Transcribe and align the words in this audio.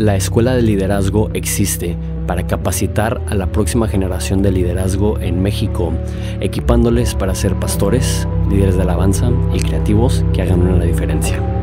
La 0.00 0.16
Escuela 0.16 0.56
de 0.56 0.62
Liderazgo 0.62 1.28
existe 1.34 1.94
para 2.26 2.46
capacitar 2.46 3.20
a 3.28 3.34
la 3.34 3.52
próxima 3.52 3.86
generación 3.86 4.40
de 4.40 4.50
liderazgo 4.50 5.20
en 5.20 5.42
México, 5.42 5.92
equipándoles 6.40 7.14
para 7.14 7.34
ser 7.34 7.54
pastores, 7.56 8.26
líderes 8.48 8.76
de 8.76 8.82
alabanza 8.84 9.30
y 9.52 9.60
creativos 9.60 10.24
que 10.32 10.40
hagan 10.40 10.62
una 10.62 10.86
diferencia. 10.86 11.59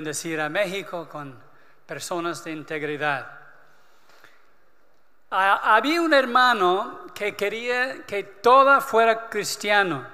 Bendecir 0.00 0.40
a 0.40 0.48
México 0.48 1.06
con 1.12 1.36
personas 1.84 2.42
de 2.42 2.52
integridad. 2.52 3.26
Ha- 5.30 5.76
había 5.76 6.00
un 6.00 6.14
hermano 6.14 7.00
que 7.14 7.36
quería 7.36 8.06
que 8.06 8.24
toda 8.24 8.80
fuera 8.80 9.28
cristiano. 9.28 10.06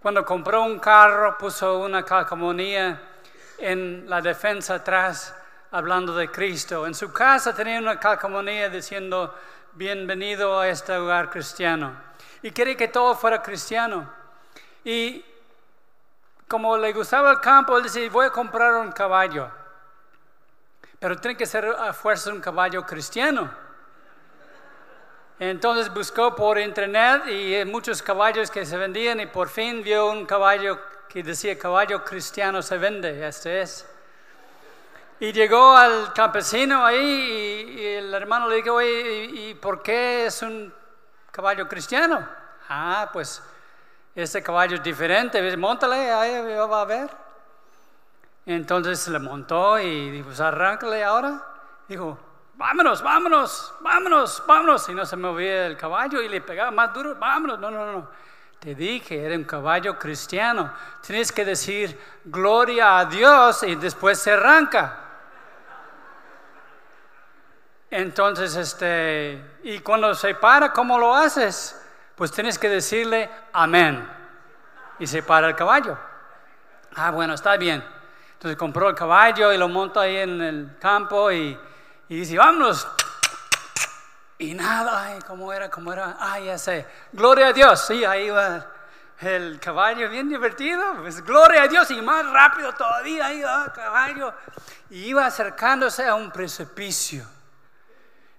Cuando 0.00 0.24
compró 0.24 0.62
un 0.62 0.78
carro 0.78 1.36
puso 1.36 1.80
una 1.80 2.04
calcomanía 2.04 3.00
en 3.58 4.08
la 4.08 4.20
defensa 4.20 4.76
atrás 4.76 5.34
hablando 5.72 6.14
de 6.14 6.30
Cristo. 6.30 6.86
En 6.86 6.94
su 6.94 7.12
casa 7.12 7.52
tenía 7.52 7.80
una 7.80 7.98
calcomanía 7.98 8.68
diciendo 8.68 9.34
bienvenido 9.72 10.60
a 10.60 10.68
este 10.68 10.96
lugar 10.96 11.28
cristiano. 11.28 11.92
Y 12.40 12.52
quería 12.52 12.76
que 12.76 12.86
todo 12.86 13.16
fuera 13.16 13.42
cristiano. 13.42 14.08
Y 14.84 15.24
como 16.52 16.76
le 16.76 16.92
gustaba 16.92 17.30
el 17.30 17.40
campo, 17.40 17.78
él 17.78 17.84
dice, 17.84 18.10
voy 18.10 18.26
a 18.26 18.30
comprar 18.30 18.74
un 18.74 18.92
caballo. 18.92 19.50
Pero 20.98 21.16
tiene 21.16 21.34
que 21.34 21.46
ser 21.46 21.64
a 21.64 21.94
fuerza 21.94 22.30
un 22.30 22.42
caballo 22.42 22.84
cristiano. 22.84 23.50
Entonces 25.38 25.90
buscó 25.90 26.36
por 26.36 26.58
internet 26.58 27.22
y 27.26 27.54
eh, 27.54 27.64
muchos 27.64 28.02
caballos 28.02 28.50
que 28.50 28.66
se 28.66 28.76
vendían 28.76 29.18
y 29.20 29.26
por 29.28 29.48
fin 29.48 29.82
vio 29.82 30.10
un 30.10 30.26
caballo 30.26 30.78
que 31.08 31.22
decía 31.22 31.58
caballo 31.58 32.04
cristiano 32.04 32.60
se 32.60 32.76
vende, 32.76 33.26
este 33.26 33.62
es. 33.62 33.88
Y 35.20 35.32
llegó 35.32 35.74
al 35.74 36.12
campesino 36.12 36.84
ahí 36.84 36.98
y, 36.98 37.80
y 37.80 37.86
el 37.94 38.12
hermano 38.12 38.46
le 38.46 38.56
dijo, 38.56 38.74
oye, 38.74 39.24
¿y, 39.24 39.48
y 39.48 39.54
por 39.54 39.82
qué 39.82 40.26
es 40.26 40.42
un 40.42 40.70
caballo 41.30 41.66
cristiano? 41.66 42.28
Ah, 42.68 43.08
pues 43.10 43.42
este 44.14 44.42
caballo 44.42 44.76
es 44.76 44.82
diferente, 44.82 45.40
¿ves? 45.40 45.56
Móntale, 45.56 46.10
ahí 46.10 46.56
va 46.56 46.80
a 46.80 46.84
ver. 46.84 47.10
Entonces 48.44 49.06
le 49.08 49.18
montó 49.18 49.78
y 49.78 50.10
dijo, 50.10 50.26
pues 50.26 50.40
arráncale 50.40 51.02
ahora. 51.02 51.40
Dijo, 51.88 52.18
vámonos, 52.54 53.02
vámonos, 53.02 53.74
vámonos, 53.80 54.42
vámonos. 54.46 54.88
Y 54.88 54.94
no 54.94 55.06
se 55.06 55.16
movía 55.16 55.66
el 55.66 55.76
caballo 55.76 56.20
y 56.20 56.28
le 56.28 56.40
pegaba 56.40 56.70
más 56.70 56.92
duro, 56.92 57.14
vámonos. 57.14 57.58
No, 57.58 57.70
no, 57.70 57.92
no. 57.92 58.08
Te 58.58 58.74
dije, 58.74 59.24
era 59.24 59.34
un 59.34 59.44
caballo 59.44 59.98
cristiano. 59.98 60.72
Tienes 61.00 61.32
que 61.32 61.44
decir 61.44 61.98
gloria 62.24 62.98
a 62.98 63.04
Dios 63.06 63.62
y 63.62 63.76
después 63.76 64.18
se 64.18 64.32
arranca. 64.32 64.98
Entonces, 67.90 68.56
este, 68.56 69.58
y 69.64 69.80
cuando 69.80 70.14
se 70.14 70.34
para, 70.34 70.72
¿cómo 70.72 70.98
lo 70.98 71.14
haces? 71.14 71.81
Pues 72.14 72.30
tienes 72.32 72.58
que 72.58 72.68
decirle 72.68 73.30
amén. 73.52 74.08
Y 74.98 75.06
se 75.06 75.22
para 75.22 75.48
el 75.48 75.56
caballo. 75.56 75.98
Ah, 76.94 77.10
bueno, 77.10 77.34
está 77.34 77.56
bien. 77.56 77.82
Entonces 78.34 78.58
compró 78.58 78.88
el 78.88 78.94
caballo 78.94 79.52
y 79.52 79.56
lo 79.56 79.68
monta 79.68 80.02
ahí 80.02 80.16
en 80.16 80.40
el 80.40 80.76
campo 80.78 81.30
y, 81.30 81.58
y 82.08 82.16
dice, 82.16 82.36
vámonos. 82.36 82.86
Y 84.38 84.54
nada, 84.54 85.04
ay, 85.04 85.20
¿cómo 85.26 85.52
era? 85.52 85.70
¿Cómo 85.70 85.92
era? 85.92 86.16
Ah, 86.18 86.40
ya 86.40 86.58
sé. 86.58 86.86
Gloria 87.12 87.48
a 87.48 87.52
Dios. 87.52 87.86
Sí, 87.86 88.04
ahí 88.04 88.28
va 88.28 88.66
el 89.20 89.60
caballo 89.60 90.08
bien 90.08 90.28
divertido. 90.28 90.82
Pues 91.00 91.24
gloria 91.24 91.62
a 91.62 91.68
Dios 91.68 91.90
y 91.92 92.02
más 92.02 92.28
rápido 92.30 92.72
todavía. 92.72 93.26
Ahí 93.26 93.40
va 93.42 93.66
el 93.66 93.72
caballo. 93.72 94.34
Y 94.90 95.04
iba 95.04 95.24
acercándose 95.24 96.06
a 96.06 96.16
un 96.16 96.30
precipicio. 96.32 97.24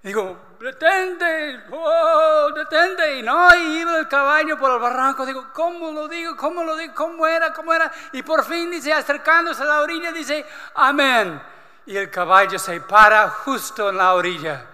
Digo, 0.03 0.37
detente, 0.59 1.63
oh, 1.71 2.51
detente. 2.53 3.19
Y 3.19 3.23
no, 3.23 3.55
y 3.55 3.79
iba 3.79 3.97
el 3.97 4.07
caballo 4.09 4.57
por 4.59 4.73
el 4.73 4.79
barranco. 4.79 5.25
Digo, 5.25 5.47
¿cómo 5.53 5.91
lo 5.91 6.09
digo? 6.09 6.35
¿Cómo 6.35 6.61
lo 6.65 6.75
digo? 6.75 6.93
¿Cómo 6.93 7.25
era? 7.25 7.53
¿Cómo 7.53 7.73
era? 7.73 7.89
Y 8.11 8.21
por 8.21 8.43
fin 8.43 8.69
dice, 8.69 8.91
acercándose 8.91 9.63
a 9.63 9.65
la 9.65 9.79
orilla, 9.79 10.11
dice, 10.11 10.45
amén. 10.75 11.41
Y 11.85 11.95
el 11.95 12.09
caballo 12.09 12.59
se 12.59 12.81
para 12.81 13.29
justo 13.29 13.89
en 13.89 13.97
la 13.97 14.13
orilla. 14.13 14.65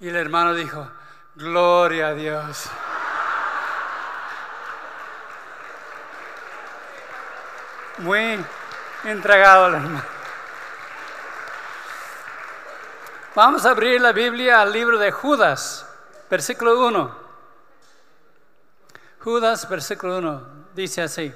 Y 0.00 0.08
el 0.08 0.16
hermano 0.16 0.52
dijo, 0.52 0.86
gloria 1.34 2.08
a 2.08 2.14
Dios. 2.14 2.68
Muy 7.96 8.38
entregado 9.04 9.68
el 9.68 9.74
hermano. 9.76 10.17
Vamos 13.38 13.64
a 13.64 13.70
abrir 13.70 14.00
la 14.00 14.10
Biblia 14.10 14.60
al 14.60 14.72
libro 14.72 14.98
de 14.98 15.12
Judas, 15.12 15.86
versículo 16.28 16.84
1. 16.88 17.16
Judas, 19.20 19.68
versículo 19.68 20.18
1, 20.18 20.42
dice 20.74 21.02
así. 21.02 21.32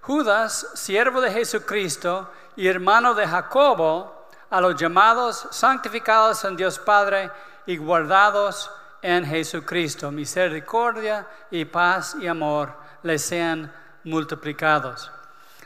Judas, 0.00 0.70
siervo 0.72 1.20
de 1.20 1.30
Jesucristo 1.30 2.30
y 2.56 2.66
hermano 2.66 3.12
de 3.12 3.28
Jacobo, 3.28 4.26
a 4.48 4.58
los 4.62 4.74
llamados, 4.74 5.46
santificados 5.50 6.42
en 6.46 6.56
Dios 6.56 6.78
Padre 6.78 7.30
y 7.66 7.76
guardados 7.76 8.70
en 9.02 9.26
Jesucristo. 9.26 10.10
Misericordia 10.10 11.26
y 11.50 11.66
paz 11.66 12.16
y 12.18 12.26
amor 12.26 12.72
les 13.02 13.20
sean 13.20 13.70
multiplicados. 14.04 15.12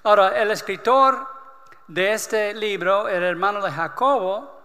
Ahora, 0.02 0.36
el 0.42 0.50
escritor 0.50 1.24
de 1.86 2.14
este 2.14 2.52
libro, 2.52 3.06
el 3.06 3.22
hermano 3.22 3.62
de 3.62 3.70
Jacobo, 3.70 4.58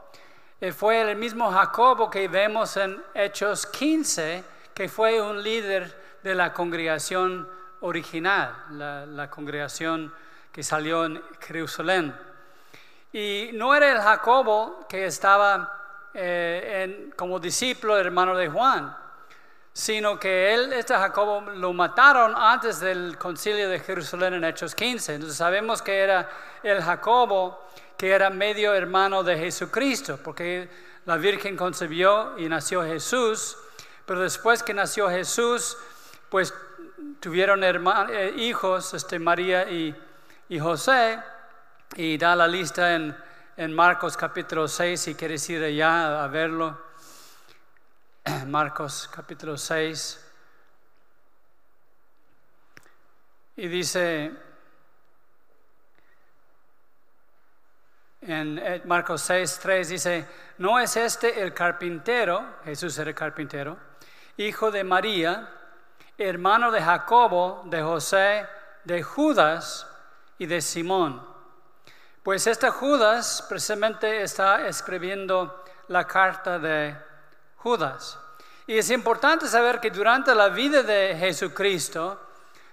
fue 0.75 1.01
el 1.01 1.17
mismo 1.17 1.51
Jacobo 1.51 2.09
que 2.09 2.27
vemos 2.27 2.77
en 2.77 3.03
Hechos 3.13 3.65
15, 3.67 4.43
que 4.73 4.87
fue 4.87 5.21
un 5.21 5.43
líder 5.43 6.19
de 6.23 6.33
la 6.33 6.53
congregación 6.53 7.47
original, 7.81 8.55
la, 8.71 9.29
congregación 9.29 10.13
que 10.51 10.63
salió 10.63 11.05
en 11.05 11.21
Jerusalén. 11.39 12.15
Y 13.11 13.51
no 13.53 13.75
era 13.75 13.91
el 13.91 13.99
Jacobo 13.99 14.85
que 14.87 15.05
estaba 15.05 16.09
eh, 16.13 17.11
como 17.15 17.39
discípulo, 17.39 17.97
hermano 17.97 18.35
de 18.35 18.47
Juan, 18.47 18.95
sino 19.73 20.17
que 20.17 20.53
él, 20.53 20.71
este 20.71 20.93
Jacobo, 20.93 21.41
lo 21.41 21.73
mataron 21.73 22.33
antes 22.33 22.79
del 22.79 23.17
concilio 23.17 23.69
de 23.69 23.79
Jerusalén 23.79 24.35
en 24.35 24.45
Hechos 24.45 24.73
15. 24.73 25.15
Entonces 25.15 25.37
sabemos 25.37 25.81
que 25.81 25.99
era 25.99 26.29
el 26.63 26.81
Jacobo 26.81 27.65
que 27.97 28.11
era 28.11 28.29
medio 28.29 28.73
hermano 28.73 29.23
de 29.23 29.37
Jesucristo, 29.37 30.19
porque 30.23 30.69
la 31.05 31.17
Virgen 31.17 31.55
concebió 31.55 32.37
y 32.37 32.49
nació 32.49 32.83
Jesús, 32.83 33.57
pero 34.05 34.21
después 34.21 34.63
que 34.63 34.73
nació 34.73 35.09
Jesús, 35.09 35.77
pues 36.29 36.53
tuvieron 37.19 37.63
eh, 37.63 38.33
hijos, 38.37 38.93
este, 38.93 39.19
María 39.19 39.69
y, 39.69 39.95
y 40.49 40.59
José, 40.59 41.19
y 41.95 42.17
da 42.17 42.35
la 42.35 42.47
lista 42.47 42.95
en, 42.95 43.15
en 43.57 43.73
Marcos 43.73 44.17
capítulo 44.17 44.67
6, 44.67 44.99
si 44.99 45.15
quieres 45.15 45.49
ir 45.49 45.63
allá 45.63 46.23
a 46.23 46.27
verlo. 46.27 46.77
Marcos 48.47 49.09
capítulo 49.13 49.57
6. 49.57 50.21
Y 53.57 53.67
dice 53.67 54.33
en 58.27 58.57
eh, 58.57 58.81
Marcos 58.85 59.21
6, 59.21 59.59
3, 59.61 59.89
dice, 59.89 60.25
¿no 60.57 60.79
es 60.79 60.97
este 60.97 61.41
el 61.41 61.53
carpintero, 61.53 62.57
Jesús 62.63 62.97
era 62.97 63.09
el 63.09 63.15
carpintero, 63.15 63.77
hijo 64.37 64.71
de 64.71 64.83
María, 64.83 65.49
hermano 66.17 66.71
de 66.71 66.81
Jacobo, 66.81 67.63
de 67.65 67.81
José, 67.81 68.47
de 68.83 69.03
Judas 69.03 69.87
y 70.39 70.47
de 70.47 70.61
Simón? 70.61 71.21
Pues 72.23 72.47
este 72.47 72.69
Judas 72.69 73.45
precisamente 73.47 74.23
está 74.23 74.67
escribiendo 74.67 75.63
la 75.89 76.07
carta 76.07 76.57
de 76.57 76.95
Judas. 77.57 78.17
Y 78.65 78.79
es 78.79 78.89
importante 78.89 79.47
saber 79.47 79.79
que 79.79 79.91
durante 79.91 80.33
la 80.33 80.49
vida 80.49 80.81
de 80.81 81.15
Jesucristo, 81.19 82.19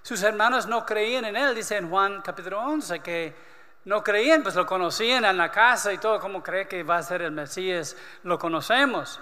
sus 0.00 0.22
hermanos 0.22 0.66
no 0.66 0.86
creían 0.86 1.26
en 1.26 1.36
él, 1.36 1.54
dice 1.54 1.76
en 1.76 1.90
Juan 1.90 2.22
capítulo 2.22 2.60
11, 2.60 3.00
que 3.00 3.51
no 3.84 4.02
creían, 4.02 4.42
pues 4.42 4.54
lo 4.54 4.66
conocían 4.66 5.24
en 5.24 5.36
la 5.36 5.50
casa 5.50 5.92
y 5.92 5.98
todo, 5.98 6.20
como 6.20 6.42
cree 6.42 6.68
que 6.68 6.82
va 6.82 6.98
a 6.98 7.02
ser 7.02 7.22
el 7.22 7.32
Mesías, 7.32 7.96
lo 8.22 8.38
conocemos. 8.38 9.20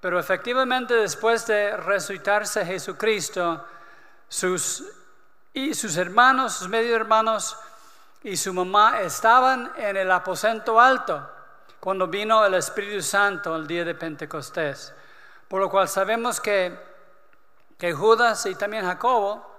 Pero 0.00 0.18
efectivamente 0.18 0.94
después 0.94 1.46
de 1.46 1.76
resucitarse 1.76 2.66
Jesucristo, 2.66 3.64
sus, 4.28 4.84
y 5.52 5.74
sus 5.74 5.96
hermanos, 5.96 6.54
sus 6.54 6.68
medio 6.68 6.96
hermanos 6.96 7.56
y 8.22 8.36
su 8.36 8.52
mamá 8.52 9.00
estaban 9.02 9.70
en 9.76 9.96
el 9.96 10.10
aposento 10.10 10.80
alto 10.80 11.30
cuando 11.78 12.08
vino 12.08 12.44
el 12.44 12.54
Espíritu 12.54 13.02
Santo 13.02 13.54
el 13.54 13.66
día 13.66 13.84
de 13.84 13.94
Pentecostés. 13.94 14.92
Por 15.46 15.60
lo 15.60 15.70
cual 15.70 15.86
sabemos 15.86 16.40
que, 16.40 16.76
que 17.78 17.92
Judas 17.92 18.46
y 18.46 18.54
también 18.54 18.84
Jacobo 18.84 19.54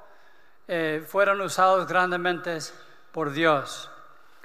eh, 0.68 1.06
fueron 1.08 1.40
usados 1.42 1.88
grandemente 1.88 2.58
por 3.16 3.32
Dios. 3.32 3.90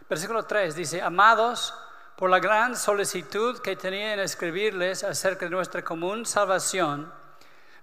Versículo 0.08 0.44
3 0.44 0.76
dice, 0.76 1.02
amados, 1.02 1.74
por 2.14 2.30
la 2.30 2.38
gran 2.38 2.76
solicitud 2.76 3.58
que 3.58 3.74
tenía 3.74 4.14
en 4.14 4.20
escribirles 4.20 5.02
acerca 5.02 5.46
de 5.46 5.50
nuestra 5.50 5.82
común 5.82 6.24
salvación, 6.24 7.12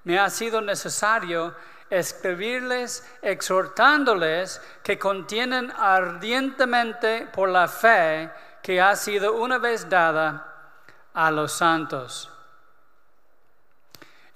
me 0.05 0.17
ha 0.17 0.29
sido 0.29 0.61
necesario 0.61 1.53
escribirles 1.89 3.05
exhortándoles 3.21 4.61
que 4.81 4.97
contienen 4.97 5.73
ardientemente 5.75 7.27
por 7.33 7.49
la 7.49 7.67
fe 7.67 8.31
que 8.63 8.79
ha 8.79 8.95
sido 8.95 9.33
una 9.33 9.57
vez 9.57 9.89
dada 9.89 10.71
a 11.13 11.29
los 11.31 11.51
santos. 11.51 12.31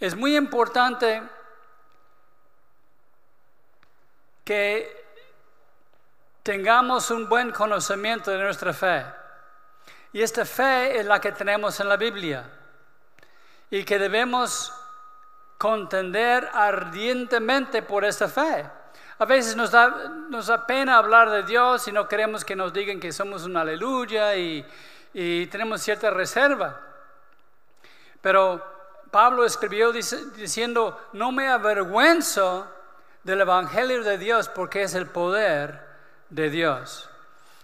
Es 0.01 0.17
muy 0.17 0.35
importante 0.35 1.23
que 4.43 5.00
tengamos 6.43 7.11
un 7.11 7.29
buen 7.29 7.51
conocimiento 7.51 8.31
de 8.31 8.39
nuestra 8.39 8.73
fe. 8.73 9.05
Y 10.13 10.21
esta 10.21 10.45
fe 10.45 10.99
es 10.99 11.05
la 11.05 11.21
que 11.21 11.31
tenemos 11.31 11.79
en 11.79 11.89
la 11.89 11.97
Biblia 11.97 12.43
y 13.69 13.83
que 13.83 13.97
debemos 13.97 14.73
contender 15.57 16.49
ardientemente 16.53 17.81
por 17.81 18.03
esta 18.03 18.27
fe. 18.27 18.69
A 19.19 19.25
veces 19.25 19.55
nos 19.55 19.71
da, 19.71 20.09
nos 20.29 20.47
da 20.47 20.65
pena 20.65 20.97
hablar 20.97 21.29
de 21.29 21.43
Dios 21.43 21.87
y 21.87 21.91
no 21.91 22.07
queremos 22.07 22.43
que 22.43 22.55
nos 22.55 22.73
digan 22.73 22.99
que 22.99 23.11
somos 23.11 23.43
un 23.43 23.55
aleluya 23.55 24.35
y 24.35 24.65
tenemos 25.47 25.81
cierta 25.81 26.09
reserva. 26.09 26.79
Pero 28.21 28.63
Pablo 29.11 29.45
escribió 29.45 29.91
diciendo, 29.91 31.09
no 31.13 31.31
me 31.31 31.47
avergüenzo 31.49 32.67
del 33.23 33.41
Evangelio 33.41 34.03
de 34.03 34.17
Dios 34.17 34.49
porque 34.49 34.83
es 34.83 34.95
el 34.95 35.07
poder 35.07 35.90
de 36.31 36.49
Dios. 36.49 37.09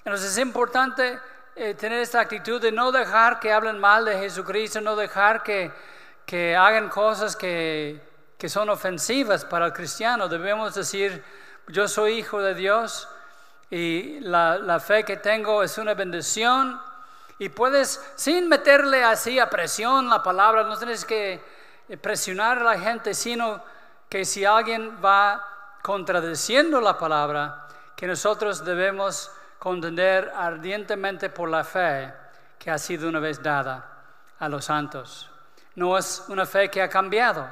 Entonces 0.06 0.31
es 0.31 0.38
importante 0.38 1.19
eh, 1.56 1.74
tener 1.74 2.00
esta 2.00 2.19
actitud 2.19 2.62
de 2.62 2.72
no 2.72 2.92
dejar 2.92 3.40
que 3.40 3.52
hablen 3.52 3.80
mal 3.80 4.06
de 4.06 4.19
Jesucristo, 4.19 4.80
no 4.81 4.96
dejar 4.96 5.42
que, 5.42 5.72
que 6.25 6.56
hagan 6.56 6.90
cosas 6.90 7.36
que, 7.36 8.00
que 8.38 8.50
son 8.50 8.69
ofensivas 8.69 9.44
para 9.46 9.66
el 9.66 9.74
cristiano. 9.74 10.28
Debemos 10.28 10.75
decir, 10.75 11.24
yo 11.68 11.88
soy 11.88 12.19
hijo 12.19 12.42
de 12.42 12.54
Dios 12.54 13.08
y 13.72 14.19
la, 14.19 14.58
la 14.58 14.80
fe 14.80 15.04
que 15.04 15.18
tengo 15.18 15.64
es 15.64 15.78
una 15.78 15.94
bendición. 15.94 16.80
Y 17.40 17.50
puedes, 17.50 18.02
sin 18.16 18.50
meterle 18.50 19.04
así 19.04 19.40
a 19.40 19.50
presión 19.50 20.10
la 20.10 20.22
palabra, 20.24 20.64
no 20.64 20.78
tienes 20.78 21.06
que 21.06 21.42
presionar 22.02 22.60
a 22.60 22.64
la 22.64 22.80
gente, 22.80 23.14
sino 23.14 23.64
que 24.10 24.25
si 24.25 24.44
alguien 24.44 24.98
va 25.04 25.80
contradiciendo 25.81 26.81
la 26.81 26.98
palabra, 26.98 27.67
que 27.97 28.05
nosotros 28.05 28.63
debemos 28.63 29.31
contender 29.57 30.31
ardientemente 30.35 31.29
por 31.31 31.49
la 31.49 31.63
fe 31.63 32.13
que 32.59 32.69
ha 32.69 32.77
sido 32.77 33.09
una 33.09 33.19
vez 33.19 33.41
dada 33.41 34.03
a 34.38 34.47
los 34.47 34.65
santos. 34.65 35.29
No 35.73 35.97
es 35.97 36.23
una 36.27 36.45
fe 36.45 36.69
que 36.69 36.81
ha 36.83 36.89
cambiado. 36.89 37.49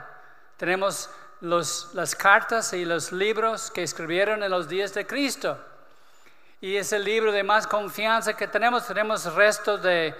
Tenemos 0.55 1.09
las 1.41 2.15
cartas 2.15 2.73
y 2.73 2.85
los 2.85 3.11
libros 3.11 3.71
que 3.71 3.81
escribieron 3.81 4.43
en 4.43 4.51
los 4.51 4.69
días 4.69 4.93
de 4.93 5.07
Cristo. 5.07 5.57
Y 6.61 6.75
es 6.75 6.93
el 6.93 7.03
libro 7.03 7.31
de 7.31 7.41
más 7.41 7.65
confianza 7.65 8.35
que 8.35 8.47
tenemos. 8.47 8.85
Tenemos 8.85 9.25
restos 9.33 9.81
de 9.81 10.13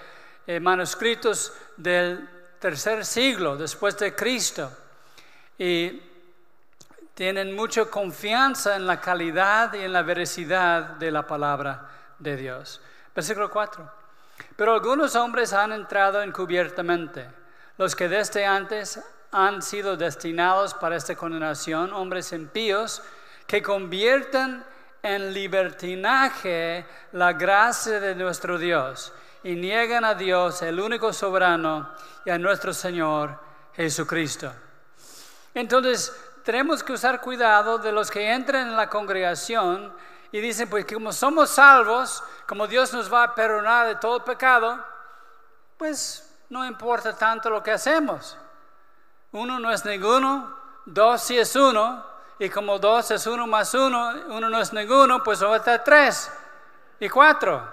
eh, 0.47 0.59
manuscritos 0.59 1.53
del 1.77 2.27
tercer 2.59 3.05
siglo 3.05 3.57
después 3.57 3.95
de 3.99 4.15
Cristo. 4.15 4.71
Y 5.59 6.01
tienen 7.15 7.55
mucha 7.55 7.85
confianza 7.85 8.75
en 8.75 8.85
la 8.85 8.99
calidad 8.99 9.73
y 9.73 9.79
en 9.79 9.93
la 9.93 10.03
veracidad 10.03 10.83
de 10.83 11.11
la 11.11 11.25
palabra 11.25 11.89
de 12.19 12.35
Dios. 12.35 12.81
Versículo 13.15 13.49
4. 13.49 13.89
Pero 14.57 14.73
algunos 14.73 15.15
hombres 15.15 15.53
han 15.53 15.71
entrado 15.71 16.21
encubiertamente, 16.21 17.25
los 17.77 17.95
que 17.95 18.09
desde 18.09 18.45
antes 18.45 18.99
han 19.31 19.61
sido 19.61 19.95
destinados 19.95 20.73
para 20.73 20.97
esta 20.97 21.15
condenación, 21.15 21.93
hombres 21.93 22.33
impíos, 22.33 23.01
que 23.47 23.63
convierten 23.63 24.63
en 25.01 25.33
libertinaje 25.33 26.85
la 27.13 27.31
gracia 27.31 27.99
de 27.99 28.13
nuestro 28.15 28.57
Dios 28.57 29.13
y 29.43 29.55
niegan 29.55 30.03
a 30.03 30.15
Dios, 30.15 30.61
el 30.63 30.79
único 30.79 31.13
soberano, 31.13 31.93
y 32.25 32.31
a 32.31 32.37
nuestro 32.37 32.73
Señor 32.73 33.39
Jesucristo. 33.75 34.51
Entonces, 35.53 36.11
tenemos 36.45 36.83
que 36.83 36.93
usar 36.93 37.19
cuidado 37.21 37.79
de 37.79 37.91
los 37.91 38.11
que 38.11 38.31
entran 38.31 38.67
en 38.67 38.75
la 38.75 38.87
congregación 38.87 39.91
y 40.31 40.39
dicen, 40.39 40.69
pues 40.69 40.85
como 40.85 41.11
somos 41.11 41.49
salvos, 41.49 42.23
como 42.47 42.67
Dios 42.67 42.93
nos 42.93 43.11
va 43.11 43.23
a 43.23 43.35
perdonar 43.35 43.87
de 43.87 43.95
todo 43.95 44.23
pecado, 44.23 44.85
pues 45.75 46.37
no 46.49 46.63
importa 46.63 47.17
tanto 47.17 47.49
lo 47.49 47.63
que 47.63 47.71
hacemos. 47.71 48.37
Uno 49.31 49.57
no 49.59 49.71
es 49.71 49.83
ninguno, 49.85 50.55
dos 50.85 51.23
sí 51.23 51.35
es 51.35 51.55
uno, 51.55 52.05
y 52.37 52.47
como 52.49 52.77
dos 52.77 53.09
es 53.09 53.25
uno 53.25 53.47
más 53.47 53.73
uno, 53.73 54.13
uno 54.27 54.47
no 54.47 54.61
es 54.61 54.71
ninguno, 54.71 55.23
pues 55.23 55.43
va 55.43 55.55
a 55.55 55.57
estar 55.57 55.83
tres 55.83 56.31
y 56.99 57.09
cuatro. 57.09 57.67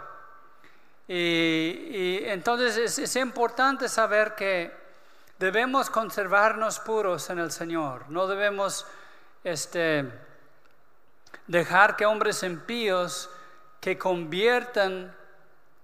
Y, 1.06 2.20
entonces 2.24 2.98
es 2.98 3.16
importante 3.16 3.86
saber 3.86 4.34
que 4.34 4.81
debemos 5.42 5.90
conservarnos 5.90 6.78
puros 6.78 7.28
en 7.28 7.40
el 7.40 7.50
Señor. 7.50 8.08
No 8.08 8.28
debemos 8.28 8.86
este, 9.42 10.08
dejar 11.48 11.96
que 11.96 12.06
hombres 12.06 12.44
impíos 12.44 13.28
que 13.80 13.98
conviertan 13.98 15.12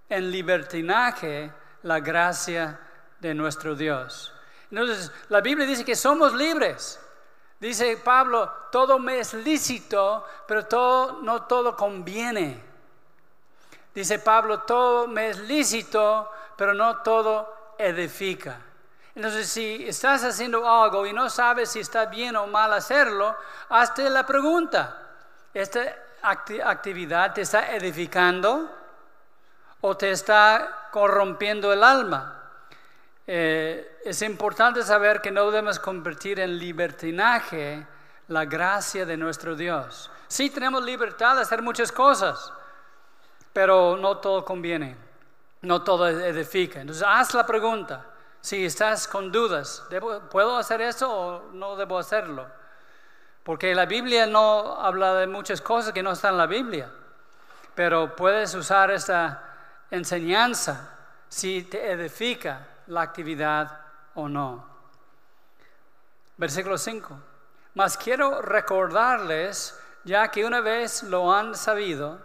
en 0.09 0.31
libertinaje 0.31 1.53
la 1.83 1.99
gracia 1.99 2.79
de 3.19 3.35
nuestro 3.35 3.75
Dios. 3.75 4.33
Entonces, 4.71 5.11
la 5.29 5.41
Biblia 5.41 5.67
dice 5.67 5.85
que 5.85 5.97
somos 5.97 6.33
libres. 6.35 7.01
Dice 7.59 7.97
Pablo, 7.97 8.49
todo 8.71 9.01
me 9.01 9.19
es 9.19 9.35
lícito, 9.35 10.25
pero 10.47 10.67
todo, 10.67 11.21
no 11.23 11.43
todo 11.43 11.75
conviene. 11.75 12.63
Dice 13.93 14.21
Pablo, 14.21 14.61
todo 14.61 15.09
me 15.09 15.31
es 15.31 15.39
lícito, 15.41 16.31
pero 16.57 16.75
no 16.75 16.99
todo 16.99 17.75
edifica. 17.77 18.68
Entonces, 19.19 19.49
si 19.49 19.85
estás 19.85 20.23
haciendo 20.23 20.65
algo 20.65 21.05
y 21.05 21.13
no 21.13 21.29
sabes 21.29 21.71
si 21.71 21.81
está 21.81 22.07
bien 22.07 22.37
o 22.37 22.47
mal 22.47 22.73
hacerlo, 22.73 23.35
hazte 23.69 24.09
la 24.09 24.25
pregunta. 24.25 24.97
¿Esta 25.53 25.81
actividad 26.23 27.35
te 27.35 27.41
está 27.41 27.75
edificando 27.75 28.71
o 29.81 29.97
te 29.97 30.13
está 30.13 30.87
corrompiendo 30.93 31.73
el 31.73 31.83
alma? 31.83 32.49
Eh, 33.27 33.99
es 34.05 34.23
importante 34.23 34.85
saber 34.85 35.21
que 35.21 35.33
no 35.33 35.47
debemos 35.47 35.81
convertir 35.81 36.39
en 36.39 36.57
libertinaje 36.57 37.85
la 38.29 38.45
gracia 38.45 39.05
de 39.05 39.17
nuestro 39.17 39.57
Dios. 39.57 40.13
Sí 40.29 40.49
tenemos 40.49 40.85
libertad 40.85 41.35
de 41.35 41.43
hacer 41.43 41.61
muchas 41.61 41.91
cosas, 41.91 42.53
pero 43.53 43.97
no 43.97 44.19
todo 44.19 44.45
conviene, 44.45 44.97
no 45.63 45.83
todo 45.83 46.07
edifica. 46.07 46.81
Entonces, 46.81 47.05
haz 47.05 47.35
la 47.35 47.45
pregunta. 47.45 48.15
Si 48.49 48.65
estás 48.65 49.07
con 49.07 49.31
dudas, 49.31 49.85
¿puedo 50.31 50.57
hacer 50.57 50.81
eso 50.81 51.13
o 51.13 51.53
no 51.53 51.77
debo 51.77 51.99
hacerlo? 51.99 52.47
Porque 53.43 53.75
la 53.75 53.85
Biblia 53.85 54.25
no 54.25 54.81
habla 54.81 55.13
de 55.17 55.27
muchas 55.27 55.61
cosas 55.61 55.93
que 55.93 56.03
no 56.03 56.13
están 56.13 56.33
en 56.33 56.39
la 56.39 56.47
Biblia, 56.47 56.91
pero 57.75 58.17
puedes 58.17 58.55
usar 58.55 58.91
esta 58.91 59.45
enseñanza 59.91 60.97
si 61.29 61.65
te 61.65 61.93
edifica 61.93 62.67
la 62.87 63.03
actividad 63.03 63.83
o 64.15 64.31
no. 64.31 64.67
Versículo 66.39 66.79
5. 66.79 67.21
Mas 67.75 67.99
quiero 67.99 68.41
recordarles, 68.41 69.79
ya 70.05 70.29
que 70.29 70.47
una 70.47 70.63
vez 70.63 71.03
lo 71.03 71.35
han 71.35 71.55
sabido, 71.55 72.19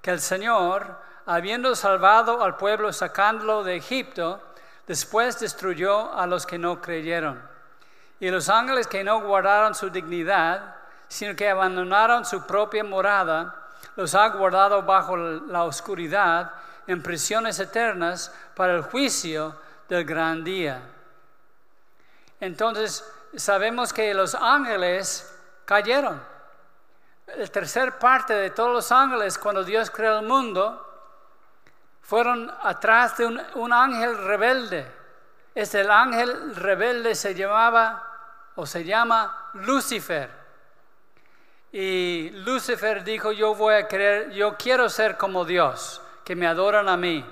que 0.00 0.12
el 0.12 0.20
Señor, 0.20 1.00
habiendo 1.26 1.74
salvado 1.74 2.44
al 2.44 2.56
pueblo 2.58 2.92
sacándolo 2.92 3.64
de 3.64 3.74
Egipto, 3.74 4.40
Después 4.86 5.40
destruyó 5.40 6.12
a 6.14 6.26
los 6.26 6.46
que 6.46 6.58
no 6.58 6.80
creyeron. 6.80 7.40
Y 8.20 8.30
los 8.30 8.48
ángeles 8.48 8.86
que 8.86 9.04
no 9.04 9.20
guardaron 9.20 9.74
su 9.74 9.90
dignidad, 9.90 10.76
sino 11.08 11.34
que 11.34 11.48
abandonaron 11.48 12.24
su 12.24 12.46
propia 12.46 12.84
morada, 12.84 13.54
los 13.96 14.14
ha 14.14 14.28
guardado 14.28 14.82
bajo 14.82 15.16
la 15.16 15.64
oscuridad 15.64 16.52
en 16.86 17.02
prisiones 17.02 17.58
eternas 17.60 18.32
para 18.54 18.74
el 18.74 18.82
juicio 18.82 19.54
del 19.88 20.04
gran 20.04 20.44
día. 20.44 20.82
Entonces, 22.40 23.04
sabemos 23.36 23.92
que 23.92 24.12
los 24.12 24.34
ángeles 24.34 25.32
cayeron. 25.64 26.20
La 27.26 27.46
tercera 27.46 27.98
parte 27.98 28.34
de 28.34 28.50
todos 28.50 28.72
los 28.72 28.92
ángeles, 28.92 29.38
cuando 29.38 29.64
Dios 29.64 29.90
creó 29.90 30.18
el 30.18 30.26
mundo, 30.26 30.93
fueron 32.04 32.52
atrás 32.62 33.16
de 33.16 33.26
un, 33.26 33.72
ángel 33.72 34.16
rebelde. 34.18 34.86
Este 35.54 35.80
el 35.80 35.90
ángel 35.90 36.54
rebelde 36.54 37.14
se 37.14 37.34
llamaba 37.34 38.50
o 38.56 38.66
se 38.66 38.84
llama 38.84 39.50
Lucifer. 39.54 40.30
Y 41.72 42.30
Lucifer 42.30 43.02
dijo, 43.02 43.32
yo 43.32 43.54
voy 43.54 43.74
a 43.74 43.88
querer, 43.88 44.30
yo 44.30 44.56
quiero 44.56 44.88
ser 44.88 45.16
como 45.16 45.44
Dios, 45.44 46.00
que 46.24 46.36
me 46.36 46.46
adoran 46.46 46.88
a 46.88 46.96
mí. 46.96 47.24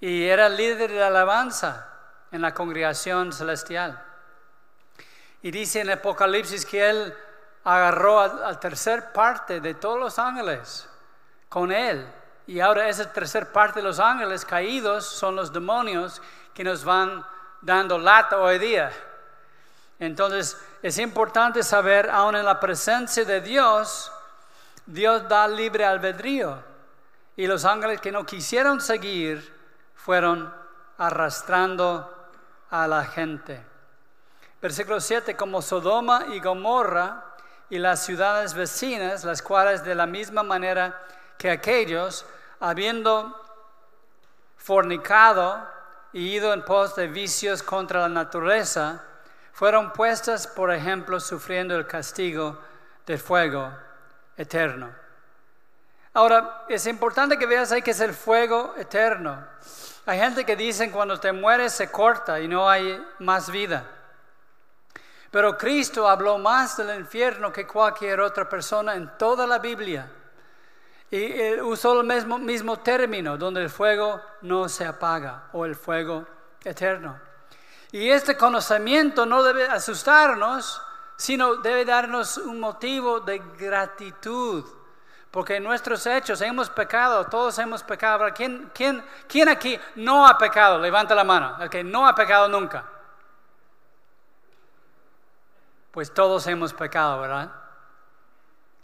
Y 0.00 0.24
era 0.24 0.48
líder 0.48 0.90
de 0.90 1.02
alabanza 1.02 1.88
en 2.32 2.42
la 2.42 2.52
congregación 2.52 3.32
celestial. 3.32 4.02
Y 5.40 5.50
dice 5.50 5.80
en 5.80 5.90
Apocalipsis 5.90 6.66
que 6.66 6.90
él 6.90 7.14
agarró 7.64 8.20
a 8.20 8.28
la 8.28 8.60
tercera 8.60 9.12
parte 9.12 9.60
de 9.60 9.74
todos 9.74 9.98
los 9.98 10.18
ángeles 10.18 10.88
con 11.48 11.70
él. 11.70 12.06
Y 12.46 12.60
ahora 12.60 12.88
esa 12.88 13.12
tercera 13.12 13.52
parte 13.52 13.80
de 13.80 13.84
los 13.84 13.98
ángeles 13.98 14.44
caídos 14.44 15.04
son 15.04 15.34
los 15.34 15.52
demonios 15.52 16.22
que 16.54 16.62
nos 16.62 16.84
van 16.84 17.24
dando 17.60 17.98
lata 17.98 18.38
hoy 18.38 18.58
día. 18.58 18.92
Entonces 19.98 20.56
es 20.82 20.98
importante 20.98 21.62
saber, 21.62 22.08
aún 22.10 22.36
en 22.36 22.44
la 22.44 22.60
presencia 22.60 23.24
de 23.24 23.40
Dios, 23.40 24.12
Dios 24.84 25.28
da 25.28 25.48
libre 25.48 25.84
albedrío. 25.84 26.62
Y 27.36 27.46
los 27.46 27.64
ángeles 27.64 28.00
que 28.00 28.12
no 28.12 28.24
quisieron 28.24 28.80
seguir 28.80 29.54
fueron 29.94 30.52
arrastrando 30.98 32.30
a 32.70 32.86
la 32.86 33.04
gente. 33.04 33.62
Versículo 34.62 35.00
7, 35.00 35.36
como 35.36 35.60
Sodoma 35.60 36.26
y 36.32 36.40
Gomorra 36.40 37.24
y 37.68 37.78
las 37.78 38.04
ciudades 38.04 38.54
vecinas, 38.54 39.24
las 39.24 39.42
cuales 39.42 39.84
de 39.84 39.94
la 39.94 40.06
misma 40.06 40.42
manera 40.42 41.02
que 41.36 41.50
aquellos, 41.50 42.24
habiendo 42.60 43.34
fornicado 44.56 45.68
y 46.12 46.36
ido 46.36 46.52
en 46.52 46.64
pos 46.64 46.96
de 46.96 47.08
vicios 47.08 47.62
contra 47.62 48.00
la 48.00 48.08
naturaleza, 48.08 49.04
fueron 49.52 49.92
puestas, 49.92 50.46
por 50.46 50.72
ejemplo, 50.72 51.18
sufriendo 51.20 51.76
el 51.76 51.86
castigo 51.86 52.58
del 53.06 53.18
fuego 53.18 53.72
eterno. 54.36 54.90
Ahora, 56.12 56.64
es 56.68 56.86
importante 56.86 57.38
que 57.38 57.46
veas 57.46 57.72
ahí 57.72 57.82
que 57.82 57.90
es 57.90 58.00
el 58.00 58.14
fuego 58.14 58.74
eterno. 58.76 59.46
Hay 60.06 60.18
gente 60.18 60.44
que 60.44 60.56
dice 60.56 60.90
cuando 60.90 61.20
te 61.20 61.32
mueres 61.32 61.72
se 61.72 61.90
corta 61.90 62.40
y 62.40 62.48
no 62.48 62.68
hay 62.68 63.04
más 63.18 63.50
vida. 63.50 63.84
Pero 65.30 65.58
Cristo 65.58 66.08
habló 66.08 66.38
más 66.38 66.76
del 66.76 66.98
infierno 66.98 67.52
que 67.52 67.66
cualquier 67.66 68.20
otra 68.20 68.48
persona 68.48 68.94
en 68.94 69.18
toda 69.18 69.46
la 69.46 69.58
Biblia. 69.58 70.10
Y 71.10 71.60
usó 71.60 72.00
el 72.00 72.06
mismo, 72.06 72.38
mismo 72.38 72.78
término, 72.78 73.36
donde 73.36 73.62
el 73.62 73.70
fuego 73.70 74.20
no 74.42 74.68
se 74.68 74.84
apaga 74.84 75.48
o 75.52 75.64
el 75.64 75.76
fuego 75.76 76.26
eterno. 76.64 77.18
Y 77.92 78.10
este 78.10 78.36
conocimiento 78.36 79.24
no 79.24 79.42
debe 79.42 79.66
asustarnos, 79.68 80.82
sino 81.16 81.56
debe 81.56 81.84
darnos 81.84 82.38
un 82.38 82.58
motivo 82.58 83.20
de 83.20 83.38
gratitud. 83.58 84.64
Porque 85.30 85.56
en 85.56 85.64
nuestros 85.64 86.06
hechos 86.06 86.40
hemos 86.40 86.70
pecado, 86.70 87.26
todos 87.26 87.58
hemos 87.58 87.82
pecado. 87.82 88.26
¿Quién, 88.34 88.70
quién, 88.74 89.04
quién 89.28 89.48
aquí 89.48 89.78
no 89.94 90.26
ha 90.26 90.36
pecado? 90.36 90.78
Levanta 90.78 91.14
la 91.14 91.24
mano. 91.24 91.56
El 91.60 91.70
que 91.70 91.84
no 91.84 92.06
ha 92.06 92.14
pecado 92.14 92.48
nunca. 92.48 92.84
Pues 95.90 96.12
todos 96.12 96.46
hemos 96.46 96.72
pecado, 96.72 97.20
¿verdad? 97.20 97.52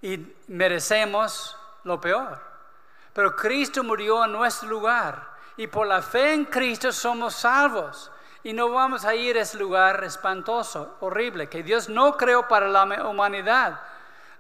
Y 0.00 0.35
merecemos 0.47 1.57
lo 1.85 2.01
peor. 2.01 2.41
Pero 3.12 3.37
Cristo 3.37 3.83
murió 3.85 4.25
en 4.25 4.33
nuestro 4.33 4.69
lugar 4.69 5.31
y 5.57 5.67
por 5.67 5.87
la 5.87 6.01
fe 6.03 6.33
en 6.33 6.45
Cristo 6.47 6.93
somos 6.93 7.35
salvos. 7.35 8.11
Y 8.45 8.53
no 8.53 8.71
vamos 8.71 9.05
a 9.05 9.15
ir 9.15 9.37
a 9.37 9.43
ese 9.43 9.59
lugar 9.59 10.03
espantoso, 10.03 10.97
horrible, 11.01 11.49
que 11.49 11.62
Dios 11.62 11.89
no 11.89 12.17
creó 12.17 12.49
para 12.49 12.67
la 12.69 12.85
humanidad. 13.07 13.81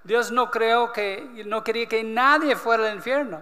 Dios 0.02 0.32
no 0.32 0.50
creó 0.50 0.92
que, 0.92 1.44
no 1.46 1.62
quería 1.62 1.86
que 1.86 2.02
nadie 2.02 2.56
fuera 2.56 2.88
al 2.88 2.96
infierno. 2.96 3.40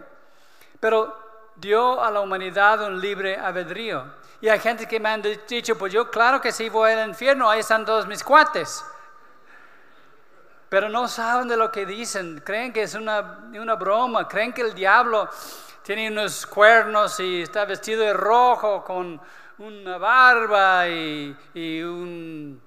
Pero 0.79 1.17
dio 1.57 2.03
a 2.03 2.11
la 2.11 2.21
humanidad 2.21 2.83
un 2.83 3.01
libre 3.01 3.37
albedrío. 3.37 4.05
Y 4.43 4.49
hay 4.49 4.59
gente 4.59 4.87
que 4.87 5.01
me 5.01 5.09
han 5.09 5.23
dicho, 5.49 5.79
pues 5.79 5.93
yo 5.93 6.11
claro 6.11 6.41
que 6.41 6.53
sí 6.53 6.69
voy 6.69 6.93
al 6.93 7.09
infierno, 7.09 7.49
ahí 7.49 7.61
están 7.61 7.87
todos 7.87 8.07
mis 8.07 8.23
cuates 8.23 8.85
pero 10.71 10.89
no 10.89 11.09
saben 11.09 11.49
de 11.49 11.57
lo 11.57 11.71
que 11.71 11.85
dicen, 11.85 12.41
creen 12.45 12.73
que 12.73 12.85
es 12.85 12.95
una, 12.95 13.51
una 13.53 13.75
broma, 13.75 14.27
creen 14.29 14.53
que 14.53 14.63
el 14.63 14.73
diablo 14.73 15.29
tiene 15.83 16.09
unos 16.09 16.47
cuernos 16.47 17.19
y 17.19 17.43
está 17.43 17.65
vestido 17.65 18.03
de 18.03 18.13
rojo 18.13 18.85
con 18.85 19.21
una 19.59 19.99
barba 19.99 20.89
y, 20.89 21.37
y 21.55 21.83
un, 21.83 22.63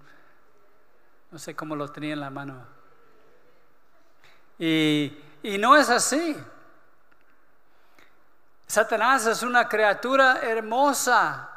no 1.31 1.39
sé 1.39 1.55
cómo 1.55 1.77
lo 1.77 1.87
tenía 1.87 2.13
en 2.13 2.19
la 2.19 2.29
mano. 2.29 2.65
Y, 4.59 5.17
y 5.41 5.57
no 5.57 5.77
es 5.77 5.89
así. 5.89 6.37
Satanás 8.67 9.27
es 9.27 9.43
una 9.43 9.69
criatura 9.69 10.39
hermosa. 10.41 11.49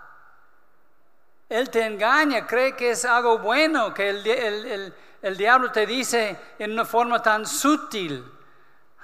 Él 1.48 1.70
te 1.70 1.84
engaña, 1.84 2.46
cree 2.46 2.76
que 2.76 2.90
es 2.90 3.04
algo 3.04 3.38
bueno, 3.38 3.92
que 3.92 4.10
el, 4.10 4.26
el, 4.26 4.94
el 5.23 5.37
diablo 5.37 5.70
te 5.73 5.87
dice 5.87 6.54
en 6.58 6.73
una 6.73 6.85
forma 6.85 7.23
tan 7.23 7.46
sutil, 7.46 8.25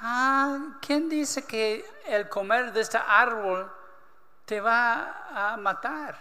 ah, 0.01 0.59
¿quién 0.81 1.09
dice 1.09 1.47
que 1.47 1.85
el 2.07 2.29
comer 2.29 2.73
de 2.73 2.81
este 2.81 2.99
árbol 2.99 3.71
te 4.45 4.61
va 4.61 5.53
a 5.53 5.57
matar? 5.57 6.17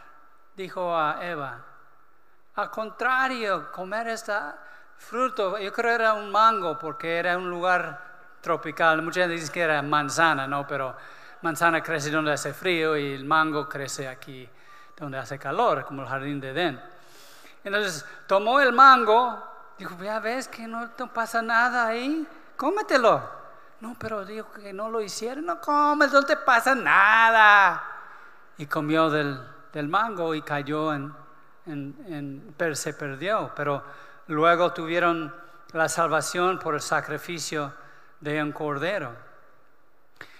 Dijo 0.55 0.95
a 0.95 1.25
Eva. 1.25 1.65
Al 2.55 2.69
contrario, 2.69 3.71
comer 3.71 4.09
este 4.09 4.33
fruto, 4.97 5.57
yo 5.57 5.71
creo 5.71 5.95
era 5.95 6.13
un 6.13 6.31
mango 6.31 6.77
porque 6.77 7.17
era 7.17 7.37
un 7.37 7.49
lugar 7.49 7.99
tropical. 8.41 9.01
Mucha 9.01 9.21
gente 9.21 9.35
dice 9.35 9.51
que 9.51 9.61
era 9.61 9.81
manzana, 9.81 10.47
¿no? 10.47 10.67
Pero 10.67 10.95
manzana 11.41 11.81
crece 11.81 12.11
donde 12.11 12.33
hace 12.33 12.53
frío 12.53 12.97
y 12.97 13.13
el 13.13 13.25
mango 13.25 13.67
crece 13.67 14.07
aquí 14.07 14.47
donde 14.97 15.17
hace 15.17 15.39
calor, 15.39 15.83
como 15.85 16.03
el 16.03 16.07
jardín 16.07 16.39
de 16.39 16.49
Edén. 16.49 16.81
Entonces 17.63 18.05
tomó 18.27 18.59
el 18.59 18.71
mango 18.71 19.50
Dijo, 19.81 19.97
ya 20.03 20.19
ves 20.19 20.47
que 20.47 20.67
no, 20.67 20.91
pasa 21.11 21.41
nada 21.41 21.87
ahí, 21.87 22.27
cómetelo. 22.55 23.19
No, 23.79 23.95
pero 23.97 24.23
dijo 24.23 24.51
que 24.51 24.71
no 24.73 24.89
lo 24.89 25.01
hicieron, 25.01 25.47
no 25.47 25.59
comes, 25.59 26.13
no 26.13 26.21
te 26.21 26.37
pasa 26.37 26.75
nada. 26.75 27.81
Y 28.59 28.67
comió 28.67 29.09
del, 29.09 29.41
mango 29.87 30.35
y 30.35 30.43
cayó 30.43 30.93
en, 30.93 31.11
en, 31.65 32.75
se 32.75 32.93
perdió. 32.93 33.51
Pero 33.55 33.83
luego 34.27 34.71
tuvieron 34.71 35.33
la 35.73 35.89
salvación 35.89 36.59
por 36.59 36.75
el 36.75 36.81
sacrificio 36.81 37.73
de 38.19 38.39
un 38.43 38.51
cordero. 38.51 39.15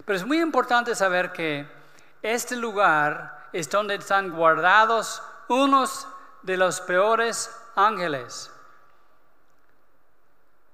Pero 0.06 0.18
es 0.18 0.24
muy 0.24 0.40
importante 0.40 0.94
saber 0.94 1.32
que 1.32 1.68
este 2.22 2.56
lugar 2.56 3.48
es 3.54 3.68
donde 3.72 3.96
están 3.96 4.30
guardados 4.30 5.24
unos 5.48 6.08
de 6.44 6.58
los 6.58 6.80
peores 6.82 7.50
ángeles 7.76 8.51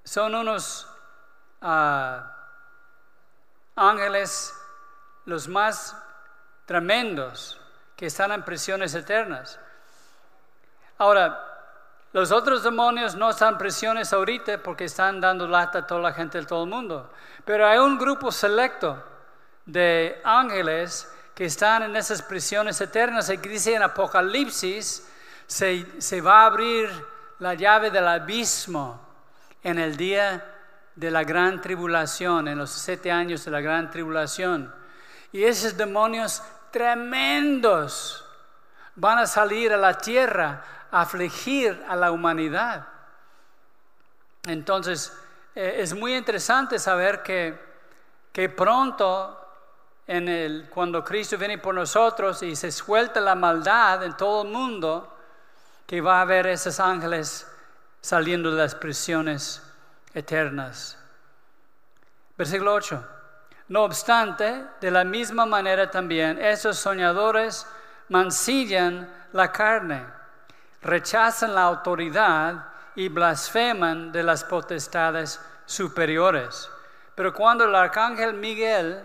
son 0.07 0.33
unos 0.35 0.87
ah, 1.61 2.33
ángeles 3.75 4.53
los 5.25 5.49
más 5.49 5.97
tremendos 6.65 7.59
que 7.93 8.05
están 8.05 8.31
en 8.31 8.41
prisiones 8.43 8.95
eternas. 8.95 9.59
Ahora, 10.97 11.43
los 12.13 12.31
otros 12.31 12.63
demonios 12.63 13.15
no 13.15 13.29
están 13.31 13.57
prisiones 13.57 14.13
ahorita 14.13 14.63
porque 14.63 14.85
están 14.85 15.19
dando 15.19 15.45
lata 15.45 15.79
a 15.79 15.87
toda 15.87 15.99
la 15.99 16.13
gente 16.13 16.37
de 16.37 16.45
todo 16.45 16.63
el 16.63 16.69
mundo. 16.69 17.11
Pero 17.43 17.67
hay 17.67 17.77
un 17.77 17.97
grupo 17.97 18.31
selecto 18.31 19.03
de 19.65 20.21
ángeles 20.23 21.13
que 21.35 21.43
están 21.43 21.83
en 21.83 21.97
esas 21.97 22.21
prisiones 22.21 22.79
eternas 22.79 23.29
y 23.29 23.35
dice 23.35 23.75
en 23.75 23.83
Apocalipsis 23.83 25.05
se 25.47 26.21
va 26.21 26.43
a 26.43 26.45
abrir 26.45 26.89
la 27.39 27.55
llave 27.55 27.91
del 27.91 28.07
abismo 28.07 29.06
en 29.67 29.79
el 29.79 29.97
día 29.97 30.45
de 30.95 31.11
la 31.11 31.25
gran 31.25 31.61
tribulación, 31.61 32.47
en 32.47 32.57
los 32.57 32.69
siete 32.69 33.11
años 33.11 33.43
de 33.43 33.51
la 33.51 33.59
gran 33.59 33.91
tribulación. 33.91 34.73
Y 35.33 35.43
esos 35.43 35.75
demonios 35.75 36.41
tremendos 36.71 38.23
van 38.95 39.19
a 39.19 39.27
salir 39.27 39.73
a 39.73 39.77
la 39.77 39.97
tierra 39.97 40.63
afligir 40.89 41.83
a 41.89 41.97
la 41.97 42.11
humanidad. 42.11 42.87
Entonces, 44.45 45.11
eh, 45.53 45.79
es 45.79 45.93
muy 45.93 46.15
interesante 46.15 46.79
saber 46.79 47.21
que, 47.21 47.59
que 48.31 48.47
pronto, 48.47 49.37
en 50.07 50.29
el, 50.29 50.69
cuando 50.69 51.03
Cristo 51.03 51.37
viene 51.37 51.57
por 51.57 51.75
nosotros 51.75 52.41
y 52.41 52.55
se 52.55 52.71
suelta 52.71 53.19
la 53.19 53.35
maldad 53.35 54.01
en 54.01 54.15
todo 54.15 54.43
el 54.43 54.47
mundo, 54.47 55.13
que 55.85 55.99
va 55.99 56.19
a 56.19 56.21
haber 56.21 56.47
esos 56.47 56.79
ángeles 56.79 57.45
saliendo 58.01 58.51
de 58.51 58.57
las 58.57 58.75
prisiones 58.75 59.61
eternas. 60.13 60.97
Versículo 62.37 62.73
8. 62.73 63.05
No 63.69 63.83
obstante, 63.83 64.63
de 64.79 64.91
la 64.91 65.03
misma 65.03 65.45
manera 65.45 65.91
también, 65.91 66.39
esos 66.39 66.77
soñadores 66.77 67.67
mancillan 68.09 69.09
la 69.33 69.51
carne, 69.51 70.05
rechazan 70.81 71.53
la 71.53 71.63
autoridad 71.63 72.65
y 72.95 73.09
blasfeman 73.09 74.11
de 74.11 74.23
las 74.23 74.43
potestades 74.43 75.41
superiores. 75.65 76.69
Pero 77.13 77.33
cuando 77.33 77.65
el 77.65 77.75
arcángel 77.75 78.33
Miguel 78.35 79.03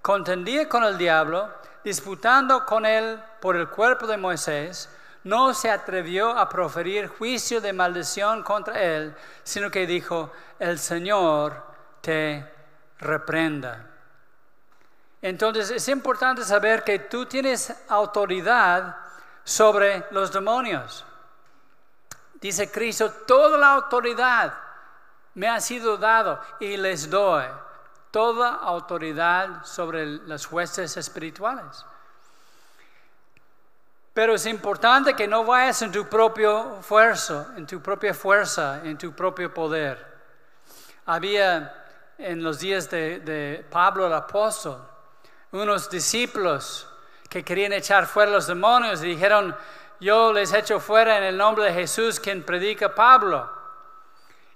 contendía 0.00 0.68
con 0.68 0.84
el 0.84 0.96
diablo, 0.96 1.50
disputando 1.82 2.64
con 2.64 2.86
él 2.86 3.18
por 3.40 3.56
el 3.56 3.68
cuerpo 3.68 4.06
de 4.06 4.16
Moisés, 4.16 4.88
no 5.24 5.54
se 5.54 5.70
atrevió 5.70 6.30
a 6.30 6.48
proferir 6.48 7.08
juicio 7.08 7.60
de 7.60 7.72
maldición 7.72 8.42
contra 8.42 8.80
él, 8.80 9.14
sino 9.42 9.70
que 9.70 9.86
dijo, 9.86 10.30
el 10.58 10.78
Señor 10.78 11.64
te 12.00 12.50
reprenda. 12.98 13.86
Entonces 15.22 15.70
es 15.70 15.88
importante 15.88 16.44
saber 16.44 16.84
que 16.84 16.98
tú 16.98 17.24
tienes 17.24 17.74
autoridad 17.88 18.96
sobre 19.42 20.04
los 20.10 20.30
demonios. 20.30 21.04
Dice 22.34 22.70
Cristo, 22.70 23.10
toda 23.26 23.56
la 23.56 23.72
autoridad 23.72 24.52
me 25.32 25.48
ha 25.48 25.60
sido 25.60 25.96
dado 25.96 26.40
y 26.60 26.76
les 26.76 27.08
doy 27.08 27.44
toda 28.10 28.54
autoridad 28.56 29.64
sobre 29.64 30.04
las 30.04 30.50
huestes 30.52 30.96
espirituales. 30.96 31.84
Pero 34.14 34.36
es 34.36 34.46
importante 34.46 35.14
que 35.14 35.26
no 35.26 35.44
vayas 35.44 35.82
en 35.82 35.90
tu 35.90 36.08
propio 36.08 36.78
fuerza, 36.82 37.52
en 37.56 37.66
tu 37.66 37.82
propia 37.82 38.14
fuerza, 38.14 38.80
en 38.84 38.96
tu 38.96 39.12
propio 39.12 39.52
poder. 39.52 39.98
Había 41.04 41.84
en 42.16 42.40
los 42.40 42.60
días 42.60 42.88
de, 42.88 43.66
Pablo 43.68 44.06
el 44.06 44.12
apóstol 44.12 44.80
unos 45.50 45.90
discípulos 45.90 46.88
que 47.28 47.42
querían 47.42 47.72
echar 47.72 48.06
fuera 48.06 48.30
los 48.30 48.46
demonios 48.46 49.02
y 49.02 49.08
dijeron, 49.08 49.54
yo 50.00 50.32
les 50.32 50.52
echo 50.52 50.78
fuera 50.78 51.18
en 51.18 51.24
el 51.24 51.36
nombre 51.36 51.64
de 51.64 51.72
Jesús, 51.72 52.20
quien 52.20 52.44
predica 52.44 52.94
Pablo. 52.94 53.50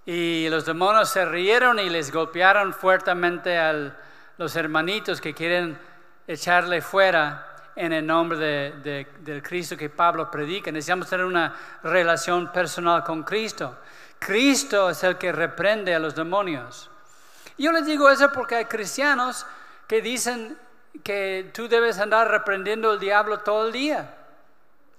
Y 0.07 0.49
los 0.49 0.65
demonios 0.67 1.09
se 1.11 1.25
rieron 1.25 1.79
y 1.79 1.89
les 1.89 2.13
golpearon 2.13 2.73
fuertemente 2.73 3.59
a 3.59 3.95
los 4.39 4.57
hermanitos 4.57 5.21
que 5.21 5.35
quieren 5.35 5.79
echarle 6.27 6.81
fuera 6.81 7.48
en 7.79 7.93
el 7.93 8.05
nombre 8.05 8.39
de, 8.39 9.07
del 9.21 9.41
Cristo 9.41 9.77
que 9.77 9.89
Pablo 9.89 10.29
predica. 10.29 10.73
Necesitamos 10.73 11.09
tener 11.09 11.25
una 11.25 11.55
relación 11.85 12.51
personal 12.51 13.05
con 13.05 13.23
Cristo. 13.23 13.79
Cristo 14.19 14.91
es 14.91 15.05
el 15.05 15.17
que 15.17 15.31
reprende 15.31 15.95
a 15.95 16.01
los 16.01 16.17
demonios. 16.17 16.91
Yo 17.57 17.71
les 17.71 17.87
digo 17.87 18.11
eso 18.11 18.33
porque 18.33 18.57
hay 18.57 18.65
cristianos 18.65 19.47
que 19.87 20.03
dicen 20.03 20.59
que 21.05 21.53
tú 21.55 21.69
debes 21.69 22.01
andar 22.01 22.29
reprendiendo 22.29 22.91
al 22.91 22.99
diablo 22.99 23.39
todo 23.41 23.69
el 23.69 23.73
día. 23.73 24.13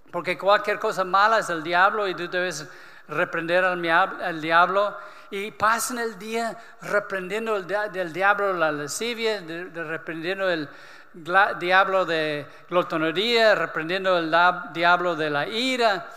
Porque 0.10 0.38
cualquier 0.38 0.80
cosa 0.80 1.04
mala 1.04 1.40
es 1.40 1.48
del 1.48 1.62
diablo 1.62 2.08
y 2.08 2.16
tú 2.16 2.30
debes 2.30 2.66
reprender 3.10 3.66
al, 3.66 4.42
diablo. 4.42 4.98
Y 5.32 5.52
pasan 5.52 6.00
el 6.00 6.18
día 6.18 6.58
reprendiendo 6.82 7.58
el, 7.58 7.68
del 7.68 8.14
diablo 8.14 8.54
la 8.54 8.72
lascivia, 8.72 9.44
reprendiendo 9.74 10.50
el 10.50 10.70
diablo 11.14 12.06
de 12.06 12.46
glotonería, 12.70 13.56
reprendiendo 13.56 14.18
el 14.18 14.34
diablo 14.74 15.16
de 15.16 15.30
la 15.30 15.48
ira. 15.48 16.08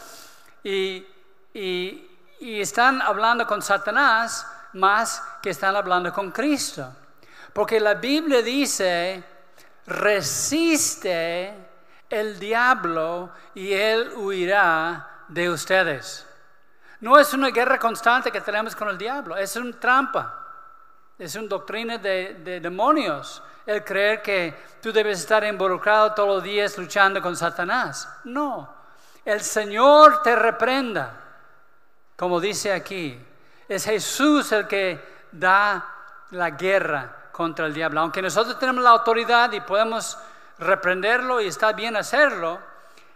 Y, 0.63 1.07
y, 1.55 2.09
están 2.41 3.01
hablando 3.01 3.47
con 3.47 3.63
Satanás 3.63 4.47
más 4.75 5.23
que 5.43 5.51
están 5.51 5.77
hablando 5.77 6.13
con 6.13 6.31
Cristo. 6.31 6.93
Porque 7.53 7.79
la 7.79 7.95
Biblia 7.95 8.43
dice, 8.43 9.23
resiste 9.87 11.55
el 12.09 12.39
diablo 12.39 13.31
y 13.55 13.73
él 13.73 14.13
huirá 14.17 15.25
de 15.29 15.51
ustedes. 15.51 16.27
No 17.01 17.19
es 17.19 17.33
una 17.35 17.51
guerra 17.51 17.79
constante 17.79 18.31
que 18.31 18.41
tenemos 18.41 18.77
con 18.77 18.89
el 18.89 18.97
diablo, 18.97 19.37
es 19.37 19.57
una 19.57 19.73
trampa, 19.79 20.43
es 21.19 21.35
una 21.35 21.49
doctrina 21.49 21.99
de, 21.99 22.61
demonios 22.61 23.43
el 23.67 23.85
creer 23.85 24.23
que 24.23 24.55
tú 24.81 24.93
debes 24.93 25.21
estar 25.21 25.45
involucrado 25.45 26.13
todos 26.13 26.37
los 26.37 26.43
días 26.43 26.77
luchando 26.79 27.23
con 27.23 27.37
Satanás. 27.37 28.09
No, 28.25 28.75
el 29.25 29.41
Señor 29.41 30.23
te 30.23 30.35
reprenda, 30.35 31.13
como 32.17 32.41
dice 32.41 32.73
aquí. 32.73 33.19
Es 33.69 33.85
Jesús 33.85 34.51
el 34.53 34.67
que 34.67 35.01
da 35.31 35.85
la 36.31 36.51
guerra 36.51 37.29
contra 37.33 37.67
el 37.67 37.75
diablo. 37.75 38.01
Aunque 38.01 38.21
nosotros 38.21 38.59
tenemos 38.59 38.83
la 38.83 38.91
autoridad 38.91 39.51
y 39.53 39.61
podemos 39.61 40.19
reprenderlo 40.59 41.41
y 41.41 41.47
está 41.47 41.73
bien 41.73 41.97
hacerlo, 41.97 42.61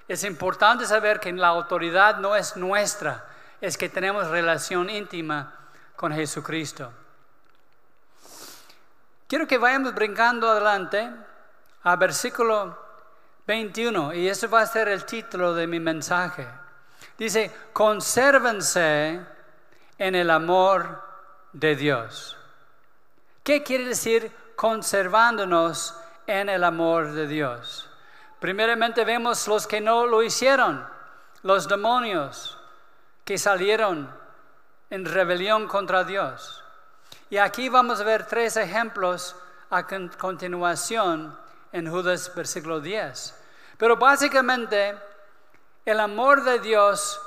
es 0.09 0.23
importante 0.25 0.87
saber 0.87 1.19
que 1.19 1.33
la 1.33 1.49
autoridad 1.49 2.19
no 2.19 2.37
es 2.37 2.57
nuestra, 2.57 3.25
es 3.61 3.77
que 3.77 3.89
tenemos 3.89 4.29
relación 4.29 4.89
íntima 4.89 5.53
con 5.97 6.13
Jesucristo. 6.13 6.93
Quiero 9.27 9.47
que 9.47 9.59
vayamos 9.59 9.95
brincando 9.95 10.49
adelante 10.49 11.11
a 11.83 11.97
versículo 11.97 12.79
21 13.47 14.15
y 14.15 14.29
eso 14.29 14.49
va 14.49 14.61
a 14.61 14.67
ser 14.67 14.89
el 14.89 15.05
título 15.05 15.55
de 15.55 15.67
mi 15.67 15.81
mensaje. 15.81 16.47
Dice, 17.19 17.51
consérvense 17.73 19.21
en 19.99 20.15
el 20.15 20.31
amor 20.31 21.03
de 21.53 21.75
Dios. 21.75 22.37
¿Qué 23.43 23.63
quiere 23.63 23.87
decir 23.87 24.33
conservándonos 24.57 25.95
en 26.27 26.49
el 26.49 26.65
amor 26.65 27.13
de 27.13 27.29
Dios. 27.29 27.89
Primeramente 28.41 29.05
vemos 29.05 29.47
los 29.47 29.67
que 29.67 29.81
no 29.81 30.07
lo 30.07 30.23
hicieron, 30.23 30.87
los 31.43 31.69
demonios 31.69 32.59
que 33.25 33.39
salieron 33.39 34.11
en 34.91 35.05
rebelión 35.05 35.69
contra 35.69 36.05
Dios. 36.05 36.65
Y 37.29 37.39
aquí 37.39 37.69
vamos 37.69 38.01
a 38.01 38.05
ver 38.05 38.27
tres 38.27 38.57
ejemplos 38.57 39.35
a 39.71 39.85
continuación 39.85 41.37
en 41.73 41.91
Judas 41.91 42.33
versículo 42.35 42.81
10. 42.81 43.35
Pero 43.77 43.97
básicamente 43.97 44.97
el 45.85 45.99
amor 46.01 46.45
de 46.45 46.61
Dios 46.61 47.21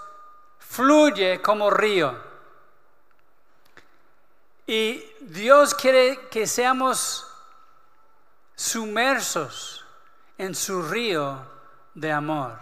fluye 0.57 1.41
como 1.41 1.69
río. 1.69 2.29
Y 4.65 5.03
Dios 5.21 5.75
quiere 5.75 6.27
que 6.29 6.47
seamos 6.47 7.25
sumersos 8.55 9.85
en 10.37 10.55
su 10.55 10.81
río 10.83 11.39
de 11.93 12.11
amor. 12.11 12.57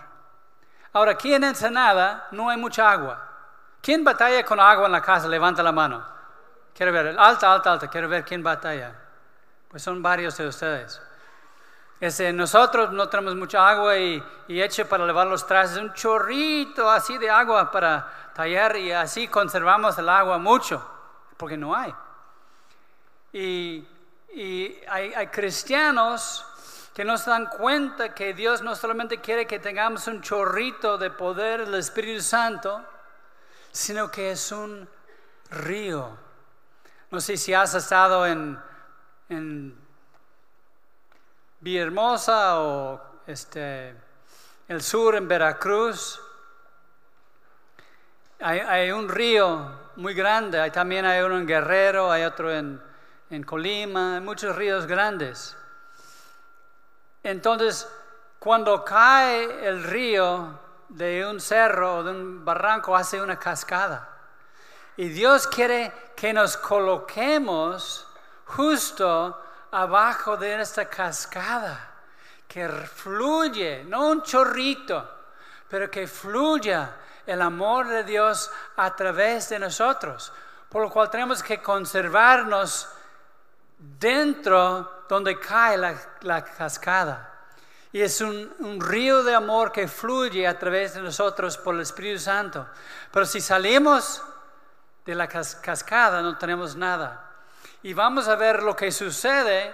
Ahora, 0.93 1.12
aquí 1.12 1.34
en 1.34 1.43
Ensenada 1.43 2.28
no 2.32 2.50
hay 2.50 2.58
mucha 2.58 2.89
agua. 2.89 3.21
¿Quién 3.82 4.04
batalla 4.04 4.43
con 4.43 4.60
agua 4.60 4.88
en 4.88 4.91
la 4.93 5.02
casa? 5.02 5.28
Levanta 5.28 5.62
la 5.62 5.71
mano. 5.71 6.16
Quiero 6.78 6.92
ver, 6.92 7.16
alta, 7.18 7.52
alta, 7.52 7.74
alta, 7.74 7.88
quiero 7.88 8.08
ver 8.08 8.24
quién 8.24 8.44
batalla. 8.44 8.94
Pues 9.68 9.82
son 9.82 10.02
varios 10.04 10.38
de 10.38 10.48
ustedes. 10.48 11.02
Este, 12.00 12.32
nosotros 12.32 12.94
no 12.94 13.10
tenemos 13.10 13.36
mucha 13.36 13.68
agua 13.68 13.98
y, 13.98 14.24
y 14.48 14.84
para 14.88 15.04
lavar 15.04 15.26
los 15.26 15.48
trastes, 15.48 15.80
un 15.80 15.92
chorrito 15.94 16.88
así 16.88 17.18
de 17.18 17.30
agua 17.30 17.72
para 17.72 18.32
tallar 18.36 18.78
y 18.78 18.92
así 18.92 19.28
conservamos 19.28 19.98
el 19.98 20.08
agua 20.08 20.38
mucho, 20.38 20.88
porque 21.38 21.58
no 21.58 21.76
hay. 21.76 21.92
Y 23.34 23.88
y 24.38 24.80
hay, 24.88 25.28
cristianos 25.28 26.46
que 26.94 27.04
no 27.04 27.18
se 27.18 27.32
dan 27.32 27.48
cuenta 27.48 28.13
que 28.13 28.36
Dios 28.36 28.62
no 28.62 28.76
solamente 28.76 29.20
quiere 29.20 29.48
que 29.48 29.58
tengamos 29.58 30.06
un 30.06 30.22
chorrito 30.22 31.00
de 31.00 31.10
poder 31.10 31.66
del 31.66 31.80
Espíritu 31.80 32.22
Santo, 32.22 32.86
sino 33.72 34.12
que 34.12 34.32
es 34.32 34.52
un 34.52 34.88
río. 35.50 36.27
No 37.12 37.20
sé 37.22 37.38
si 37.38 37.54
has 37.54 37.74
estado 37.74 38.26
en, 38.26 38.60
en 39.30 39.78
Villahermosa 41.60 42.62
o 42.62 43.02
este, 43.26 43.96
el 44.67 44.82
sur, 44.82 45.15
en 45.15 45.28
Veracruz. 45.28 46.22
Hay, 48.39 48.60
hay, 48.60 48.91
un 48.91 49.10
río 49.10 49.72
muy 49.96 50.13
grande, 50.13 50.60
hay, 50.60 50.72
también 50.72 51.06
hay 51.06 51.22
uno 51.22 51.38
en 51.38 51.48
Guerrero, 51.48 52.12
hay 52.12 52.24
otro 52.24 52.52
en 52.52 52.82
en 53.30 53.43
Colima, 53.43 54.17
en 54.17 54.26
muchos 54.26 54.56
ríos 54.56 54.86
grandes. 54.86 55.56
Entonces, 57.24 57.89
cuando 58.39 58.86
cae 58.86 59.67
el 59.67 59.84
río 59.84 60.60
de 60.89 61.26
un 61.26 61.39
cerro 61.39 61.98
o 61.98 62.04
de 62.04 62.12
un 62.12 62.46
barranco 62.46 62.96
hace 62.96 63.22
una 63.22 63.38
cascada. 63.38 64.16
Y 64.97 65.10
Dios 65.10 65.47
quiere 65.47 65.93
que 66.15 66.33
nos 66.33 66.57
coloquemos 66.57 68.07
justo 68.45 69.39
abajo 69.71 70.36
de 70.38 70.60
esta 70.60 70.89
cascada, 70.89 71.91
que 72.47 72.67
fluye, 72.67 73.83
no 73.83 74.07
un 74.07 74.23
chorrito, 74.23 75.07
pero 75.69 75.91
que 75.91 76.07
fluya 76.07 76.95
el 77.27 77.41
amor 77.43 77.88
de 77.88 78.03
Dios 78.03 78.49
a 78.77 78.95
través 78.95 79.49
de 79.49 79.60
nosotros. 79.60 80.33
Por 80.69 80.81
lo 80.81 80.89
cual 80.89 81.12
tenemos 81.12 81.43
que 81.43 81.62
conservarnos 81.62 82.89
dentro 83.77 85.03
donde 85.07 85.39
cae 85.39 85.77
la, 85.77 86.43
cascada. 86.43 87.33
Y 87.91 88.01
es 88.01 88.19
un, 88.21 88.51
un, 88.60 88.81
río 88.81 89.23
de 89.23 89.36
amor 89.36 89.71
que 89.71 89.88
fluye 89.88 90.47
a 90.47 90.57
través 90.57 90.95
de 90.95 91.01
nosotros 91.01 91.57
por 91.57 91.75
el 91.75 91.81
Espíritu 91.81 92.19
Santo. 92.19 92.67
Pero 93.12 93.25
si 93.25 93.39
salimos 93.39 94.21
de 95.08 95.15
la 95.15 95.28
cascada 95.30 96.22
no 96.22 96.38
tenemos 96.38 96.76
nada. 96.76 97.32
Y 97.82 97.93
vamos 97.93 98.28
a 98.28 98.36
ver 98.36 98.62
lo 98.62 98.76
que 98.76 98.91
sucede 98.91 99.74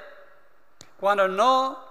cuando 1.00 1.28
no 1.28 1.84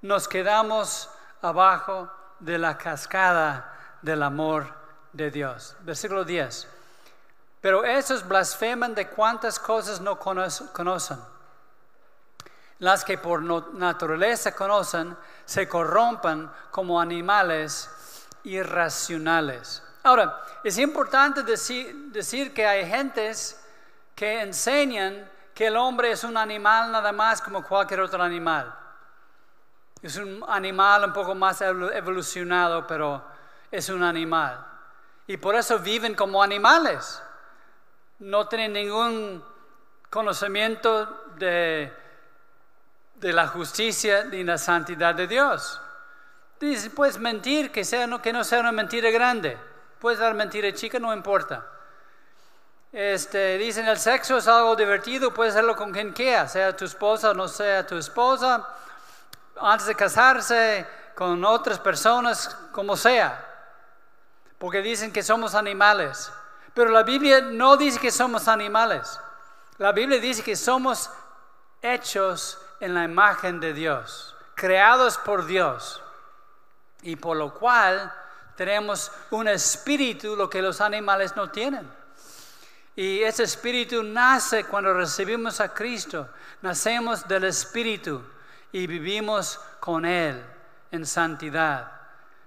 nos 0.00 0.26
quedamos 0.26 1.10
abajo 1.42 2.10
de 2.38 2.56
la 2.56 2.78
cascada 2.78 3.98
del 4.00 4.22
amor 4.22 4.66
de 5.12 5.30
Dios. 5.30 5.76
Versículo 5.80 6.24
10. 6.24 6.68
Pero 7.60 7.84
esos 7.84 8.26
blasfeman 8.26 8.94
de 8.94 9.08
cuántas 9.08 9.58
cosas 9.58 10.00
no 10.00 10.18
conocen. 10.18 11.20
Las 12.78 13.04
que 13.04 13.18
por 13.18 13.42
naturaleza 13.74 14.54
conocen 14.54 15.14
se 15.44 15.68
corrompan 15.68 16.50
como 16.70 16.98
animales 16.98 17.90
irracionales. 18.44 19.82
Ahora, 20.02 20.42
es 20.64 20.78
importante 20.78 21.42
decir, 21.42 22.54
que 22.54 22.66
hay 22.66 22.86
gentes 22.86 23.60
que 24.14 24.40
enseñan 24.40 25.30
que 25.54 25.66
el 25.66 25.76
hombre 25.76 26.12
es 26.12 26.24
un 26.24 26.36
animal 26.36 26.90
nada 26.90 27.12
más 27.12 27.42
como 27.42 27.62
cualquier 27.62 28.00
otro 28.00 28.22
animal. 28.22 28.74
Es 30.00 30.16
un 30.16 30.42
animal 30.48 31.04
un 31.04 31.12
poco 31.12 31.34
más 31.34 31.60
evolucionado, 31.60 32.86
pero 32.86 33.22
es 33.70 33.88
un 33.90 34.02
animal. 34.02 34.64
Y 35.26 35.36
por 35.36 35.54
eso 35.54 35.78
viven 35.78 36.14
como 36.14 36.42
animales. 36.42 37.22
No 38.20 38.48
tienen 38.48 38.72
ningún 38.72 39.44
conocimiento 40.08 41.24
de, 41.36 41.92
de 43.16 43.32
la 43.32 43.48
justicia 43.48 44.24
ni 44.24 44.42
la 44.44 44.56
santidad 44.56 45.14
de 45.14 45.26
Dios. 45.26 45.80
Dice, 46.58 46.90
puedes 46.90 47.18
mentir, 47.18 47.70
que, 47.70 47.84
sea, 47.84 48.08
que 48.20 48.32
no 48.32 48.44
sea 48.44 48.60
una 48.60 48.72
mentira 48.72 49.10
grande. 49.10 49.58
Puedes 50.00 50.18
dar 50.18 50.32
mentira 50.34 50.72
chica, 50.72 50.98
no 50.98 51.12
importa. 51.12 51.64
Este, 52.90 53.58
dicen 53.58 53.86
el 53.86 53.98
sexo 53.98 54.38
es 54.38 54.48
algo 54.48 54.74
divertido, 54.74 55.32
puedes 55.32 55.54
hacerlo 55.54 55.76
con 55.76 55.92
quien 55.92 56.12
quiera, 56.12 56.48
sea 56.48 56.74
tu 56.74 56.84
esposa 56.84 57.30
o 57.30 57.34
no 57.34 57.46
sea 57.46 57.86
tu 57.86 57.96
esposa, 57.96 58.66
antes 59.60 59.86
de 59.86 59.94
casarse 59.94 60.86
con 61.14 61.44
otras 61.44 61.78
personas, 61.78 62.56
como 62.72 62.96
sea, 62.96 63.46
porque 64.58 64.80
dicen 64.80 65.12
que 65.12 65.22
somos 65.22 65.54
animales. 65.54 66.32
Pero 66.72 66.90
la 66.90 67.02
Biblia 67.02 67.42
no 67.42 67.76
dice 67.76 68.00
que 68.00 68.10
somos 68.10 68.48
animales. 68.48 69.20
La 69.76 69.92
Biblia 69.92 70.18
dice 70.18 70.42
que 70.42 70.56
somos 70.56 71.10
hechos 71.82 72.58
en 72.80 72.94
la 72.94 73.04
imagen 73.04 73.60
de 73.60 73.74
Dios, 73.74 74.34
creados 74.54 75.18
por 75.18 75.44
Dios, 75.44 76.02
y 77.02 77.16
por 77.16 77.36
lo 77.36 77.54
cual 77.54 78.12
tenemos 78.60 79.10
un 79.30 79.48
espíritu, 79.48 80.36
lo 80.36 80.50
que 80.50 80.60
los 80.60 80.82
animales 80.82 81.34
no 81.34 81.50
tienen. 81.50 81.90
Y 82.94 83.22
ese 83.22 83.44
espíritu 83.44 84.02
nace 84.02 84.64
cuando 84.64 84.92
recibimos 84.92 85.62
a 85.62 85.72
Cristo. 85.72 86.28
Nacemos 86.60 87.26
del 87.26 87.44
espíritu 87.44 88.22
y 88.70 88.86
vivimos 88.86 89.58
con 89.80 90.04
Él 90.04 90.44
en 90.90 91.06
santidad. 91.06 91.90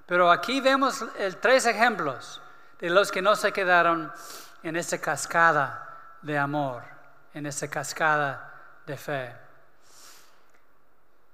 Pero 0.05 0.29
aquí 0.29 0.61
vemos 0.61 1.03
tres 1.41 1.65
ejemplos 1.65 2.39
de 2.79 2.91
los 2.91 3.11
que 3.11 3.23
no 3.23 3.35
se 3.35 3.51
quedaron 3.51 4.13
en 4.61 4.75
esa 4.75 5.01
cascada 5.01 5.97
de 6.21 6.37
amor, 6.37 6.83
en 7.33 7.47
esa 7.47 7.67
cascada 7.67 8.53
de 8.85 8.97
fe. 8.97 9.35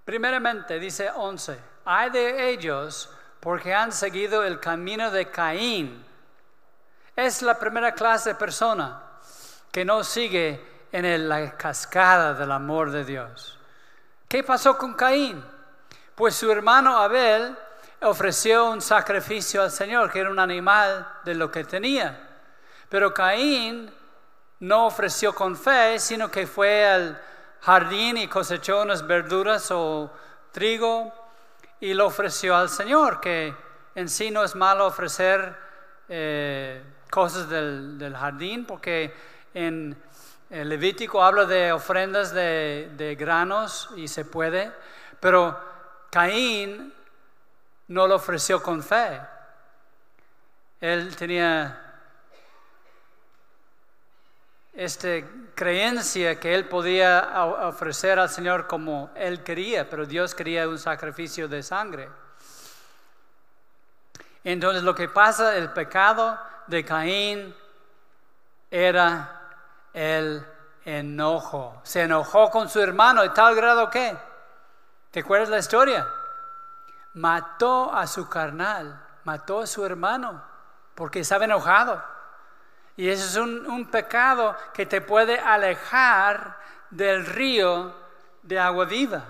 Primeramente, 0.05 0.79
dice 0.79 1.11
11, 1.13 1.59
hay 1.83 2.09
de 2.11 2.49
ellos 2.49 3.09
porque 3.39 3.73
han 3.73 3.91
seguido 3.91 4.43
el 4.43 4.59
camino 4.59 5.11
de 5.11 5.29
Caín 5.29 6.05
es 7.15 7.41
la 7.41 7.57
primera 7.57 7.93
clase 7.93 8.29
de 8.29 8.35
persona 8.35 9.01
que 9.71 9.85
no 9.85 10.03
sigue 10.03 10.87
en 10.91 11.29
la 11.29 11.55
cascada 11.57 12.33
del 12.33 12.51
amor 12.51 12.91
de 12.91 13.05
Dios. 13.05 13.57
¿Qué 14.27 14.43
pasó 14.43 14.77
con 14.77 14.93
Caín? 14.93 15.43
Pues 16.15 16.35
su 16.35 16.51
hermano 16.51 16.97
Abel 16.97 17.55
ofreció 18.01 18.69
un 18.69 18.81
sacrificio 18.81 19.61
al 19.61 19.71
Señor, 19.71 20.11
que 20.11 20.19
era 20.19 20.29
un 20.29 20.39
animal 20.39 21.07
de 21.23 21.35
lo 21.35 21.51
que 21.51 21.63
tenía. 21.63 22.27
Pero 22.89 23.13
Caín 23.13 23.91
no 24.59 24.87
ofreció 24.87 25.33
con 25.33 25.55
fe, 25.55 25.99
sino 25.99 26.29
que 26.31 26.47
fue 26.47 26.87
al 26.87 27.21
jardín 27.61 28.17
y 28.17 28.27
cosechó 28.27 28.81
unas 28.81 29.05
verduras 29.05 29.69
o 29.71 30.11
trigo 30.51 31.13
y 31.79 31.93
lo 31.93 32.07
ofreció 32.07 32.55
al 32.55 32.69
Señor, 32.69 33.19
que 33.21 33.55
en 33.95 34.09
sí 34.09 34.31
no 34.31 34.43
es 34.43 34.55
malo 34.55 34.85
ofrecer 34.85 35.55
eh, 36.07 36.83
cosas 37.09 37.49
del, 37.49 38.15
jardín, 38.17 38.65
porque 38.65 39.13
en 39.53 39.95
el 40.49 40.69
Levítico 40.69 41.23
habla 41.23 41.45
de 41.45 41.71
ofrendas 41.71 42.33
de, 42.33 42.91
de 42.97 43.15
granos 43.15 43.89
y 43.95 44.07
se 44.07 44.25
puede, 44.25 44.71
pero 45.19 45.59
Caín 46.09 46.93
no 47.87 48.07
lo 48.07 48.15
ofreció 48.15 48.61
con 48.61 48.83
fe. 48.83 49.19
Él 50.81 51.15
tenía 51.15 51.89
esta 54.73 55.09
creencia 55.59 56.39
que 56.39 56.55
él 56.55 56.69
podía 56.69 57.43
ofrecer 57.63 58.17
al 58.17 58.29
Señor 58.29 58.65
como 58.65 59.11
él 59.13 59.43
quería, 59.43 59.89
pero 59.89 60.05
Dios 60.05 60.33
quería 60.33 60.69
un 60.69 60.79
sacrificio 60.79 61.49
de 61.49 61.61
sangre. 61.61 62.09
Entonces 64.45 64.83
lo 64.83 64.95
que 64.95 65.09
pasa, 65.09 65.57
el 65.57 65.71
pecado 65.71 66.39
de 66.67 66.85
Caín 66.85 67.53
era 68.71 69.57
el 69.91 70.45
enojo. 70.85 71.81
Se 71.83 72.03
enojó 72.03 72.49
con 72.49 72.69
su 72.69 72.79
hermano 72.79 73.25
y 73.25 73.29
tal 73.31 73.53
grado 73.53 73.89
que, 73.89 74.15
¿te 75.11 75.19
acuerdas 75.19 75.49
la 75.49 75.57
historia? 75.57 76.07
Mató 77.15 77.93
a 77.93 78.07
su 78.07 78.29
carnal, 78.29 78.97
mató 79.25 79.59
a 79.59 79.67
su 79.67 79.85
hermano 79.85 80.41
porque 80.95 81.19
estaba 81.19 81.43
enojado. 81.43 82.01
Y 82.99 83.07
eso 83.07 83.23
es 83.23 83.37
un, 83.37 83.85
pecado 83.89 84.57
que 84.73 84.85
te 84.85 84.99
puede 84.99 85.39
alejar 85.39 86.57
del 86.89 87.25
río 87.25 87.95
de 88.43 88.59
agua 88.59 88.83
viva, 88.83 89.23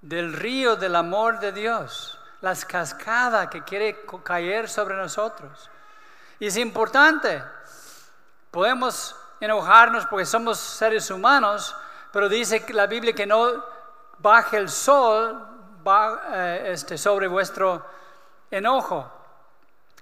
del 0.00 0.32
río 0.32 0.76
del 0.76 0.94
amor 0.94 1.40
de 1.40 1.50
Dios, 1.50 2.16
las 2.42 2.64
cascadas 2.64 3.48
que 3.48 3.64
quiere 3.64 4.06
caer 4.22 4.68
sobre 4.68 4.94
nosotros. 4.94 5.68
Y 6.38 6.46
es 6.46 6.56
importante. 6.56 7.42
Podemos 8.52 9.16
enojarnos 9.40 10.06
porque 10.06 10.24
somos 10.24 10.60
seres 10.60 11.10
humanos, 11.10 11.74
pero 12.12 12.28
dice 12.28 12.64
la 12.68 12.86
Biblia 12.86 13.12
que 13.12 13.26
no 13.26 13.64
baje 14.18 14.58
el 14.58 14.68
sol 14.68 15.44
eh, 16.32 16.68
este, 16.68 16.98
sobre 16.98 17.26
vuestro 17.26 17.84
enojo. 18.48 19.10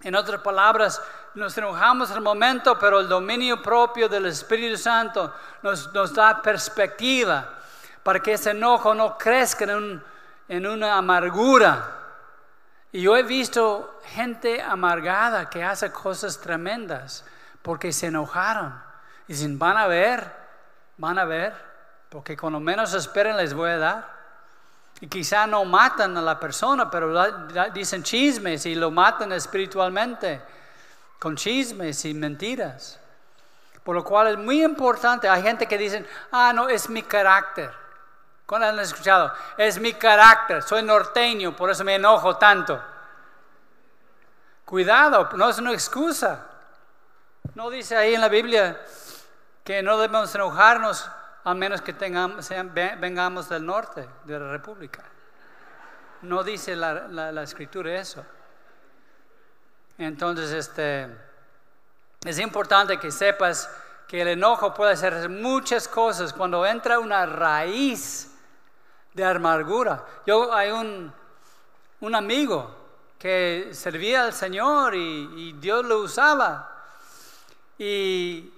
En 0.02 0.14
otras 0.14 0.40
palabras, 0.40 1.00
nos 1.34 1.56
enojamos 1.56 2.10
al 2.10 2.20
momento, 2.20 2.78
pero 2.78 3.00
el 3.00 3.08
dominio 3.08 3.62
propio 3.62 4.08
del 4.08 4.26
Espíritu 4.26 4.76
Santo 4.76 5.32
nos, 5.62 5.92
da 6.12 6.42
perspectiva 6.42 7.48
para 8.02 8.20
que 8.20 8.32
ese 8.32 8.50
enojo 8.50 8.94
no 8.94 9.16
crezca 9.16 9.64
en, 9.64 10.02
en 10.48 10.66
una 10.66 10.96
amargura 10.96 12.02
y 12.92 13.00
yo 13.00 13.16
he 13.16 13.22
visto 13.22 14.00
gente 14.04 14.60
amargada 14.60 15.48
que 15.48 15.64
hace 15.64 15.90
cosas 15.90 16.38
tremendas 16.38 17.24
porque 17.62 17.90
se 17.90 18.08
enojaron. 18.08 18.78
Y 19.26 19.32
dicen, 19.32 19.58
van 19.58 19.78
a 19.78 19.86
ver, 19.86 20.30
van 20.98 21.18
a 21.18 21.24
ver, 21.24 21.54
porque 22.10 22.36
cuando 22.36 22.60
menos 22.60 22.92
esperen 22.92 23.38
les 23.38 23.54
voy 23.54 23.70
a 23.70 23.78
dar. 23.78 24.21
Y 25.02 25.08
quizá 25.08 25.48
no 25.48 25.64
matan 25.64 26.16
a 26.16 26.22
la 26.22 26.38
persona, 26.38 26.88
pero 26.88 27.12
dicen 27.74 28.04
chismes 28.04 28.64
y 28.66 28.76
lo 28.76 28.92
matan 28.92 29.32
espiritualmente 29.32 30.40
con 31.18 31.34
chismes 31.34 32.04
y 32.04 32.14
mentiras. 32.14 33.00
Por 33.82 33.96
lo 33.96 34.04
cual 34.04 34.28
es 34.28 34.38
muy 34.38 34.62
importante. 34.62 35.28
Hay 35.28 35.42
gente 35.42 35.66
que 35.66 35.76
dice, 35.76 36.06
ah, 36.30 36.52
no, 36.54 36.68
es 36.68 36.88
mi 36.88 37.02
carácter. 37.02 37.72
¿Cuándo 38.46 38.68
han 38.68 38.78
escuchado? 38.78 39.32
Es 39.56 39.80
mi 39.80 39.92
carácter, 39.92 40.62
soy 40.62 40.84
norteño, 40.84 41.56
por 41.56 41.68
eso 41.68 41.82
me 41.82 41.96
enojo 41.96 42.36
tanto. 42.36 42.80
Cuidado, 44.64 45.30
no 45.34 45.50
es 45.50 45.58
una 45.58 45.72
excusa. 45.72 46.46
No 47.56 47.70
dice 47.70 47.96
ahí 47.96 48.14
en 48.14 48.20
la 48.20 48.28
Biblia 48.28 48.80
que 49.64 49.82
no 49.82 49.98
debemos 49.98 50.32
enojarnos 50.32 51.10
a 51.44 51.54
menos 51.54 51.80
que 51.82 51.92
tengamos, 51.92 52.48
vengamos 53.00 53.48
del 53.48 53.66
norte 53.66 54.08
de 54.24 54.38
la 54.38 54.50
República. 54.50 55.02
No 56.22 56.42
dice 56.42 56.76
la, 56.76 57.08
la 57.08 57.42
escritura 57.42 57.98
eso. 57.98 58.24
Entonces, 59.98 60.52
este, 60.52 61.08
es 62.24 62.38
importante 62.38 62.98
que 62.98 63.10
sepas 63.10 63.68
que 64.06 64.22
el 64.22 64.28
enojo 64.28 64.74
puede 64.74 64.92
hacer 64.92 65.28
muchas 65.28 65.88
cosas 65.88 66.32
cuando 66.32 66.64
entra 66.66 66.98
una 66.98 67.26
raíz 67.26 68.30
de 69.14 69.24
amargura. 69.24 70.04
Yo 70.26 70.52
hay 70.52 70.70
un, 70.70 71.12
un 72.00 72.14
amigo 72.14 72.74
que 73.18 73.70
servía 73.72 74.24
al 74.24 74.32
Señor 74.32 74.94
y, 74.94 75.30
y 75.36 75.52
Dios 75.54 75.84
lo 75.84 76.00
usaba 76.00 76.84
y 77.78 78.52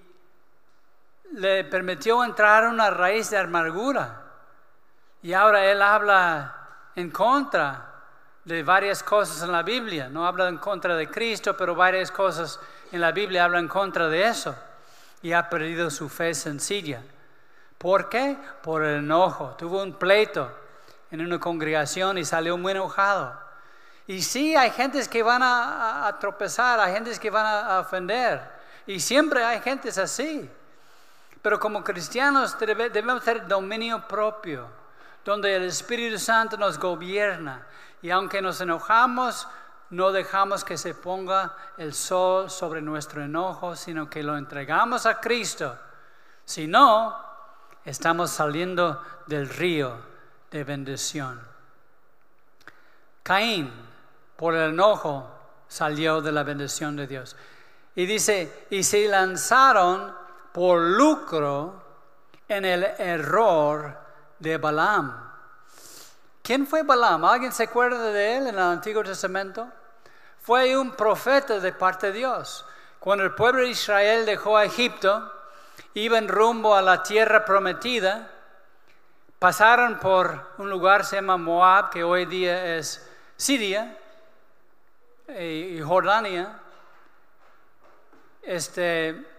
le 1.32 1.64
permitió 1.64 2.22
entrar 2.24 2.68
una 2.68 2.90
raíz 2.90 3.30
de 3.30 3.38
amargura. 3.38 4.22
Y 5.22 5.32
ahora 5.32 5.64
él 5.64 5.80
habla 5.82 6.54
en 6.94 7.10
contra 7.10 7.90
de 8.44 8.62
varias 8.62 9.02
cosas 9.02 9.42
en 9.42 9.52
la 9.52 9.62
Biblia. 9.62 10.08
No 10.08 10.26
habla 10.26 10.48
en 10.48 10.58
contra 10.58 10.96
de 10.96 11.08
Cristo, 11.08 11.56
pero 11.56 11.74
varias 11.74 12.10
cosas 12.10 12.60
en 12.92 13.00
la 13.00 13.12
Biblia 13.12 13.44
hablan 13.44 13.64
en 13.64 13.68
contra 13.68 14.08
de 14.08 14.24
eso. 14.24 14.54
Y 15.22 15.32
ha 15.32 15.48
perdido 15.48 15.90
su 15.90 16.08
fe 16.08 16.34
sencilla. 16.34 17.02
¿Por 17.78 18.08
qué? 18.08 18.36
Por 18.62 18.84
el 18.84 18.98
enojo. 18.98 19.54
Tuvo 19.58 19.82
un 19.82 19.94
pleito 19.94 20.50
en 21.10 21.20
una 21.20 21.38
congregación 21.38 22.18
y 22.18 22.24
salió 22.24 22.56
muy 22.56 22.72
enojado. 22.72 23.44
Y 24.06 24.20
sí, 24.20 24.54
hay 24.54 24.70
gentes 24.70 25.08
que 25.08 25.22
van 25.22 25.42
a, 25.42 26.14
tropezar, 26.20 26.78
hay 26.78 26.92
gentes 26.92 27.18
que 27.18 27.30
van 27.30 27.46
a, 27.46 27.80
ofender. 27.80 28.40
Y 28.86 29.00
siempre 29.00 29.42
hay 29.42 29.60
gentes 29.60 29.96
así. 29.96 30.50
Pero 31.44 31.60
como 31.60 31.84
cristianos 31.84 32.58
debemos 32.58 33.22
tener 33.22 33.46
dominio 33.46 34.08
propio, 34.08 34.66
donde 35.22 35.54
el 35.54 35.64
Espíritu 35.64 36.18
Santo 36.18 36.56
nos 36.56 36.78
gobierna. 36.78 37.66
Y 38.00 38.08
aunque 38.08 38.40
nos 38.40 38.62
enojamos, 38.62 39.46
no 39.90 40.10
dejamos 40.10 40.64
que 40.64 40.78
se 40.78 40.94
ponga 40.94 41.54
el 41.76 41.92
sol 41.92 42.48
sobre 42.48 42.80
nuestro 42.80 43.22
enojo, 43.22 43.76
sino 43.76 44.08
que 44.08 44.22
lo 44.22 44.38
entregamos 44.38 45.04
a 45.04 45.20
Cristo. 45.20 45.78
Si 46.46 46.66
no, 46.66 47.14
estamos 47.84 48.30
saliendo 48.30 49.02
del 49.26 49.46
río 49.46 49.98
de 50.50 50.64
bendición. 50.64 51.38
Caín, 53.22 53.70
por 54.34 54.54
el 54.54 54.70
enojo, 54.70 55.28
salió 55.68 56.22
de 56.22 56.32
la 56.32 56.42
bendición 56.42 56.96
de 56.96 57.06
Dios. 57.06 57.36
Y 57.96 58.06
dice, 58.06 58.66
y 58.70 58.82
se 58.82 59.06
lanzaron 59.08 60.23
por 60.54 60.78
lucro 60.80 61.82
en 62.46 62.64
el 62.64 62.84
error 62.98 63.98
de 64.38 64.56
Balaam. 64.56 65.32
¿Quién 66.44 66.64
fue 66.68 66.84
Balaam? 66.84 67.24
¿Alguien 67.24 67.50
se 67.50 67.64
acuerda 67.64 68.12
de 68.12 68.36
él 68.36 68.46
en 68.46 68.54
el 68.54 68.60
Antiguo 68.60 69.02
Testamento? 69.02 69.66
Fue 70.42 70.76
un 70.76 70.92
profeta 70.92 71.58
de 71.58 71.72
parte 71.72 72.12
de 72.12 72.18
Dios. 72.18 72.64
Cuando 73.00 73.24
el 73.24 73.34
pueblo 73.34 73.62
de 73.62 73.70
Israel 73.70 74.24
dejó 74.24 74.56
a 74.56 74.64
Egipto, 74.64 75.28
iban 75.94 76.28
rumbo 76.28 76.76
a 76.76 76.82
la 76.82 77.02
tierra 77.02 77.44
prometida, 77.44 78.30
pasaron 79.40 79.98
por 79.98 80.52
un 80.58 80.70
lugar 80.70 81.00
que 81.00 81.06
se 81.08 81.16
llama 81.16 81.36
Moab, 81.36 81.90
que 81.90 82.04
hoy 82.04 82.26
día 82.26 82.76
es 82.76 83.04
Siria 83.36 83.98
eh, 85.26 85.78
y 85.78 85.82
Jordania. 85.82 86.60
Este, 88.40 89.33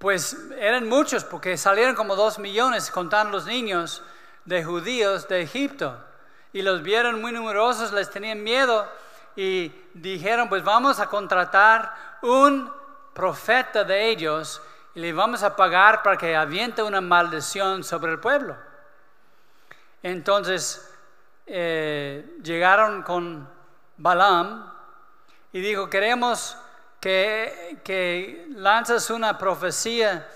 pues 0.00 0.34
eran 0.58 0.88
muchos, 0.88 1.24
porque 1.24 1.58
salieron 1.58 1.94
como 1.94 2.16
dos 2.16 2.38
millones, 2.38 2.90
contando 2.90 3.32
los 3.32 3.44
niños 3.44 4.02
de 4.46 4.64
judíos 4.64 5.28
de 5.28 5.42
Egipto 5.42 5.94
y 6.54 6.62
los 6.62 6.82
vieron 6.82 7.20
muy 7.20 7.32
numerosos, 7.32 7.92
les 7.92 8.08
tenían 8.08 8.42
miedo 8.42 8.90
y 9.36 9.70
dijeron, 9.92 10.48
pues 10.48 10.64
vamos 10.64 11.00
a 11.00 11.06
contratar 11.06 11.94
un 12.22 12.72
profeta 13.12 13.84
de 13.84 14.08
ellos 14.08 14.62
y 14.94 15.00
le 15.00 15.12
vamos 15.12 15.42
a 15.42 15.54
pagar 15.54 16.02
para 16.02 16.16
que 16.16 16.34
aviente 16.34 16.82
una 16.82 17.02
maldición 17.02 17.84
sobre 17.84 18.12
el 18.12 18.20
pueblo. 18.20 18.56
Entonces 20.02 20.90
eh, 21.44 22.38
llegaron 22.42 23.02
con 23.02 23.46
Balaam 23.98 24.72
y 25.52 25.60
dijo, 25.60 25.90
queremos 25.90 26.56
que, 27.00 28.46
lanzas 28.50 29.10
una 29.10 29.38
profecía 29.38 30.28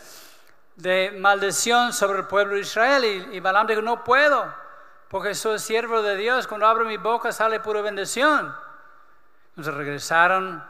de 0.76 1.14
maldición 1.18 1.92
sobre 1.92 2.20
el 2.20 2.26
pueblo 2.26 2.54
de 2.54 2.60
Israel. 2.60 3.04
Y, 3.04 3.36
y 3.36 3.40
Balaam 3.40 3.66
dijo, 3.66 3.82
no 3.82 4.02
puedo, 4.02 4.52
porque 5.08 5.34
soy 5.34 5.58
siervo 5.58 6.02
de 6.02 6.16
Dios. 6.16 6.46
Cuando 6.46 6.66
abro 6.66 6.84
mi 6.84 6.96
boca 6.96 7.30
sale 7.32 7.60
pura 7.60 7.82
bendición. 7.82 8.54
Entonces 9.50 9.74
regresaron 9.74 10.64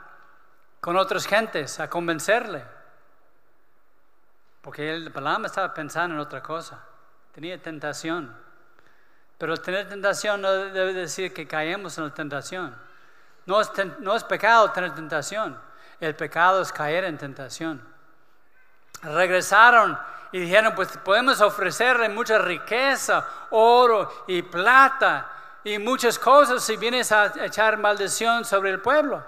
con 0.80 0.96
otras 0.96 1.26
gentes 1.26 1.80
a 1.80 1.88
convencerle. 1.88 2.64
Porque 4.60 4.94
el 4.94 5.10
Balaam 5.10 5.46
estaba 5.46 5.72
pensando 5.72 6.14
en 6.14 6.20
otra 6.20 6.42
cosa. 6.42 6.80
Tenía 7.32 7.60
tentación. 7.60 8.36
Pero 9.38 9.56
tener 9.56 9.88
tentación 9.88 10.40
no 10.40 10.50
debe 10.50 10.92
decir 10.92 11.32
que 11.32 11.46
caemos 11.46 11.98
en 11.98 12.04
la 12.04 12.14
tentación. 12.14 12.74
No 13.46 13.60
es, 13.60 13.70
no 14.00 14.16
es 14.16 14.24
pecado 14.24 14.70
tener 14.70 14.94
tentación. 14.94 15.58
El 16.00 16.14
pecado 16.14 16.60
es 16.62 16.72
caer 16.72 17.04
en 17.04 17.18
tentación 17.18 17.94
regresaron 19.04 19.98
y 20.32 20.40
dijeron, 20.40 20.74
pues 20.74 20.96
podemos 20.98 21.40
ofrecerle 21.40 22.08
mucha 22.08 22.38
riqueza, 22.38 23.26
oro 23.50 24.24
y 24.26 24.42
plata 24.42 25.30
y 25.62 25.78
muchas 25.78 26.18
cosas 26.18 26.62
si 26.62 26.76
vienes 26.76 27.12
a 27.12 27.32
echar 27.44 27.76
maldición 27.76 28.44
sobre 28.44 28.70
el 28.70 28.80
pueblo. 28.80 29.22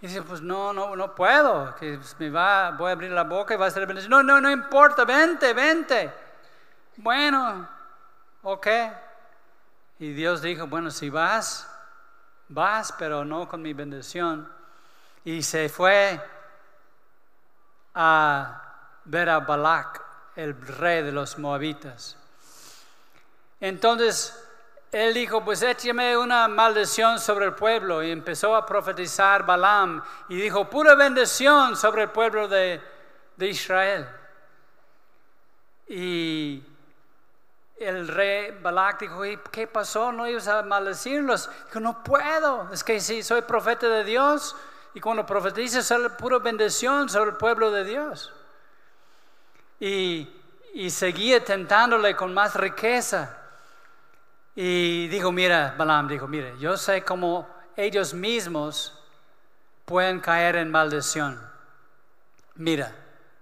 Y 0.00 0.06
dice, 0.06 0.22
pues 0.22 0.40
no, 0.40 0.72
no, 0.72 0.94
no 0.94 1.14
puedo, 1.14 1.74
que 1.76 1.98
me 2.18 2.30
va, 2.30 2.70
voy 2.72 2.90
a 2.90 2.92
abrir 2.92 3.10
la 3.10 3.24
boca 3.24 3.54
y 3.54 3.56
va 3.56 3.66
a 3.66 3.70
ser 3.70 3.86
bendición. 3.86 4.10
No, 4.10 4.22
no, 4.22 4.40
no 4.40 4.50
importa, 4.50 5.04
vente, 5.04 5.52
vente. 5.52 6.12
Bueno, 6.96 7.68
ok. 8.42 8.66
Y 9.98 10.12
Dios 10.12 10.42
dijo, 10.42 10.66
bueno, 10.66 10.90
si 10.90 11.08
vas, 11.08 11.68
vas, 12.48 12.92
pero 12.98 13.24
no 13.24 13.48
con 13.48 13.62
mi 13.62 13.72
bendición. 13.72 14.48
Y 15.24 15.42
se 15.42 15.68
fue 15.68 16.20
a 17.94 18.62
ver 19.04 19.30
a 19.30 19.40
Balak, 19.40 20.02
el 20.36 20.54
rey 20.54 21.02
de 21.02 21.12
los 21.12 21.38
moabitas. 21.38 22.16
Entonces 23.60 24.44
él 24.94 25.12
dijo, 25.12 25.44
pues 25.44 25.62
écheme 25.62 26.16
una 26.16 26.46
maldición 26.46 27.18
sobre 27.18 27.46
el 27.46 27.54
pueblo. 27.54 28.02
Y 28.02 28.10
empezó 28.10 28.54
a 28.54 28.64
profetizar 28.64 29.44
Balaam 29.44 30.02
y 30.28 30.36
dijo, 30.36 30.70
pura 30.70 30.94
bendición 30.94 31.76
sobre 31.76 32.02
el 32.02 32.10
pueblo 32.10 32.46
de, 32.46 32.80
de 33.36 33.48
Israel. 33.48 34.06
Y 35.88 36.62
el 37.76 38.06
rey 38.06 38.56
Balak 38.62 39.00
dijo, 39.00 39.22
¿qué 39.50 39.66
pasó? 39.66 40.12
¿No 40.12 40.28
ibas 40.28 40.46
a 40.46 40.62
maldecirlos? 40.62 41.50
Dijo, 41.66 41.80
no 41.80 42.04
puedo. 42.04 42.70
Es 42.72 42.84
que 42.84 43.00
si 43.00 43.22
soy 43.22 43.42
profeta 43.42 43.88
de 43.88 44.04
Dios 44.04 44.54
y 44.94 45.00
cuando 45.00 45.26
profetizas, 45.26 45.90
es 45.90 46.12
pura 46.12 46.38
bendición 46.38 47.08
sobre 47.08 47.30
el 47.30 47.36
pueblo 47.36 47.70
de 47.70 47.84
Dios 47.84 48.32
y, 49.80 50.90
seguía 50.90 51.44
tentándole 51.44 52.16
con 52.16 52.32
más 52.32 52.54
riqueza. 52.54 53.38
Y 54.56 55.08
dijo, 55.08 55.30
mira, 55.30 55.74
Balaam 55.76 56.08
dijo, 56.08 56.26
mire, 56.26 56.54
yo 56.58 56.76
sé 56.76 57.02
cómo 57.02 57.48
ellos 57.76 58.14
mismos 58.14 58.96
pueden 59.84 60.20
caer 60.20 60.56
en 60.56 60.70
maldición. 60.70 61.40
Mira, 62.56 62.92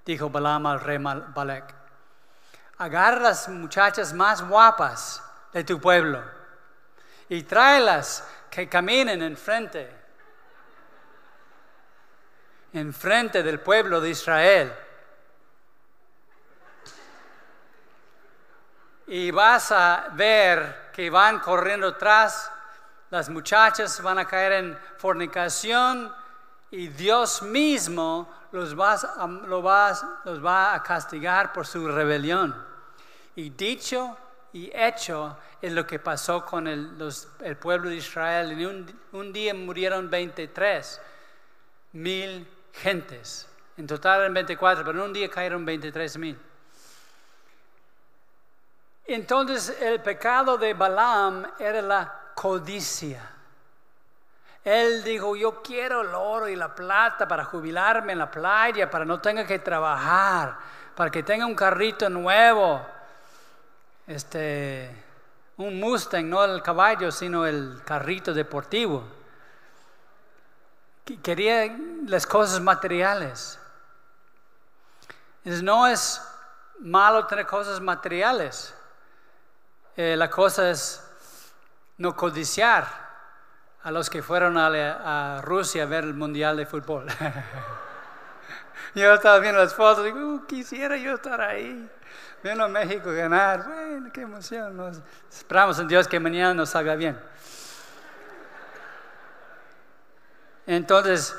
dijo 0.04 0.30
Balaam 0.30 0.66
al 0.66 0.80
rey 0.80 0.98
Balek, 0.98 1.74
agarra 2.78 3.20
las 3.20 3.48
muchachas 3.48 4.12
más 4.12 4.46
guapas 4.46 5.22
de 5.52 5.64
tu 5.64 5.80
pueblo 5.80 6.22
y 7.28 7.42
tráelas 7.42 8.26
que 8.50 8.68
caminen 8.68 9.22
enfrente, 9.22 10.01
enfrente 12.72 13.42
del 13.42 13.60
pueblo 13.60 14.00
de 14.00 14.10
Israel 14.10 14.72
y 19.06 19.30
vas 19.30 19.70
a 19.72 20.08
ver 20.12 20.90
que 20.90 21.10
van 21.10 21.38
corriendo 21.40 21.88
atrás, 21.88 22.50
las 23.10 23.28
muchachas 23.28 24.00
van 24.00 24.18
a 24.18 24.24
caer 24.24 24.52
en 24.52 24.78
fornicación 24.96 26.10
y 26.70 26.88
Dios 26.88 27.42
mismo 27.42 28.32
los, 28.52 28.74
vas 28.74 29.06
los 29.44 29.62
va 29.64 30.74
a 30.74 30.82
castigar 30.82 31.52
por 31.52 31.66
su 31.66 31.86
rebelión. 31.88 32.54
Y 33.36 33.50
dicho 33.50 34.16
y 34.54 34.70
hecho 34.74 35.36
es 35.60 35.72
lo 35.72 35.86
que 35.86 35.98
pasó 35.98 36.44
con 36.46 36.66
el, 36.66 36.96
el 37.40 37.56
pueblo 37.58 37.90
de 37.90 37.96
Israel. 37.96 38.52
En 38.52 38.66
un, 38.66 39.00
un 39.12 39.32
día 39.32 39.52
murieron 39.52 40.08
23 40.08 41.00
mil 41.92 42.48
gentes. 42.72 43.48
En 43.76 43.86
total 43.86 44.20
eran 44.20 44.34
24, 44.34 44.84
pero 44.84 44.98
en 44.98 45.04
un 45.04 45.12
día 45.12 45.28
cayeron 45.28 45.64
23 45.64 46.18
mil. 46.18 46.38
Entonces 49.06 49.76
el 49.80 50.00
pecado 50.00 50.56
de 50.56 50.74
Balaam 50.74 51.46
era 51.58 51.82
la 51.82 52.20
codicia. 52.34 53.28
Él 54.64 55.02
dijo, 55.02 55.34
yo 55.34 55.60
quiero 55.60 56.02
el 56.02 56.14
oro 56.14 56.48
y 56.48 56.54
la 56.54 56.72
plata 56.72 57.26
para 57.26 57.44
jubilarme 57.44 58.12
en 58.12 58.18
la 58.18 58.30
playa, 58.30 58.88
para 58.88 59.04
no 59.04 59.20
tenga 59.20 59.44
que 59.44 59.58
trabajar, 59.58 60.56
para 60.94 61.10
que 61.10 61.24
tenga 61.24 61.46
un 61.46 61.54
carrito 61.56 62.08
nuevo, 62.08 62.80
este, 64.06 64.88
un 65.56 65.80
Mustang, 65.80 66.28
no 66.28 66.44
el 66.44 66.62
caballo, 66.62 67.10
sino 67.10 67.44
el 67.44 67.80
carrito 67.84 68.32
deportivo. 68.32 69.04
Que- 71.04 71.20
Quería 71.20 71.76
las 72.06 72.26
cosas 72.26 72.60
materiales. 72.60 73.58
No 75.44 75.86
es 75.86 76.22
malo 76.80 77.26
tener 77.26 77.46
cosas 77.46 77.80
materiales. 77.80 78.74
Eh, 79.96 80.14
la 80.16 80.30
cosa 80.30 80.70
es 80.70 81.04
no 81.98 82.14
codiciar 82.16 82.86
a 83.82 83.90
los 83.90 84.08
que 84.08 84.22
fueron 84.22 84.56
a 84.56 85.40
Rusia 85.42 85.82
a 85.82 85.86
ver 85.86 86.04
el 86.04 86.14
Mundial 86.14 86.56
de 86.56 86.66
Fútbol. 86.66 87.06
yo 88.94 89.12
estaba 89.12 89.38
viendo 89.40 89.60
las 89.60 89.74
fotos 89.74 90.06
y 90.06 90.12
digo, 90.12 90.18
"Uh, 90.34 90.46
quisiera 90.46 90.96
yo 90.96 91.14
estar 91.14 91.40
ahí, 91.40 91.90
viendo 92.42 92.64
a 92.64 92.68
México 92.68 93.10
ganar. 93.10 93.64
Bueno, 93.66 94.10
qué 94.12 94.20
emoción. 94.22 94.76
Nos- 94.76 95.00
esperamos 95.30 95.78
en 95.80 95.88
Dios 95.88 96.06
que 96.06 96.20
mañana 96.20 96.54
nos 96.54 96.70
salga 96.70 96.94
bien. 96.94 97.20
Entonces, 100.74 101.36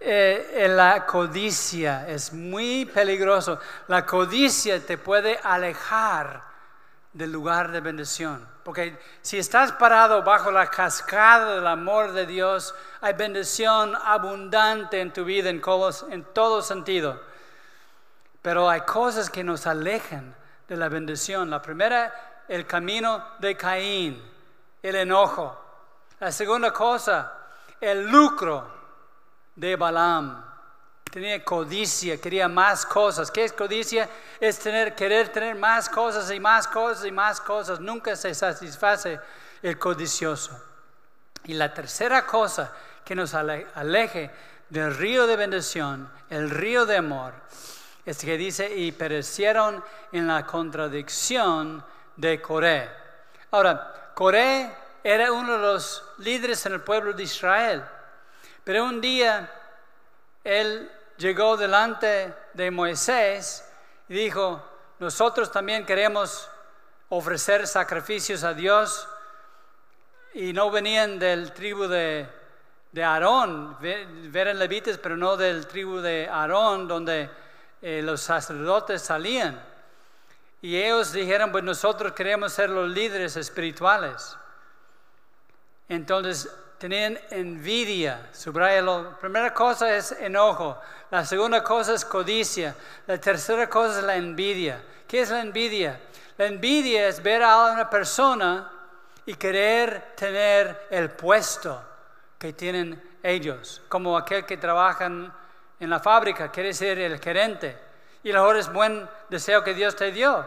eh, 0.00 0.66
la 0.68 1.06
codicia 1.06 2.06
es 2.08 2.32
muy 2.32 2.84
peligroso. 2.84 3.58
La 3.88 4.04
codicia 4.04 4.84
te 4.84 4.98
puede 4.98 5.38
alejar 5.42 6.42
del 7.12 7.32
lugar 7.32 7.70
de 7.72 7.80
bendición. 7.80 8.46
Porque 8.62 8.98
si 9.22 9.38
estás 9.38 9.72
parado 9.72 10.22
bajo 10.22 10.50
la 10.50 10.66
cascada 10.66 11.54
del 11.54 11.66
amor 11.66 12.12
de 12.12 12.26
Dios, 12.26 12.74
hay 13.00 13.14
bendición 13.14 13.94
abundante 14.04 15.00
en 15.00 15.12
tu 15.12 15.24
vida 15.24 15.48
en 15.48 15.60
todos- 15.62 16.04
en 16.10 16.24
todo 16.24 16.60
sentido. 16.60 17.22
Pero 18.42 18.68
hay 18.68 18.82
cosas 18.82 19.30
que 19.30 19.42
nos 19.42 19.66
alejan 19.66 20.34
de 20.68 20.76
la 20.76 20.88
bendición. 20.88 21.48
La 21.48 21.62
primera, 21.62 22.44
el 22.48 22.66
camino 22.66 23.24
de 23.38 23.56
Caín, 23.56 24.22
el 24.82 24.96
enojo. 24.96 25.58
La 26.20 26.30
segunda 26.30 26.72
cosa, 26.72 27.32
el 27.80 28.06
lucro 28.08 28.66
de 29.54 29.76
Balaam. 29.76 30.44
Tenía 31.10 31.42
codicia, 31.44 32.20
quería 32.20 32.46
más 32.48 32.84
cosas. 32.84 33.30
¿Qué 33.30 33.44
es 33.44 33.52
codicia? 33.52 34.08
Es 34.38 34.58
tener, 34.58 34.94
querer 34.94 35.30
tener 35.30 35.54
más 35.54 35.88
cosas 35.88 36.30
y 36.30 36.38
más 36.40 36.68
cosas 36.68 37.06
y 37.06 37.12
más 37.12 37.40
cosas. 37.40 37.80
Nunca 37.80 38.14
se 38.16 38.34
satisface 38.34 39.18
el 39.62 39.78
codicioso. 39.78 40.62
Y 41.44 41.54
la 41.54 41.72
tercera 41.72 42.26
cosa 42.26 42.72
que 43.04 43.14
nos 43.14 43.32
ale- 43.34 43.66
aleje 43.76 44.30
del 44.68 44.94
río 44.94 45.26
de 45.26 45.36
bendición, 45.36 46.10
el 46.28 46.50
río 46.50 46.84
de 46.84 46.96
amor, 46.96 47.32
es 48.04 48.18
que 48.18 48.36
dice, 48.36 48.76
y 48.76 48.92
perecieron 48.92 49.82
en 50.12 50.26
la 50.26 50.44
contradicción 50.44 51.84
de 52.16 52.42
Coré. 52.42 52.90
Ahora, 53.52 54.10
Coré 54.14 54.74
era 55.08 55.30
uno 55.30 55.52
de 55.52 55.58
los 55.60 56.02
líderes 56.18 56.66
en 56.66 56.72
el 56.72 56.80
pueblo 56.80 57.12
de 57.12 57.22
Israel, 57.22 57.84
pero 58.64 58.84
un 58.84 59.00
día 59.00 59.48
él 60.42 60.90
llegó 61.16 61.56
delante 61.56 62.34
de 62.54 62.72
Moisés 62.72 63.64
y 64.08 64.14
dijo, 64.14 64.60
nosotros 64.98 65.52
también 65.52 65.86
queremos 65.86 66.50
ofrecer 67.08 67.68
sacrificios 67.68 68.42
a 68.42 68.52
Dios 68.52 69.06
y 70.34 70.52
no 70.52 70.72
venían 70.72 71.20
del 71.20 71.52
tribu 71.52 71.86
de, 71.86 72.28
Aarón, 73.00 73.78
eran 73.80 74.58
levitas, 74.58 74.98
pero 74.98 75.16
no 75.16 75.36
del 75.36 75.68
tribu 75.68 75.98
de 75.98 76.28
Aarón, 76.28 76.88
donde 76.88 77.30
eh, 77.80 78.00
los 78.02 78.22
sacerdotes 78.22 79.02
salían. 79.02 79.64
Y 80.60 80.76
ellos 80.76 81.12
dijeron, 81.12 81.52
pues 81.52 81.62
nosotros 81.62 82.10
queremos 82.10 82.52
ser 82.52 82.70
los 82.70 82.90
líderes 82.90 83.36
espirituales. 83.36 84.36
Entonces 85.88 86.48
tenían 86.78 87.18
envidia, 87.30 88.28
subrayalo. 88.32 89.02
La 89.02 89.18
primera 89.18 89.54
cosa 89.54 89.94
es 89.94 90.12
enojo, 90.12 90.80
la 91.10 91.24
segunda 91.24 91.62
cosa 91.62 91.94
es 91.94 92.04
codicia, 92.04 92.74
la 93.06 93.18
tercera 93.18 93.68
cosa 93.68 93.98
es 93.98 94.04
la 94.04 94.16
envidia. 94.16 94.82
¿Qué 95.06 95.20
es 95.20 95.30
la 95.30 95.40
envidia? 95.40 96.00
La 96.36 96.46
envidia 96.46 97.08
es 97.08 97.22
ver 97.22 97.42
a 97.42 97.72
una 97.72 97.88
persona 97.88 98.70
y 99.24 99.34
querer 99.34 100.14
tener 100.16 100.86
el 100.90 101.10
puesto 101.10 101.82
que 102.38 102.52
tienen 102.52 103.18
ellos, 103.22 103.82
como 103.88 104.16
aquel 104.16 104.44
que 104.44 104.56
trabaja 104.56 105.06
en 105.06 105.32
la 105.90 106.00
fábrica, 106.00 106.50
quiere 106.50 106.72
ser 106.74 106.98
el 106.98 107.18
gerente. 107.18 107.76
Y 108.22 108.30
a 108.30 108.34
lo 108.34 108.40
mejor 108.40 108.56
es 108.56 108.72
buen 108.72 109.08
deseo 109.28 109.62
que 109.62 109.74
Dios 109.74 109.94
te 109.96 110.10
dio. 110.10 110.46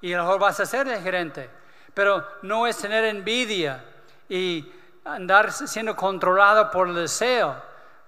Y 0.00 0.12
a 0.12 0.18
lo 0.18 0.24
mejor 0.24 0.40
vas 0.40 0.60
a 0.60 0.66
ser 0.66 0.88
el 0.88 1.02
gerente. 1.02 1.50
Pero 1.92 2.24
no 2.42 2.66
es 2.66 2.78
tener 2.78 3.04
envidia 3.04 3.84
y 4.28 4.70
andar 5.04 5.52
siendo 5.52 5.96
controlado 5.96 6.70
por 6.70 6.88
el 6.88 6.94
deseo 6.94 7.56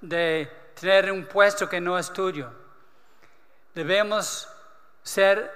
de 0.01 0.51
tener 0.79 1.11
un 1.13 1.25
puesto 1.25 1.69
que 1.69 1.81
no 1.81 1.99
es 1.99 2.13
tuyo. 2.13 2.51
Debemos 3.75 4.49
ser 5.03 5.53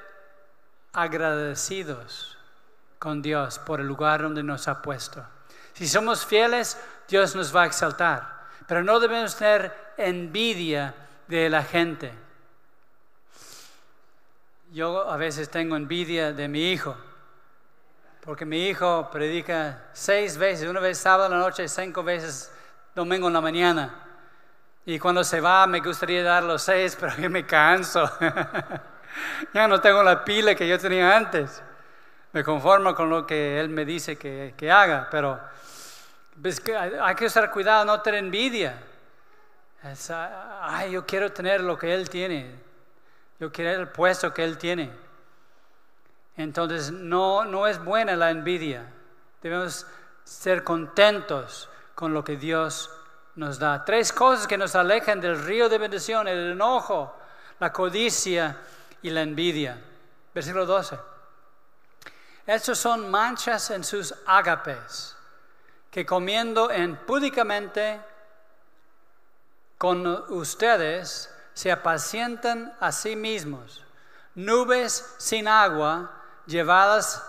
agradecidos 0.93 2.39
con 2.99 3.21
Dios 3.21 3.59
por 3.59 3.81
el 3.81 3.87
lugar 3.87 4.23
donde 4.23 4.43
nos 4.43 4.69
ha 4.69 4.81
puesto. 4.81 5.25
Si 5.75 5.89
somos 5.89 6.25
fieles, 6.25 6.81
Dios 7.09 7.35
nos 7.35 7.55
va 7.55 7.63
a 7.63 7.67
exaltar. 7.67 8.47
Pero 8.67 8.83
no 8.83 9.01
debemos 9.01 9.37
tener 9.37 9.75
envidia 9.97 10.95
de 11.27 11.51
la 11.51 11.63
gente. 11.63 12.13
Yo 14.73 15.09
a 15.11 15.17
veces 15.17 15.51
tengo 15.51 15.77
envidia 15.77 16.33
de 16.33 16.49
mi 16.49 16.73
hijo, 16.73 16.97
porque 18.25 18.47
mi 18.47 18.69
hijo 18.69 19.11
predica 19.13 19.83
seis 19.93 20.39
veces, 20.39 20.67
una 20.67 20.81
vez 20.81 20.97
sábado 20.97 21.27
en 21.27 21.39
la 21.39 21.45
noche, 21.45 21.69
cinco 21.69 22.03
veces 22.03 22.51
domingo 22.95 23.29
en 23.29 23.35
la 23.35 23.41
mañana. 23.43 23.95
Y 24.87 24.99
cuando 24.99 25.23
se 25.23 25.43
va 25.43 25.67
me 25.67 25.81
gustaría 25.81 26.23
dar 26.23 26.43
los 26.43 26.63
seis, 26.63 26.97
pero 27.01 27.15
yo 27.17 27.29
me 27.29 27.45
canso. 27.45 28.11
ya 29.53 29.69
no 29.69 29.79
tengo 29.79 30.03
la 30.03 30.25
pila 30.25 30.55
que 30.55 30.67
yo 30.67 30.79
tenía 30.79 31.15
antes. 31.15 31.63
Me 32.33 32.43
conformo 32.43 32.95
con 32.95 33.11
lo 33.11 33.27
que 33.27 33.61
él 33.61 33.69
me 33.69 33.85
dice 33.85 34.17
que, 34.17 34.55
que 34.57 34.71
haga, 34.71 35.07
pero 35.11 35.39
pues, 36.41 36.61
que 36.61 36.75
hay 36.75 36.93
hay 36.99 37.15
que 37.15 37.27
usar 37.27 37.51
cuidado, 37.51 37.85
no 37.85 38.01
tener 38.01 38.25
envidia. 38.25 38.75
Es, 39.83 40.11
ah, 40.11 40.61
ay, 40.63 40.93
yo 40.93 41.05
quiero 41.05 41.31
tener 41.31 41.61
lo 41.61 41.77
que 41.77 41.93
él 41.93 42.09
tiene. 42.09 42.51
Yo 43.39 43.53
quiero 43.53 43.83
el 43.83 43.89
puesto 43.89 44.33
que 44.33 44.43
él 44.43 44.57
tiene. 44.57 45.04
Entonces, 46.37 46.91
no, 46.91 47.45
no 47.45 47.67
es 47.67 47.83
buena 47.83 48.17
la 48.17 48.31
envidia. 48.31 48.87
Debemos 49.43 49.87
ser 50.25 50.65
contentos 50.65 51.69
con 51.95 52.13
lo 52.13 52.25
que 52.25 52.37
Dios 52.37 52.91
nos 53.37 53.59
da. 53.59 53.85
Tres 53.85 54.13
cosas 54.13 54.47
que 54.47 54.59
nos 54.59 54.75
alejan 54.75 55.21
del 55.21 55.43
río 55.43 55.69
de 55.69 55.79
bendición, 55.79 56.27
el 56.27 56.53
enojo, 56.53 57.15
la 57.61 57.73
codicia 57.73 58.59
y 59.03 59.11
la 59.11 59.23
envidia. 59.23 59.81
Versículo 60.35 60.67
12. 60.67 60.99
Estos 62.47 62.79
son 62.79 63.11
manchas 63.11 63.71
en 63.71 63.85
sus 63.85 64.15
ágapes, 64.27 65.17
que 65.91 66.05
comiendo 66.05 66.75
impúdicamente 66.75 68.01
con 69.79 70.07
ustedes 70.33 71.33
se 71.55 71.71
apacientan 71.71 72.77
a 72.81 72.93
sí 72.93 73.17
mismos, 73.17 73.83
nubes 74.35 75.15
sin 75.19 75.49
agua 75.49 76.24
llevadas 76.47 77.23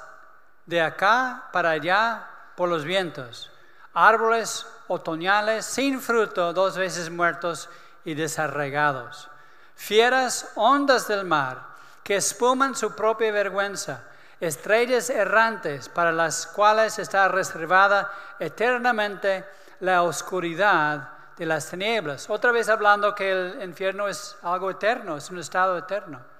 de 0.66 0.82
acá 0.82 1.49
para 1.51 1.72
allá 1.72 2.28
por 2.55 2.70
los 2.70 2.84
vientos, 2.84 3.51
árboles 3.93 4.66
otoñales 4.88 5.66
sin 5.66 6.01
fruto, 6.01 6.53
dos 6.53 6.78
veces 6.78 7.09
muertos 7.09 7.70
y 8.03 8.13
desarraigados, 8.13 9.30
fieras 9.76 10.51
ondas 10.55 11.07
del 11.07 11.26
mar 11.26 11.76
que 12.03 12.16
espuman 12.18 12.76
su 12.76 12.95
propia 12.95 13.32
vergüenza, 13.32 14.03
estrellas 14.39 15.09
errantes 15.09 15.89
para 15.89 16.11
las 16.11 16.47
cuales 16.47 16.99
está 16.99 17.28
reservada 17.28 18.11
eternamente 18.39 19.45
la 19.80 20.03
oscuridad 20.03 21.09
de 21.38 21.45
las 21.45 21.70
tinieblas. 21.70 22.30
Otra 22.30 22.51
vez 22.51 22.70
hablando 22.70 23.16
que 23.16 23.32
el 23.32 23.63
infierno 23.63 24.07
es 24.07 24.38
algo 24.43 24.72
eterno, 24.72 25.18
es 25.18 25.30
un 25.30 25.39
estado 25.39 25.78
eterno. 25.78 26.35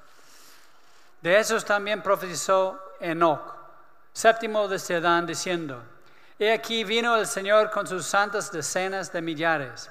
De 1.26 1.40
esos 1.40 1.66
también 1.66 2.04
profetizó 2.04 2.80
Enoch, 3.00 3.56
séptimo 4.14 4.68
de 4.68 4.96
Adán, 4.96 5.26
diciendo, 5.26 5.82
He 6.38 6.54
aquí 6.54 6.84
vino 6.84 7.16
el 7.18 7.26
Señor 7.26 7.72
con 7.72 7.88
sus 7.88 8.06
santas 8.06 8.52
decenas 8.52 9.12
de 9.12 9.24
millares, 9.24 9.90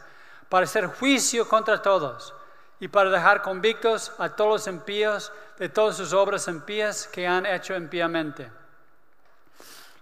para 0.49 0.63
hacer 0.63 0.87
juicio 0.87 1.49
contra 1.49 1.83
todos 1.83 2.33
y 2.79 2.87
para 2.87 3.11
dejar 3.11 3.43
convictos 3.43 4.13
a 4.19 4.29
todos 4.29 4.49
los 4.49 4.67
impíos 4.69 5.33
de 5.59 5.69
todas 5.69 5.97
sus 5.97 6.13
obras 6.13 6.47
impías 6.47 7.09
que 7.09 7.27
han 7.27 7.47
hecho 7.47 7.75
impíamente, 7.75 8.49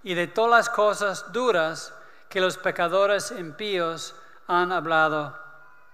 y 0.02 0.12
de 0.12 0.26
todas 0.26 0.50
las 0.50 0.68
cosas 0.68 1.32
duras 1.32 1.94
que 2.28 2.42
los 2.42 2.58
pecadores 2.58 3.30
impíos 3.30 4.14
han 4.48 4.70
hablado 4.70 5.34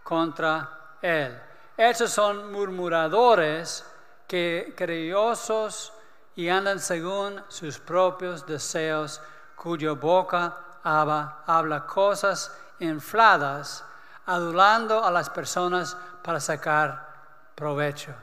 contra 0.03 0.97
él. 1.01 1.41
Estos 1.77 2.11
son 2.11 2.51
murmuradores 2.51 3.85
que 4.29 4.75
creyosos 4.77 5.93
y 6.37 6.49
andan 6.49 6.79
según 6.79 7.43
sus 7.49 7.79
propios 7.81 8.47
deseos, 8.47 9.21
cuya 9.57 9.93
boca 9.93 10.57
habla, 10.85 11.39
habla 11.47 11.85
cosas 11.87 12.55
infladas, 12.79 13.85
adulando 14.27 15.03
a 15.03 15.11
las 15.11 15.31
personas 15.31 15.97
para 16.23 16.39
sacar 16.39 17.09
provecho. 17.55 18.15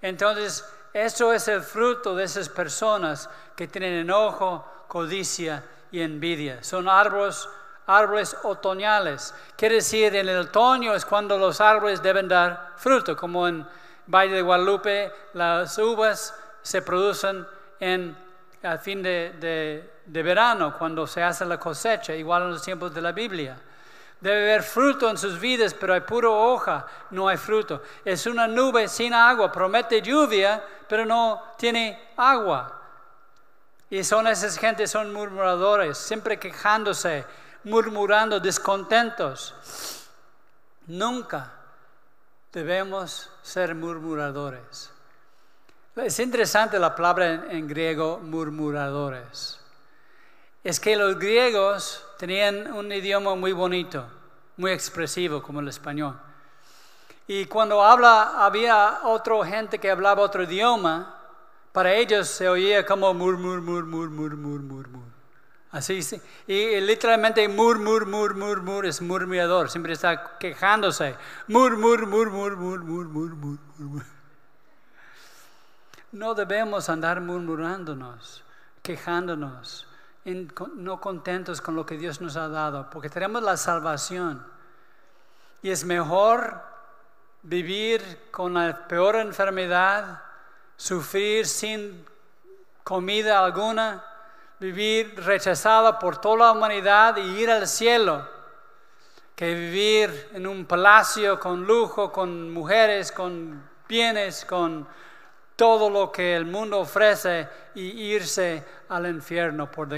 Entonces, 0.00 0.64
eso 0.92 1.32
es 1.32 1.48
el 1.48 1.62
fruto 1.62 2.14
de 2.14 2.24
esas 2.24 2.48
personas 2.48 3.28
que 3.56 3.68
tienen 3.68 3.94
enojo, 3.94 4.64
codicia 4.88 5.64
y 5.90 6.00
envidia. 6.00 6.62
Son 6.62 6.88
árboles, 6.88 7.48
árboles 7.86 8.36
otoñales. 8.42 9.34
Quiere 9.56 9.76
decir, 9.76 10.14
en 10.14 10.28
el 10.28 10.38
otoño 10.38 10.94
es 10.94 11.04
cuando 11.04 11.36
los 11.36 11.60
árboles 11.60 12.02
deben 12.02 12.28
dar 12.28 12.72
fruto, 12.76 13.16
como 13.16 13.48
en 13.48 13.66
Valle 14.06 14.34
de 14.34 14.42
Guadalupe, 14.42 15.12
las 15.34 15.78
uvas 15.78 16.34
se 16.62 16.82
producen 16.82 17.46
en, 17.80 18.16
al 18.62 18.78
fin 18.78 19.02
de, 19.02 19.88
de 20.04 20.22
verano, 20.22 20.76
cuando 20.78 21.06
se 21.06 21.22
hace 21.22 21.44
la 21.44 21.58
cosecha, 21.58 22.14
igual 22.14 22.42
en 22.42 22.50
los 22.50 22.62
tiempos 22.62 22.94
de 22.94 23.00
la 23.00 23.12
Biblia. 23.12 23.56
Debe 24.20 24.52
haber 24.52 24.62
fruto 24.62 25.10
en 25.10 25.18
sus 25.18 25.40
vidas, 25.40 25.74
pero 25.74 25.94
hay 25.94 26.00
puro 26.00 26.32
hoja, 26.32 26.86
no 27.10 27.26
hay 27.26 27.36
fruto. 27.36 27.82
Es 28.04 28.26
una 28.26 28.46
nube 28.46 28.86
sin 28.86 29.12
agua, 29.14 29.50
promete 29.50 30.00
lluvia, 30.00 30.62
pero 30.88 31.04
no 31.04 31.42
tiene 31.58 32.12
agua. 32.16 32.80
Y 33.90 34.04
son 34.04 34.26
esas 34.28 34.56
gentes, 34.56 34.90
son 34.90 35.12
murmuradores, 35.12 35.98
siempre 35.98 36.38
quejándose, 36.38 37.24
murmurando, 37.64 38.38
descontentos. 38.38 39.54
Nunca 40.86 41.52
debemos 42.52 43.30
ser 43.42 43.74
murmuradores. 43.74 44.90
Es 45.96 46.18
interesante 46.20 46.78
la 46.78 46.94
palabra 46.94 47.46
en, 47.50 47.66
griego, 47.66 48.18
murmuradores. 48.22 49.58
Es 50.64 50.78
que 50.78 50.96
los 50.96 51.18
griegos 51.18 52.04
tenían 52.18 52.72
un 52.72 52.92
idioma 52.92 53.34
muy 53.34 53.52
bonito, 53.52 54.06
muy 54.56 54.70
expresivo 54.70 55.42
como 55.42 55.60
el 55.60 55.68
español. 55.68 56.18
Y 57.26 57.46
cuando 57.46 57.82
habla, 57.82 58.44
había 58.44 59.00
otra 59.04 59.44
gente 59.44 59.78
que 59.78 59.90
hablaba 59.90 60.22
otro 60.22 60.42
idioma, 60.42 61.18
para 61.72 61.94
ellos 61.94 62.28
se 62.28 62.48
oía 62.48 62.84
como 62.84 63.12
mur, 63.14 63.38
mur, 63.38 63.60
mur, 63.60 63.84
mur, 63.84 64.10
mur, 64.10 64.36
mur, 64.36 64.60
mur, 64.60 64.88
mur. 64.88 65.11
Así, 65.72 66.02
sí. 66.02 66.20
Y 66.46 66.80
literalmente 66.80 67.46
mur, 67.48 67.78
mur, 67.78 68.06
mur, 68.06 68.34
mur, 68.34 68.62
mur 68.62 68.86
es 68.86 69.00
murmurador, 69.02 69.70
siempre 69.70 69.94
está 69.94 70.38
quejándose. 70.38 71.16
Mur, 71.48 71.76
mur, 71.76 72.06
mur, 72.06 72.30
mur, 72.30 72.56
mur, 72.56 72.84
mur, 72.84 73.08
mur, 73.08 73.34
mur, 73.34 73.58
mur. 73.78 74.04
No 76.12 76.34
debemos 76.34 76.88
andar 76.90 77.20
murmurándonos, 77.22 78.44
quejándonos 78.82 79.86
no 80.24 81.00
contentos 81.00 81.60
con 81.60 81.74
lo 81.74 81.84
que 81.84 81.96
Dios 81.96 82.20
nos 82.20 82.36
ha 82.36 82.48
dado, 82.48 82.88
porque 82.90 83.08
tenemos 83.08 83.42
la 83.42 83.56
salvación. 83.56 84.44
Y 85.62 85.70
es 85.70 85.84
mejor 85.84 86.62
vivir 87.42 88.28
con 88.30 88.54
la 88.54 88.86
peor 88.86 89.16
enfermedad, 89.16 90.22
sufrir 90.76 91.46
sin 91.46 92.04
comida 92.84 93.44
alguna, 93.44 94.04
vivir 94.62 95.20
rechazado 95.24 95.98
por 95.98 96.18
toda 96.18 96.36
la 96.36 96.52
humanidad 96.52 97.16
y 97.16 97.40
ir 97.40 97.50
al 97.50 97.66
cielo, 97.66 98.24
que 99.34 99.52
vivir 99.54 100.30
en 100.34 100.46
un 100.46 100.66
palacio 100.66 101.40
con 101.40 101.66
lujo, 101.66 102.12
con 102.12 102.48
mujeres, 102.52 103.10
con 103.10 103.68
bienes, 103.88 104.44
con 104.44 104.86
todo 105.56 105.90
lo 105.90 106.12
que 106.12 106.36
el 106.36 106.44
mundo 106.44 106.78
ofrece 106.78 107.48
y 107.74 107.82
irse 108.14 108.64
al 108.88 109.06
infierno 109.06 109.68
por 109.68 109.88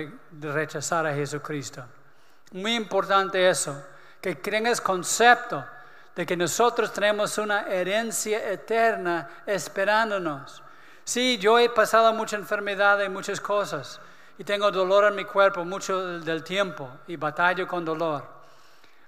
rechazar 0.41 1.07
a 1.07 1.15
Jesucristo. 1.15 1.85
Muy 2.53 2.75
importante 2.75 3.47
eso, 3.47 3.85
que 4.19 4.31
el 4.31 4.81
concepto 4.81 5.63
de 6.17 6.25
que 6.25 6.39
nosotros 6.39 6.91
tenemos 6.91 7.37
una 7.37 7.65
herencia 7.65 8.51
eterna 8.51 9.29
esperándonos. 9.45 10.63
Sí, 11.05 11.37
yo 11.37 11.59
he 11.59 11.69
pasado 11.69 12.15
mucha 12.15 12.37
enfermedad 12.37 13.03
y 13.03 13.11
muchas 13.11 13.43
cosas 13.43 14.01
y 14.39 14.45
tengo 14.45 14.71
dolor 14.71 15.05
en 15.05 15.15
mi 15.15 15.25
cuerpo 15.25 15.65
mucho 15.65 16.21
del 16.21 16.43
tiempo 16.43 16.91
y 17.07 17.17
batallo 17.17 17.67
con 17.67 17.85
dolor. 17.85 18.25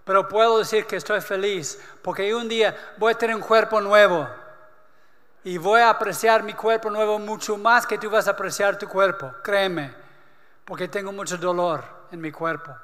Pero 0.04 0.28
puedo 0.28 0.58
decir 0.58 0.86
que 0.86 0.96
estoy 0.96 1.20
feliz 1.20 1.80
porque 2.02 2.32
un 2.34 2.48
día 2.48 2.76
voy 2.96 3.12
a 3.12 3.18
tener 3.18 3.34
un 3.34 3.42
cuerpo 3.42 3.80
nuevo 3.80 4.28
y 5.42 5.58
voy 5.58 5.80
a 5.80 5.90
apreciar 5.90 6.42
mi 6.42 6.54
cuerpo 6.54 6.90
nuevo 6.90 7.18
mucho 7.18 7.56
más 7.56 7.86
que 7.86 7.98
tú 7.98 8.10
vas 8.10 8.28
a 8.28 8.32
apreciar 8.32 8.78
tu 8.78 8.88
cuerpo, 8.88 9.32
créeme, 9.42 9.92
porque 10.64 10.88
tengo 10.88 11.12
mucho 11.12 11.36
dolor 11.36 11.84
en 12.10 12.20
mi 12.20 12.32
cuerpo. 12.32 12.74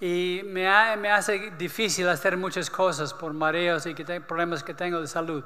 Y 0.00 0.40
me, 0.44 0.66
hace 0.66 1.52
difícil 1.58 2.08
hacer 2.08 2.36
muchas 2.36 2.70
cosas 2.70 3.12
por 3.12 3.34
mareos 3.34 3.84
y 3.86 3.94
problemas 3.94 4.64
que 4.64 4.74
tengo 4.74 5.00
de 5.00 5.06
salud. 5.06 5.44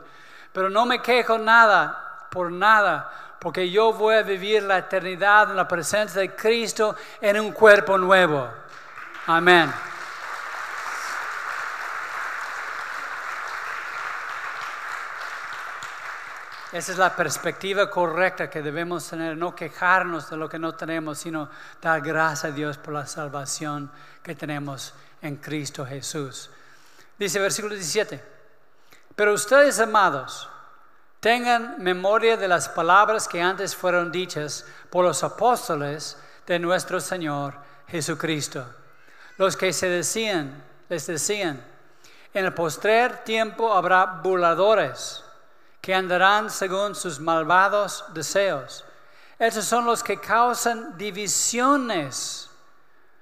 Pero 0.52 0.70
no 0.70 0.86
me 0.86 1.02
quejo 1.02 1.38
nada, 1.38 2.28
por 2.30 2.52
nada, 2.52 3.33
porque 3.44 3.68
yo 3.70 3.92
voy 3.92 4.14
a 4.14 4.22
vivir 4.22 4.62
la 4.62 4.78
eternidad 4.78 5.50
en 5.50 5.56
la 5.56 5.68
presencia 5.68 6.18
de 6.18 6.34
Cristo 6.34 6.96
en 7.20 7.38
un 7.38 7.52
cuerpo 7.52 7.98
nuevo. 7.98 8.48
Amén. 9.26 9.70
Esa 16.72 16.92
es 16.92 16.96
la 16.96 17.14
perspectiva 17.14 17.90
correcta 17.90 18.48
que 18.48 18.62
debemos 18.62 19.06
tener, 19.10 19.36
no 19.36 19.54
quejarnos 19.54 20.30
de 20.30 20.38
lo 20.38 20.48
que 20.48 20.58
no 20.58 20.74
tenemos, 20.74 21.18
sino 21.18 21.50
dar 21.82 22.00
gracias 22.00 22.46
a 22.46 22.50
Dios 22.50 22.78
por 22.78 22.94
la 22.94 23.04
salvación 23.04 23.90
que 24.22 24.34
tenemos 24.34 24.94
en 25.20 25.36
Cristo 25.36 25.84
Jesús. 25.84 26.48
Dice 27.18 27.38
versículo 27.40 27.74
17, 27.74 28.24
pero 29.14 29.34
ustedes 29.34 29.78
amados, 29.80 30.48
tengan 31.24 31.82
memoria 31.82 32.36
de 32.36 32.46
las 32.46 32.68
palabras 32.68 33.26
que 33.26 33.40
antes 33.40 33.74
fueron 33.74 34.12
dichas 34.12 34.66
por 34.90 35.06
los 35.06 35.24
apóstoles 35.24 36.18
de 36.46 36.58
nuestro 36.58 37.00
Señor 37.00 37.54
Jesucristo, 37.88 38.62
los 39.38 39.56
que 39.56 39.72
se 39.72 39.88
decían, 39.88 40.62
les 40.90 41.06
decían, 41.06 41.64
en 42.34 42.44
el 42.44 42.52
postrer 42.52 43.24
tiempo 43.24 43.72
habrá 43.72 44.04
burladores 44.04 45.24
que 45.80 45.94
andarán 45.94 46.50
según 46.50 46.94
sus 46.94 47.18
malvados 47.18 48.04
deseos. 48.12 48.84
Esos 49.38 49.64
son 49.64 49.86
los 49.86 50.02
que 50.02 50.20
causan 50.20 50.98
divisiones, 50.98 52.50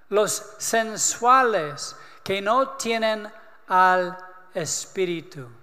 los 0.09 0.43
sensuales, 0.59 1.95
que 2.25 2.43
no 2.43 2.71
tienen 2.71 3.33
al 3.69 4.19
Espíritu. 4.55 5.62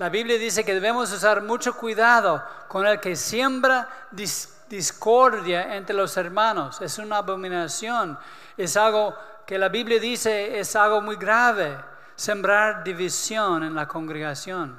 La 0.00 0.08
Biblia 0.08 0.38
dice 0.38 0.64
que 0.64 0.72
debemos 0.72 1.12
usar 1.12 1.42
mucho 1.42 1.76
cuidado 1.76 2.42
con 2.68 2.86
el 2.86 2.98
que 3.00 3.14
siembra 3.14 3.86
discordia 4.10 5.76
entre 5.76 5.94
los 5.94 6.16
hermanos. 6.16 6.80
Es 6.80 6.96
una 6.96 7.18
abominación. 7.18 8.18
Es 8.56 8.78
algo 8.78 9.14
que 9.46 9.58
la 9.58 9.68
Biblia 9.68 10.00
dice 10.00 10.58
es 10.58 10.74
algo 10.74 11.02
muy 11.02 11.16
grave, 11.16 11.76
sembrar 12.16 12.82
división 12.82 13.62
en 13.62 13.74
la 13.74 13.86
congregación. 13.86 14.74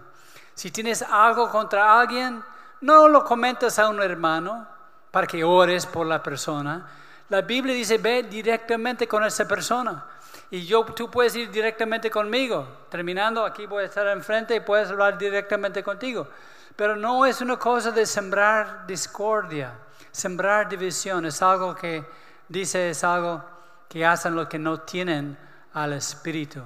Si 0.56 0.72
tienes 0.72 1.04
algo 1.04 1.52
contra 1.52 2.00
alguien, 2.00 2.44
no 2.80 3.08
lo 3.08 3.24
comentas 3.24 3.78
a 3.78 3.90
un 3.90 4.02
hermano 4.02 4.66
para 5.12 5.28
que 5.28 5.44
ores 5.44 5.86
por 5.86 6.08
la 6.08 6.24
persona. 6.24 6.84
La 7.30 7.42
Biblia 7.42 7.76
dice, 7.76 8.00
ve 8.00 8.24
directamente 8.24 9.08
con 9.08 9.24
esa 9.24 9.48
persona. 9.48 10.04
Y 10.52 10.66
yo, 10.66 10.84
tú 10.84 11.10
puedes 11.10 11.34
ir 11.38 11.50
directamente 11.50 12.12
conmigo. 12.12 12.68
Terminando, 12.90 13.46
aquí 13.46 13.66
voy 13.66 13.84
a 13.84 13.86
estar 13.86 14.06
enfrente 14.08 14.54
y 14.54 14.60
puedes 14.60 14.90
hablar 14.90 15.18
directamente 15.18 15.82
contigo. 15.82 16.28
Pero 16.76 16.98
no 16.98 17.26
es 17.26 17.40
una 17.40 17.58
cosa 17.58 17.90
de 17.92 18.06
sembrar 18.06 18.86
discordia, 18.86 19.74
sembrar 20.12 20.68
división. 20.68 21.26
Es 21.26 21.42
algo 21.42 21.74
que 21.74 22.06
dice, 22.50 22.90
es 22.90 23.02
algo 23.06 23.42
que 23.88 24.06
hacen 24.06 24.36
los 24.36 24.50
que 24.50 24.60
no 24.60 24.82
tienen 24.82 25.38
al 25.74 25.94
Espíritu. 25.94 26.62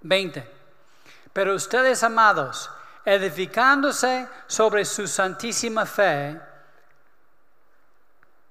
20. 0.00 0.50
Pero 1.34 1.54
ustedes, 1.54 2.02
amados, 2.02 2.70
edificándose 3.04 4.26
sobre 4.46 4.86
su 4.86 5.06
santísima 5.06 5.84
fe, 5.84 6.40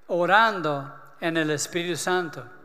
orando 0.05 0.93
en 1.19 1.35
el 1.35 1.49
Espíritu 1.49 1.95
Santo. 1.95 2.58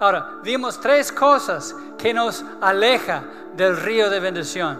Ahora, 0.00 0.34
vimos 0.42 0.80
tres 0.80 1.10
cosas 1.10 1.74
que 1.96 2.14
nos 2.14 2.44
aleja 2.60 3.24
del 3.56 3.76
río 3.76 4.08
de 4.08 4.20
bendición. 4.20 4.78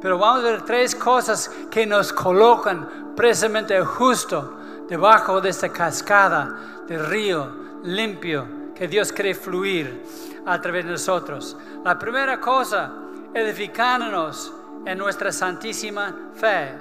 Pero 0.00 0.18
vamos 0.18 0.44
a 0.44 0.50
ver 0.50 0.62
tres 0.62 0.94
cosas 0.94 1.50
que 1.70 1.86
nos 1.86 2.12
colocan 2.12 3.14
precisamente 3.16 3.80
justo 3.82 4.58
debajo 4.88 5.40
de 5.40 5.48
esta 5.48 5.70
cascada 5.70 6.82
de 6.86 6.98
río 6.98 7.80
limpio 7.84 8.72
que 8.74 8.88
Dios 8.88 9.12
quiere 9.12 9.34
fluir 9.34 10.02
a 10.44 10.60
través 10.60 10.84
de 10.84 10.90
nosotros. 10.90 11.56
La 11.84 11.98
primera 11.98 12.38
cosa, 12.38 12.92
edificándonos 13.32 14.52
en 14.84 14.98
nuestra 14.98 15.32
santísima 15.32 16.32
fe. 16.34 16.74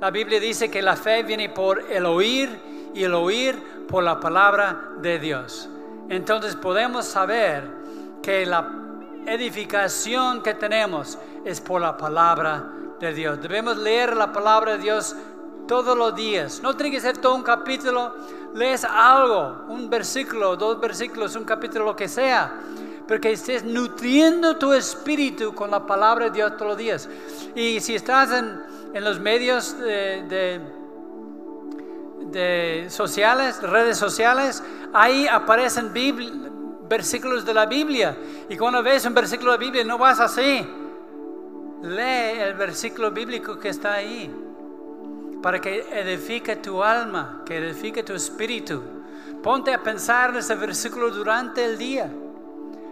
La 0.00 0.10
Biblia 0.10 0.40
dice 0.40 0.70
que 0.70 0.80
la 0.80 0.96
fe 0.96 1.22
viene 1.22 1.50
por 1.50 1.84
el 1.90 2.06
oír 2.06 2.90
y 2.94 3.02
el 3.02 3.14
oír 3.14 3.86
por 3.88 4.04
la 4.04 4.18
palabra 4.20 4.92
de 5.02 5.18
Dios. 5.18 5.68
Entonces 6.08 6.56
podemos 6.56 7.06
saber 7.06 7.64
que 8.22 8.46
la 8.46 8.68
edificación 9.26 10.42
que 10.42 10.54
tenemos 10.54 11.18
es 11.44 11.60
por 11.60 11.80
la 11.80 11.96
palabra 11.96 12.72
de 12.98 13.12
Dios. 13.12 13.40
Debemos 13.40 13.76
leer 13.76 14.16
la 14.16 14.32
palabra 14.32 14.72
de 14.72 14.78
Dios 14.78 15.14
todos 15.66 15.96
los 15.96 16.14
días. 16.14 16.60
No 16.62 16.74
tiene 16.74 16.90
que 16.90 17.00
ser 17.00 17.18
todo 17.18 17.34
un 17.34 17.42
capítulo, 17.42 18.14
lees 18.54 18.84
algo, 18.84 19.66
un 19.68 19.90
versículo, 19.90 20.56
dos 20.56 20.80
versículos, 20.80 21.36
un 21.36 21.44
capítulo, 21.44 21.84
lo 21.84 21.96
que 21.96 22.08
sea. 22.08 22.52
Pero 23.06 23.20
que 23.20 23.32
estés 23.32 23.64
nutriendo 23.64 24.56
tu 24.56 24.72
espíritu 24.72 25.54
con 25.54 25.70
la 25.70 25.86
palabra 25.86 26.26
de 26.26 26.30
Dios 26.32 26.56
todos 26.56 26.68
los 26.68 26.78
días. 26.78 27.08
Y 27.54 27.80
si 27.80 27.94
estás 27.94 28.32
en, 28.32 28.62
en 28.94 29.04
los 29.04 29.18
medios 29.20 29.78
de 29.78 30.22
de 30.28 30.77
sociales, 32.88 33.62
redes 33.62 33.96
sociales, 33.98 34.62
ahí 34.92 35.26
aparecen 35.26 35.92
versículos 36.88 37.44
de 37.44 37.54
la 37.54 37.66
Biblia. 37.66 38.16
Y 38.48 38.56
cuando 38.56 38.82
ves 38.82 39.04
un 39.04 39.14
versículo 39.14 39.52
de 39.52 39.58
la 39.58 39.64
Biblia, 39.64 39.84
no 39.84 39.98
vas 39.98 40.20
así. 40.20 40.66
Lee 41.82 42.40
el 42.40 42.54
versículo 42.54 43.10
bíblico 43.10 43.58
que 43.58 43.68
está 43.68 43.94
ahí 43.94 44.34
para 45.42 45.60
que 45.60 45.86
edifique 45.92 46.56
tu 46.56 46.82
alma, 46.82 47.42
que 47.46 47.58
edifique 47.58 48.02
tu 48.02 48.14
espíritu. 48.14 48.82
Ponte 49.42 49.72
a 49.72 49.82
pensar 49.82 50.30
en 50.30 50.36
ese 50.36 50.54
versículo 50.56 51.10
durante 51.10 51.64
el 51.64 51.78
día 51.78 52.10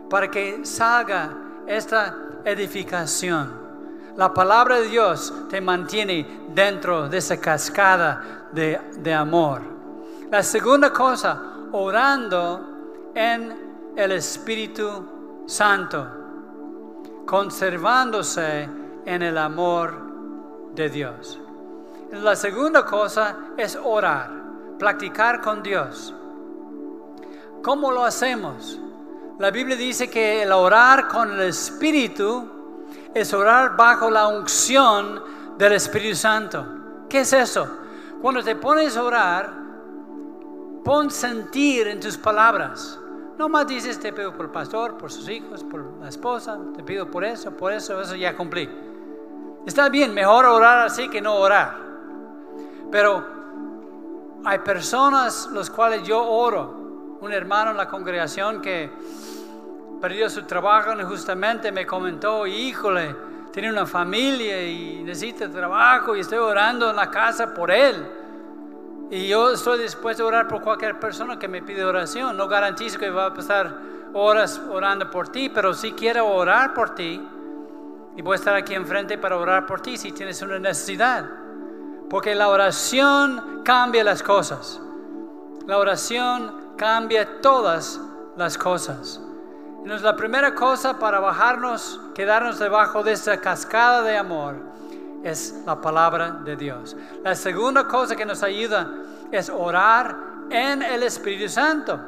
para 0.09 0.31
que 0.31 0.65
salga 0.65 1.37
esta 1.67 2.15
edificación. 2.45 3.67
La 4.17 4.33
palabra 4.33 4.81
de 4.81 4.89
Dios 4.89 5.35
te 5.51 5.61
mantiene 5.61 6.45
dentro 6.55 7.09
de 7.09 7.19
esa 7.19 7.39
cascada 7.39 8.36
de, 8.57 9.15
amor. 9.15 9.61
La 10.31 10.43
segunda 10.43 10.91
cosa, 10.93 11.39
orando 11.73 13.13
en 13.15 13.93
el 13.95 14.13
Espíritu 14.13 15.45
Santo, 15.47 16.07
conservándose 17.27 18.69
en 19.05 19.23
el 19.23 19.37
amor 19.37 20.73
de 20.75 20.89
Dios. 20.89 21.39
La 22.13 22.35
segunda 22.35 22.85
cosa 22.85 23.37
es 23.59 23.79
orar, 23.83 24.31
practicar 24.79 25.43
con 25.43 25.63
Dios. 25.63 26.15
¿Cómo 27.63 27.93
lo 27.93 28.05
hacemos? 28.05 28.81
La 29.39 29.51
Biblia 29.51 29.77
dice 29.77 30.09
que 30.09 30.43
el 30.43 30.53
orar 30.53 31.09
con 31.09 31.33
el 31.33 31.41
Espíritu 31.43 32.49
es 33.13 33.35
orar 33.35 33.77
bajo 33.77 34.11
la 34.11 34.29
unción 34.29 35.23
del 35.59 35.73
Espíritu 35.73 36.17
Santo. 36.17 36.65
¿Qué 37.09 37.21
es 37.21 37.33
eso? 37.35 37.86
Cuando 38.21 38.43
te 38.43 38.57
pones 38.57 38.97
a 38.97 39.03
orar, 39.03 39.53
pon 40.85 41.11
sentir 41.11 41.89
en 41.89 42.01
tus 42.01 42.17
palabras. 42.17 42.99
No 43.39 43.49
más 43.49 43.67
dices, 43.67 44.01
te 44.01 44.13
pido 44.13 44.33
por 44.33 44.47
el 44.47 44.53
pastor, 44.53 44.97
por 44.97 45.13
sus 45.13 45.29
hijos, 45.29 45.63
por 45.65 45.99
la 46.01 46.09
esposa, 46.09 46.59
te 46.75 46.83
pido 46.83 47.11
por 47.11 47.25
eso, 47.25 47.51
por 47.51 47.73
eso, 47.73 48.01
eso 48.01 48.15
ya 48.15 48.37
cumplí. 48.37 48.69
Está 49.67 49.89
bien, 49.89 50.15
mejor 50.15 50.47
orar 50.47 50.87
así 50.87 51.09
que 51.09 51.21
no 51.21 51.35
orar. 51.35 51.77
Pero 52.91 53.27
hay 54.45 54.59
personas 54.61 55.51
los 55.53 55.69
cuales 55.69 56.03
yo 56.05 56.25
oro. 56.25 57.19
Un 57.21 57.33
hermano 57.33 57.73
en 57.73 57.77
la 57.77 57.89
congregación 57.89 58.61
que 58.61 58.91
perdió 60.01 60.31
su 60.31 60.45
trabajo 60.45 60.93
injustamente 60.93 61.73
me 61.73 61.85
comentó, 61.85 62.47
híjole, 62.47 63.15
tiene 63.57 63.71
una 63.71 63.87
familia 63.87 64.63
y 64.69 65.03
necesita 65.03 65.49
trabajo 65.49 66.15
y 66.15 66.21
estoy 66.21 66.37
orando 66.37 66.91
en 66.91 66.97
la 66.97 67.11
casa 67.11 67.55
por 67.55 67.71
él. 67.71 68.07
Y 69.11 69.29
yo 69.29 69.51
estoy 69.51 69.79
dispuesto 69.79 70.25
a 70.25 70.27
orar 70.27 70.47
por 70.47 70.61
cualquier 70.61 71.01
persona 71.01 71.39
que 71.39 71.49
me 71.49 71.63
pide 71.63 71.83
oración. 71.83 72.37
No 72.37 72.49
garantizo 72.49 72.99
que 72.99 73.09
va 73.09 73.25
a 73.25 73.33
pasar 73.33 73.75
horas 74.13 74.61
orando 74.71 75.11
por 75.11 75.29
ti, 75.29 75.49
pero 75.49 75.73
sí 75.73 75.93
quiero 75.93 76.27
orar 76.27 76.75
por 76.75 76.95
ti. 76.95 77.19
Y 78.15 78.21
voy 78.21 78.35
a 78.35 78.37
estar 78.37 78.55
aquí 78.55 78.75
enfrente 78.75 79.17
para 79.17 79.39
orar 79.39 79.65
por 79.65 79.81
ti 79.81 79.97
si 79.97 80.13
tienes 80.13 80.43
una 80.43 80.59
necesidad. 80.59 81.25
Porque 82.11 82.35
la 82.35 82.51
oración 82.51 83.63
cambia 83.65 84.05
las 84.05 84.23
cosas. 84.23 84.83
La 85.67 85.79
oración 85.79 86.75
cambia 86.77 87.41
todas 87.41 88.03
las 88.37 88.59
cosas. 88.59 89.23
La 89.87 90.17
primera 90.17 90.53
cosa 90.53 90.99
para 90.99 91.21
bajarnos, 91.21 92.01
quedarnos 92.13 92.59
debajo 92.59 93.05
de 93.05 93.13
esta 93.13 93.41
cascada 93.41 94.03
de 94.03 94.17
amor, 94.17 94.57
es 95.23 95.63
la 95.65 95.81
palabra 95.81 96.41
de 96.45 96.57
Dios. 96.57 96.97
La 97.23 97.37
segunda 97.37 97.87
cosa 97.87 98.17
que 98.17 98.27
nos 98.27 98.43
ayuda 98.43 98.91
es 99.31 99.49
orar 99.49 100.17
en 100.51 100.83
el 100.83 101.05
Espíritu 101.05 101.49
Santo. 101.49 102.01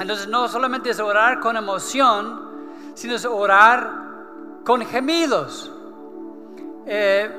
Entonces 0.00 0.26
no 0.26 0.48
solamente 0.48 0.88
es 0.88 0.98
orar 1.00 1.38
con 1.38 1.54
emoción, 1.54 2.48
sino 2.94 3.14
es 3.14 3.26
orar 3.26 3.90
con 4.64 4.80
gemidos. 4.86 5.70
Eh, 6.86 7.30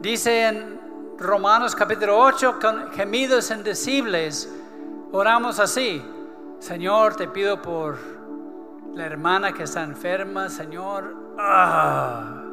dice 0.00 0.48
en 0.48 0.80
Romanos 1.18 1.76
capítulo 1.76 2.18
8, 2.18 2.58
con 2.60 2.90
gemidos 2.90 3.48
indecibles, 3.52 4.52
oramos 5.12 5.60
así. 5.60 6.04
Señor, 6.58 7.14
te 7.14 7.28
pido 7.28 7.62
por 7.62 8.11
la 8.94 9.06
hermana 9.06 9.52
que 9.52 9.64
está 9.64 9.82
enferma, 9.82 10.48
Señor, 10.48 11.16
ah, 11.38 12.44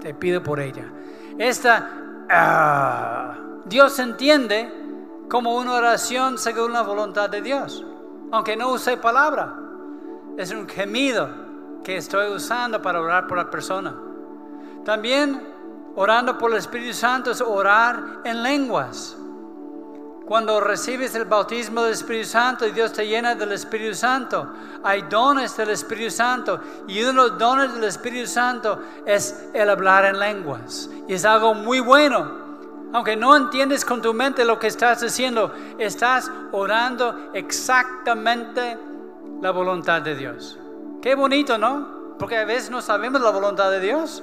te 0.00 0.14
pido 0.14 0.42
por 0.42 0.60
ella. 0.60 0.90
Esta, 1.38 1.90
ah, 2.30 3.36
Dios 3.64 3.98
entiende 3.98 4.72
como 5.28 5.56
una 5.56 5.74
oración 5.74 6.38
según 6.38 6.72
la 6.72 6.82
voluntad 6.82 7.28
de 7.28 7.42
Dios, 7.42 7.84
aunque 8.32 8.56
no 8.56 8.72
use 8.72 8.96
palabra. 8.96 9.54
Es 10.36 10.52
un 10.52 10.68
gemido 10.68 11.28
que 11.82 11.96
estoy 11.96 12.32
usando 12.32 12.80
para 12.80 13.00
orar 13.00 13.26
por 13.26 13.38
la 13.38 13.50
persona. 13.50 13.94
También 14.84 15.42
orando 15.96 16.38
por 16.38 16.52
el 16.52 16.58
Espíritu 16.58 16.94
Santo 16.94 17.30
es 17.30 17.40
orar 17.40 18.20
en 18.24 18.42
lenguas. 18.42 19.17
Cuando 20.28 20.60
recibes 20.60 21.14
el 21.14 21.24
bautismo 21.24 21.80
del 21.84 21.94
Espíritu 21.94 22.28
Santo 22.28 22.66
y 22.66 22.72
Dios 22.72 22.92
te 22.92 23.06
llena 23.06 23.34
del 23.34 23.50
Espíritu 23.52 23.94
Santo, 23.94 24.46
hay 24.84 25.00
dones 25.08 25.56
del 25.56 25.70
Espíritu 25.70 26.10
Santo 26.10 26.60
y 26.86 27.00
uno 27.00 27.08
de 27.08 27.30
los 27.30 27.38
dones 27.38 27.72
del 27.72 27.84
Espíritu 27.84 28.26
Santo 28.26 28.78
es 29.06 29.48
el 29.54 29.70
hablar 29.70 30.04
en 30.04 30.18
lenguas. 30.18 30.90
Y 31.08 31.14
es 31.14 31.24
algo 31.24 31.54
muy 31.54 31.80
bueno. 31.80 32.30
Aunque 32.92 33.16
no 33.16 33.34
entiendes 33.34 33.86
con 33.86 34.02
tu 34.02 34.12
mente 34.12 34.44
lo 34.44 34.58
que 34.58 34.66
estás 34.66 35.00
diciendo, 35.00 35.50
estás 35.78 36.30
orando 36.52 37.30
exactamente 37.32 38.78
la 39.40 39.50
voluntad 39.50 40.02
de 40.02 40.14
Dios. 40.14 40.58
Qué 41.00 41.14
bonito, 41.14 41.56
¿no? 41.56 42.16
Porque 42.18 42.36
a 42.36 42.44
veces 42.44 42.68
no 42.68 42.82
sabemos 42.82 43.22
la 43.22 43.30
voluntad 43.30 43.70
de 43.70 43.80
Dios. 43.80 44.22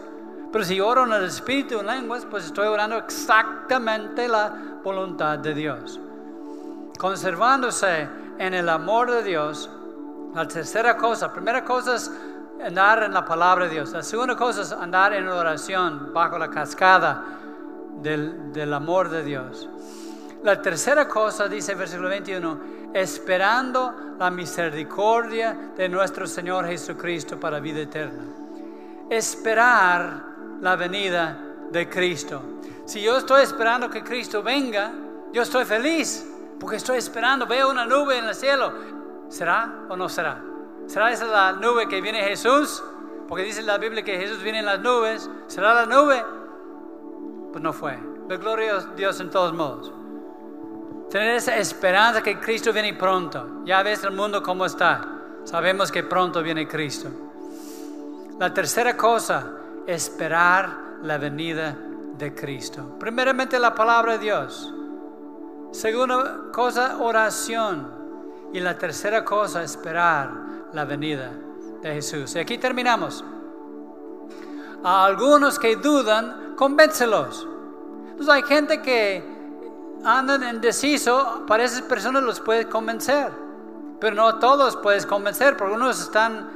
Pero 0.52 0.64
si 0.64 0.80
oro 0.80 1.04
en 1.06 1.14
el 1.14 1.24
Espíritu 1.24 1.80
en 1.80 1.88
lenguas, 1.88 2.28
pues 2.30 2.46
estoy 2.46 2.68
orando 2.68 2.96
exactamente 2.96 4.28
la 4.28 4.75
voluntad 4.86 5.40
de 5.40 5.54
Dios. 5.54 6.00
Conservándose 6.98 8.08
en 8.38 8.54
el 8.54 8.70
amor 8.70 9.12
de 9.12 9.24
Dios. 9.24 9.70
La 10.34 10.48
tercera 10.48 10.96
cosa, 10.96 11.34
primera 11.34 11.66
cosa 11.66 11.96
es 11.96 12.12
andar 12.64 13.04
en 13.04 13.14
la 13.14 13.26
palabra 13.26 13.66
de 13.66 13.72
Dios. 13.72 13.92
La 13.92 14.04
segunda 14.04 14.36
cosa 14.36 14.62
es 14.62 14.72
andar 14.72 15.14
en 15.14 15.28
oración 15.28 16.14
bajo 16.14 16.38
la 16.38 16.50
cascada 16.50 17.24
del, 18.02 18.54
del 18.54 18.74
amor 18.74 19.10
de 19.10 19.24
Dios. 19.24 19.68
La 20.44 20.62
tercera 20.62 21.08
cosa, 21.08 21.48
dice 21.48 21.72
el 21.72 21.80
versículo 21.80 22.10
21, 22.10 22.60
esperando 22.94 24.16
la 24.20 24.30
misericordia 24.30 25.72
de 25.76 25.90
nuestro 25.90 26.28
Señor 26.28 26.68
Jesucristo 26.68 27.40
para 27.40 27.60
vida 27.60 27.82
eterna. 27.82 28.24
Esperar 29.10 30.24
la 30.62 30.76
venida 30.76 31.40
de 31.72 31.90
Cristo. 31.90 32.42
Si 32.86 33.02
yo 33.02 33.18
estoy 33.18 33.42
esperando 33.44 33.90
que 33.90 34.04
Cristo 34.04 34.44
venga, 34.44 34.92
yo 35.34 35.42
estoy 35.42 35.66
feliz 35.66 36.26
porque 36.60 36.78
estoy 36.78 36.98
esperando, 36.98 37.46
veo 37.46 37.70
una 37.70 37.86
nube 37.86 38.18
en 38.18 38.26
el 38.26 38.36
cielo. 38.36 38.72
¿Será 39.28 39.86
o 39.90 39.98
no 39.98 40.08
será? 40.08 40.42
¿Será 40.86 41.12
esa 41.12 41.26
la 41.26 41.52
nube 41.54 41.88
que 41.88 42.00
viene 42.00 42.22
Jesús? 42.24 42.84
Porque 43.28 43.44
dice 43.44 43.64
la 43.64 43.78
Biblia 43.78 44.04
que 44.04 44.18
Jesús 44.18 44.42
viene 44.42 44.60
en 44.60 44.66
las 44.66 44.80
nubes. 44.80 45.30
¿Será 45.48 45.74
la 45.74 45.86
nube? 45.86 46.24
Pues 47.52 47.64
no 47.64 47.74
fue. 47.74 47.98
La 48.30 48.38
gloria 48.38 48.76
a 48.76 48.80
Dios 48.96 49.20
en 49.20 49.32
todos 49.32 49.54
modos. 49.54 49.92
Tener 51.10 51.36
esa 51.36 51.58
esperanza 51.58 52.22
que 52.22 52.40
Cristo 52.40 52.72
viene 52.72 52.94
pronto. 52.94 53.64
Ya 53.66 53.82
ves 53.82 54.04
el 54.04 54.12
mundo 54.12 54.44
cómo 54.44 54.66
está. 54.66 55.08
Sabemos 55.44 55.92
que 55.92 56.04
pronto 56.04 56.44
viene 56.44 56.68
Cristo. 56.68 57.10
La 58.40 58.54
tercera 58.54 58.96
cosa, 58.96 59.52
esperar 59.88 60.70
la 61.02 61.18
venida 61.18 61.76
de 62.18 62.34
Cristo. 62.34 62.96
Primeramente 63.00 63.60
la 63.60 63.74
palabra 63.74 64.14
de 64.14 64.20
Dios. 64.20 64.74
Segunda 65.72 66.52
cosa, 66.52 66.98
oración. 67.00 67.94
Y 68.54 68.60
la 68.60 68.78
tercera 68.78 69.26
cosa, 69.26 69.64
esperar 69.64 70.32
la 70.72 70.86
venida 70.86 71.32
de 71.82 71.94
Jesús. 71.94 72.36
Y 72.36 72.40
aquí 72.40 72.58
terminamos. 72.58 73.24
A 74.84 75.06
algunos 75.06 75.60
que 75.60 75.76
dudan, 75.76 76.54
convéncelos. 76.56 77.48
Entonces 78.12 78.34
hay 78.34 78.44
gente 78.44 78.82
que 78.82 79.36
andan 80.06 80.56
indeciso, 80.56 81.44
para 81.48 81.64
esas 81.64 81.82
personas 81.82 82.24
los 82.24 82.40
puedes 82.40 82.68
convencer. 82.68 83.32
Pero 84.00 84.16
no 84.16 84.40
todos 84.40 84.78
puedes 84.78 85.06
convencer, 85.06 85.58
porque 85.58 85.74
unos 85.74 86.00
están 86.00 86.50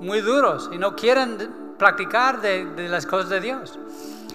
muy 0.00 0.20
duros 0.20 0.70
y 0.72 0.78
no 0.78 0.96
quieren 0.96 1.74
practicar 1.76 2.40
de, 2.40 2.64
de 2.64 2.88
las 2.88 3.04
cosas 3.04 3.28
de 3.28 3.40
Dios. 3.40 3.78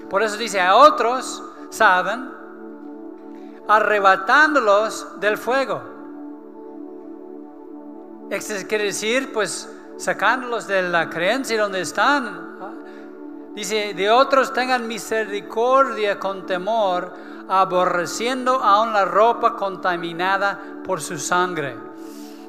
Por 0.09 0.23
eso 0.23 0.37
dice, 0.37 0.61
a 0.61 0.75
otros 0.75 1.43
saben, 1.69 2.31
arrebatándolos 3.67 5.19
del 5.19 5.37
fuego. 5.37 5.81
Esto 8.29 8.53
quiere 8.67 8.85
decir, 8.85 9.31
pues, 9.33 9.69
sacándolos 9.97 10.67
de 10.67 10.81
la 10.83 11.09
creencia 11.09 11.61
donde 11.61 11.81
están. 11.81 12.55
Dice, 13.53 13.93
de 13.93 14.09
otros 14.09 14.53
tengan 14.53 14.87
misericordia 14.87 16.19
con 16.19 16.45
temor, 16.45 17.13
aborreciendo 17.47 18.55
aún 18.63 18.91
la 18.91 19.05
ropa 19.05 19.55
contaminada 19.55 20.59
por 20.83 21.01
su 21.01 21.17
sangre. 21.17 21.77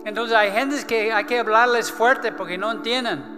Entonces 0.04 0.36
hay 0.36 0.50
gentes 0.50 0.84
que 0.84 1.12
hay 1.12 1.24
que 1.24 1.38
hablarles 1.38 1.92
fuerte 1.92 2.32
porque 2.32 2.58
no 2.58 2.72
entienden. 2.72 3.35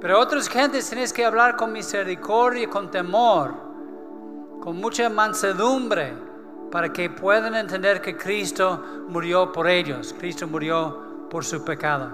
Pero 0.00 0.18
otras 0.18 0.48
gentes 0.48 0.88
tienes 0.88 1.12
que 1.12 1.24
hablar 1.24 1.56
con 1.56 1.72
misericordia, 1.72 2.68
con 2.68 2.90
temor, 2.90 3.54
con 4.60 4.76
mucha 4.76 5.08
mansedumbre, 5.10 6.14
para 6.70 6.92
que 6.92 7.10
puedan 7.10 7.54
entender 7.54 8.00
que 8.00 8.16
Cristo 8.16 8.82
murió 9.08 9.52
por 9.52 9.68
ellos, 9.68 10.14
Cristo 10.18 10.46
murió 10.46 11.28
por 11.28 11.44
su 11.44 11.64
pecado. 11.64 12.10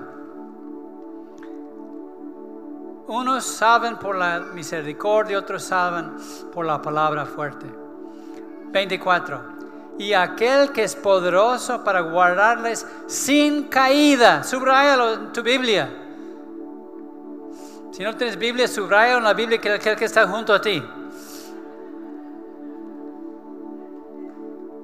Unos 3.09 3.45
saben 3.45 3.99
por 3.99 4.17
la 4.17 4.41
misericordia, 4.41 5.39
otros 5.39 5.63
saben 5.63 6.17
por 6.53 6.65
la 6.65 6.83
palabra 6.83 7.25
fuerte. 7.25 7.67
24. 8.73 9.57
Y 9.99 10.13
aquel 10.13 10.73
que 10.73 10.83
es 10.83 10.97
poderoso 10.97 11.85
para 11.85 12.01
guardarles 12.01 12.85
sin 13.07 13.65
caída. 13.69 14.43
Subrayalo 14.43 15.15
en 15.15 15.33
tu 15.33 15.43
Biblia. 15.43 16.06
Si 17.97 18.03
no 18.03 18.15
tienes 18.15 18.37
Biblia, 18.37 18.69
subraya 18.69 19.17
en 19.17 19.25
la 19.25 19.33
Biblia 19.33 19.59
que 19.59 19.73
aquel 19.73 19.97
que 19.97 20.05
está 20.05 20.29
junto 20.29 20.53
a 20.53 20.61
ti. 20.61 20.87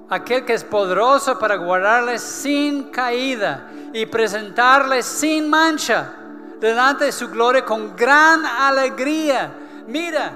Aquel 0.09 0.47
que 0.47 0.55
es 0.55 0.65
poderoso 0.65 1.39
para 1.39 1.57
guardarles 1.57 2.23
sin 2.23 2.85
caída 2.85 3.69
y 3.93 4.07
presentarles 4.07 5.05
sin 5.05 5.51
mancha 5.51 6.11
delante 6.59 7.05
de 7.05 7.13
su 7.13 7.29
gloria 7.29 7.67
con 7.67 7.95
gran 7.95 8.47
alegría. 8.47 9.53
Mira, 9.87 10.33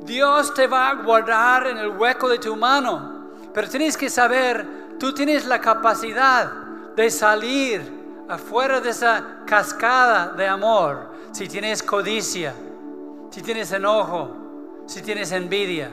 Dios 0.00 0.52
te 0.52 0.66
va 0.66 0.90
a 0.90 0.94
guardar 0.96 1.68
en 1.68 1.78
el 1.78 1.88
hueco 1.88 2.28
de 2.28 2.38
tu 2.38 2.54
mano. 2.54 3.30
Pero 3.54 3.66
tienes 3.66 3.96
que 3.96 4.10
saber, 4.10 4.98
tú 4.98 5.14
tienes 5.14 5.46
la 5.46 5.58
capacidad 5.58 6.52
de 6.94 7.10
salir 7.10 7.99
afuera 8.30 8.80
de 8.80 8.90
esa 8.90 9.40
cascada 9.44 10.28
de 10.28 10.46
amor. 10.46 11.10
Si 11.32 11.48
tienes 11.48 11.82
codicia, 11.82 12.54
si 13.30 13.42
tienes 13.42 13.72
enojo, 13.72 14.84
si 14.86 15.02
tienes 15.02 15.32
envidia. 15.32 15.90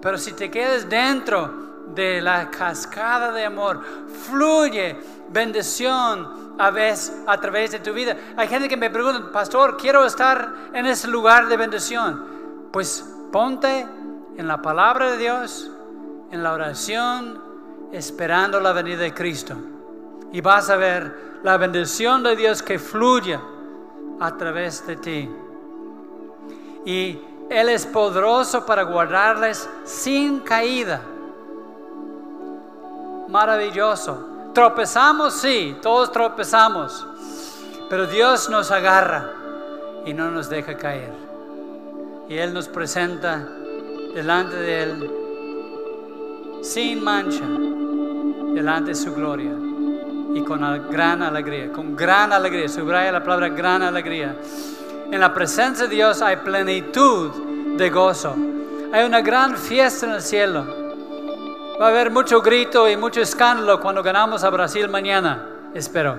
Pero 0.00 0.18
si 0.18 0.32
te 0.32 0.50
quedas 0.50 0.88
dentro 0.88 1.62
de 1.94 2.20
la 2.20 2.50
cascada 2.50 3.32
de 3.32 3.44
amor, 3.44 3.82
fluye 4.26 4.96
bendición 5.30 6.54
a, 6.58 6.70
veces, 6.70 7.22
a 7.26 7.38
través 7.38 7.72
de 7.72 7.78
tu 7.78 7.92
vida. 7.92 8.16
Hay 8.36 8.48
gente 8.48 8.68
que 8.68 8.76
me 8.76 8.90
pregunta, 8.90 9.32
pastor, 9.32 9.76
quiero 9.76 10.04
estar 10.04 10.54
en 10.74 10.86
ese 10.86 11.08
lugar 11.08 11.48
de 11.48 11.56
bendición. 11.56 12.68
Pues 12.70 13.04
ponte 13.30 13.86
en 14.36 14.48
la 14.48 14.60
palabra 14.60 15.12
de 15.12 15.18
Dios, 15.18 15.70
en 16.30 16.42
la 16.42 16.52
oración, 16.52 17.42
esperando 17.92 18.60
la 18.60 18.72
venida 18.72 18.98
de 18.98 19.14
Cristo. 19.14 19.56
Y 20.32 20.40
vas 20.40 20.70
a 20.70 20.76
ver 20.76 21.40
la 21.42 21.56
bendición 21.56 22.22
de 22.22 22.36
Dios 22.36 22.62
que 22.62 22.78
fluye 22.78 23.38
a 24.20 24.36
través 24.36 24.86
de 24.86 24.96
ti. 24.96 25.30
Y 26.84 27.20
Él 27.50 27.68
es 27.68 27.86
poderoso 27.86 28.64
para 28.64 28.82
guardarles 28.82 29.68
sin 29.84 30.40
caída. 30.40 31.00
Maravilloso. 33.28 34.50
Tropezamos, 34.54 35.34
sí, 35.34 35.76
todos 35.80 36.10
tropezamos. 36.10 37.06
Pero 37.88 38.06
Dios 38.06 38.48
nos 38.48 38.70
agarra 38.70 39.30
y 40.04 40.14
no 40.14 40.30
nos 40.30 40.48
deja 40.48 40.76
caer 40.76 41.32
y 42.32 42.38
Él 42.38 42.54
nos 42.54 42.66
presenta 42.66 43.46
delante 44.14 44.56
de 44.56 44.82
Él 44.82 45.10
sin 46.62 47.02
mancha, 47.04 47.44
delante 48.54 48.90
de 48.90 48.94
su 48.94 49.12
gloria 49.12 49.52
y 50.34 50.42
con 50.42 50.60
gran 50.90 51.22
alegría, 51.22 51.70
con 51.72 51.94
gran 51.94 52.32
alegría, 52.32 52.68
subraya 52.68 53.12
la 53.12 53.22
palabra 53.22 53.48
gran 53.48 53.82
alegría. 53.82 54.36
En 55.10 55.20
la 55.20 55.34
presencia 55.34 55.86
de 55.86 55.94
Dios 55.94 56.22
hay 56.22 56.36
plenitud 56.36 57.76
de 57.76 57.90
gozo. 57.90 58.34
Hay 58.92 59.04
una 59.04 59.20
gran 59.20 59.56
fiesta 59.56 60.06
en 60.06 60.12
el 60.12 60.22
cielo. 60.22 60.64
Va 61.80 61.86
a 61.86 61.88
haber 61.88 62.10
mucho 62.10 62.40
grito 62.40 62.88
y 62.88 62.96
mucho 62.96 63.20
escándalo 63.20 63.80
cuando 63.80 64.02
ganamos 64.02 64.44
a 64.44 64.50
Brasil 64.50 64.88
mañana, 64.88 65.46
espero. 65.74 66.16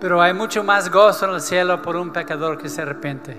Pero 0.00 0.20
hay 0.20 0.32
mucho 0.32 0.62
más 0.62 0.90
gozo 0.90 1.26
en 1.26 1.34
el 1.34 1.40
cielo 1.40 1.82
por 1.82 1.96
un 1.96 2.12
pecador 2.12 2.58
que 2.58 2.68
se 2.68 2.82
arrepiente. 2.82 3.36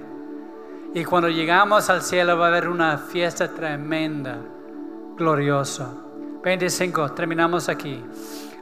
Y 0.94 1.04
cuando 1.06 1.30
llegamos 1.30 1.90
al 1.90 2.02
cielo 2.02 2.38
va 2.38 2.46
a 2.46 2.50
haber 2.50 2.68
una 2.68 2.98
fiesta 2.98 3.48
tremenda, 3.48 4.38
gloriosa. 5.16 5.90
25, 6.44 7.12
terminamos 7.12 7.70
aquí. 7.70 8.04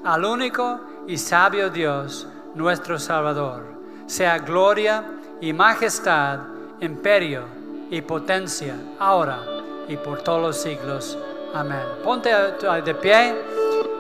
Al 0.05 0.23
único 0.23 0.81
y 1.07 1.17
sabio 1.17 1.71
Dios, 1.71 2.27
nuestro 2.53 2.99
Salvador, 2.99 3.63
sea 4.05 4.37
gloria 4.37 5.03
y 5.41 5.51
majestad, 5.51 6.41
imperio 6.79 7.41
y 7.89 8.01
potencia, 8.01 8.75
ahora 8.99 9.39
y 9.87 9.97
por 9.97 10.21
todos 10.21 10.41
los 10.43 10.57
siglos. 10.57 11.17
Amén. 11.55 11.81
Ponte 12.03 12.29
de 12.29 12.95
pie 12.95 13.35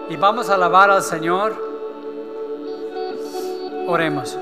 y 0.07 0.15
vamos 0.15 0.47
a 0.51 0.53
alabar 0.53 0.91
al 0.91 1.01
Señor. 1.01 1.55
Oremos. 3.87 4.37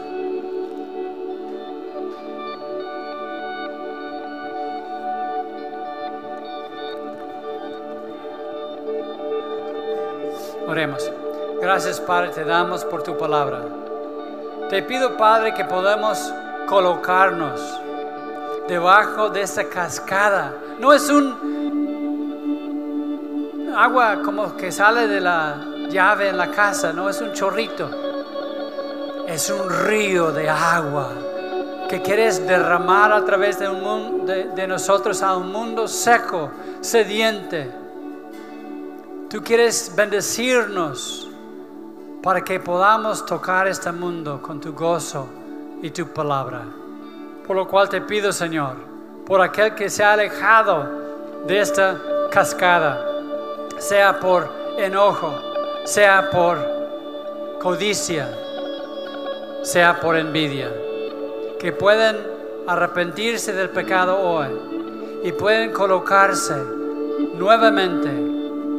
Oremos. 10.68 11.23
Gracias 11.64 12.00
Padre, 12.02 12.30
te 12.32 12.44
damos 12.44 12.84
por 12.84 13.04
tu 13.04 13.18
palabra. 13.18 13.62
Te 14.70 14.84
pido 14.84 15.16
Padre 15.16 15.54
que 15.54 15.64
podamos 15.64 16.34
colocarnos 16.68 17.62
debajo 18.68 19.30
de 19.30 19.44
esta 19.44 19.64
cascada. 19.70 20.54
No 20.78 20.92
es 20.92 21.10
un 21.10 21.54
agua 23.78 24.22
como 24.26 24.58
que 24.58 24.74
sale 24.74 25.08
de 25.08 25.22
la 25.22 25.56
llave 25.88 26.28
en 26.28 26.38
la 26.38 26.52
casa, 26.52 26.92
no 26.92 27.10
es 27.10 27.22
un 27.22 27.32
chorrito. 27.32 27.90
Es 29.26 29.50
un 29.50 29.70
río 29.88 30.34
de 30.34 30.50
agua 30.50 31.12
que 31.88 32.02
quieres 32.02 32.46
derramar 32.46 33.14
a 33.14 33.24
través 33.24 33.58
de, 33.58 33.70
un 33.70 34.26
de, 34.26 34.50
de 34.50 34.68
nosotros 34.68 35.24
a 35.24 35.38
un 35.38 35.50
mundo 35.50 35.88
seco, 35.88 36.52
sediente 36.82 37.84
Tú 39.34 39.42
quieres 39.42 39.92
bendecirnos 39.96 41.23
para 42.24 42.42
que 42.42 42.58
podamos 42.58 43.26
tocar 43.26 43.68
este 43.68 43.92
mundo 43.92 44.42
con 44.42 44.62
tu 44.62 44.72
gozo 44.72 45.28
y 45.82 45.90
tu 45.90 46.08
palabra. 46.08 46.62
Por 47.46 47.58
lo 47.58 47.68
cual 47.68 47.90
te 47.90 48.00
pido, 48.00 48.32
Señor, 48.32 48.78
por 49.26 49.42
aquel 49.42 49.76
que 49.76 49.90
se 49.90 50.06
ha 50.06 50.14
alejado 50.14 50.90
de 51.46 51.60
esta 51.60 52.00
cascada, 52.32 53.06
sea 53.78 54.22
por 54.22 54.50
enojo, 54.78 55.36
sea 55.84 56.30
por 56.30 56.58
codicia, 57.62 58.34
sea 59.62 60.00
por 60.00 60.16
envidia, 60.16 60.72
que 61.60 61.74
pueden 61.74 62.16
arrepentirse 62.66 63.52
del 63.52 63.70
pecado 63.70 64.18
hoy 64.18 64.48
y 65.26 65.34
pueden 65.34 65.74
colocarse 65.74 66.56
nuevamente 67.36 68.08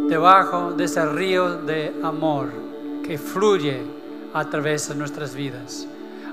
debajo 0.09 0.73
de 0.73 0.85
ese 0.85 1.05
río 1.05 1.57
de 1.59 1.95
amor 2.03 2.64
que 3.05 3.19
fluye 3.19 3.83
a 4.33 4.49
través 4.49 4.89
de 4.89 4.95
nuestras 4.95 5.35
vidas. 5.35 5.87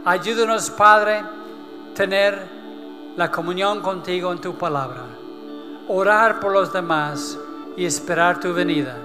Ayúdanos, 0.06 0.70
Padre, 0.72 1.22
tener 1.94 2.48
la 3.18 3.30
comunión 3.30 3.82
contigo 3.82 4.32
en 4.32 4.40
tu 4.40 4.58
palabra, 4.58 5.04
orar 5.90 6.40
por 6.40 6.54
los 6.54 6.72
demás 6.72 7.38
y 7.76 7.86
esperar 7.86 8.40
tu 8.40 8.54
venida. 8.54 8.98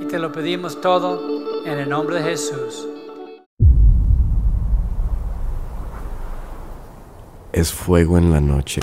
Y 0.00 0.06
te 0.06 0.18
lo 0.18 0.30
pedimos 0.30 0.80
todo 0.80 1.64
en 1.64 1.78
el 1.78 1.88
nombre 1.88 2.16
de 2.16 2.30
Jesús. 2.30 2.86
Es 7.52 7.72
fuego 7.72 8.16
en 8.16 8.30
la 8.30 8.40
noche. 8.40 8.80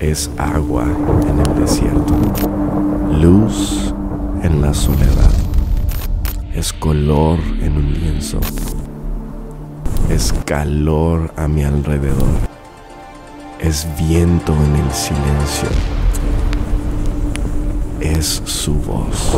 Es 0.00 0.28
agua 0.36 0.84
en 0.84 1.38
el 1.38 1.60
desierto. 1.60 2.95
Luz 3.20 3.94
en 4.42 4.60
la 4.60 4.74
soledad. 4.74 5.32
Es 6.54 6.70
color 6.70 7.38
en 7.62 7.78
un 7.78 7.92
lienzo. 7.94 8.40
Es 10.10 10.34
calor 10.44 11.32
a 11.34 11.48
mi 11.48 11.64
alrededor. 11.64 12.28
Es 13.58 13.86
viento 13.98 14.52
en 14.52 14.76
el 14.76 14.92
silencio. 14.92 15.68
Es 18.00 18.42
su 18.44 18.74
voz. 18.74 19.34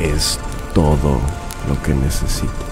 Es 0.00 0.38
todo 0.74 1.20
lo 1.68 1.82
que 1.82 1.94
necesito. 1.94 2.65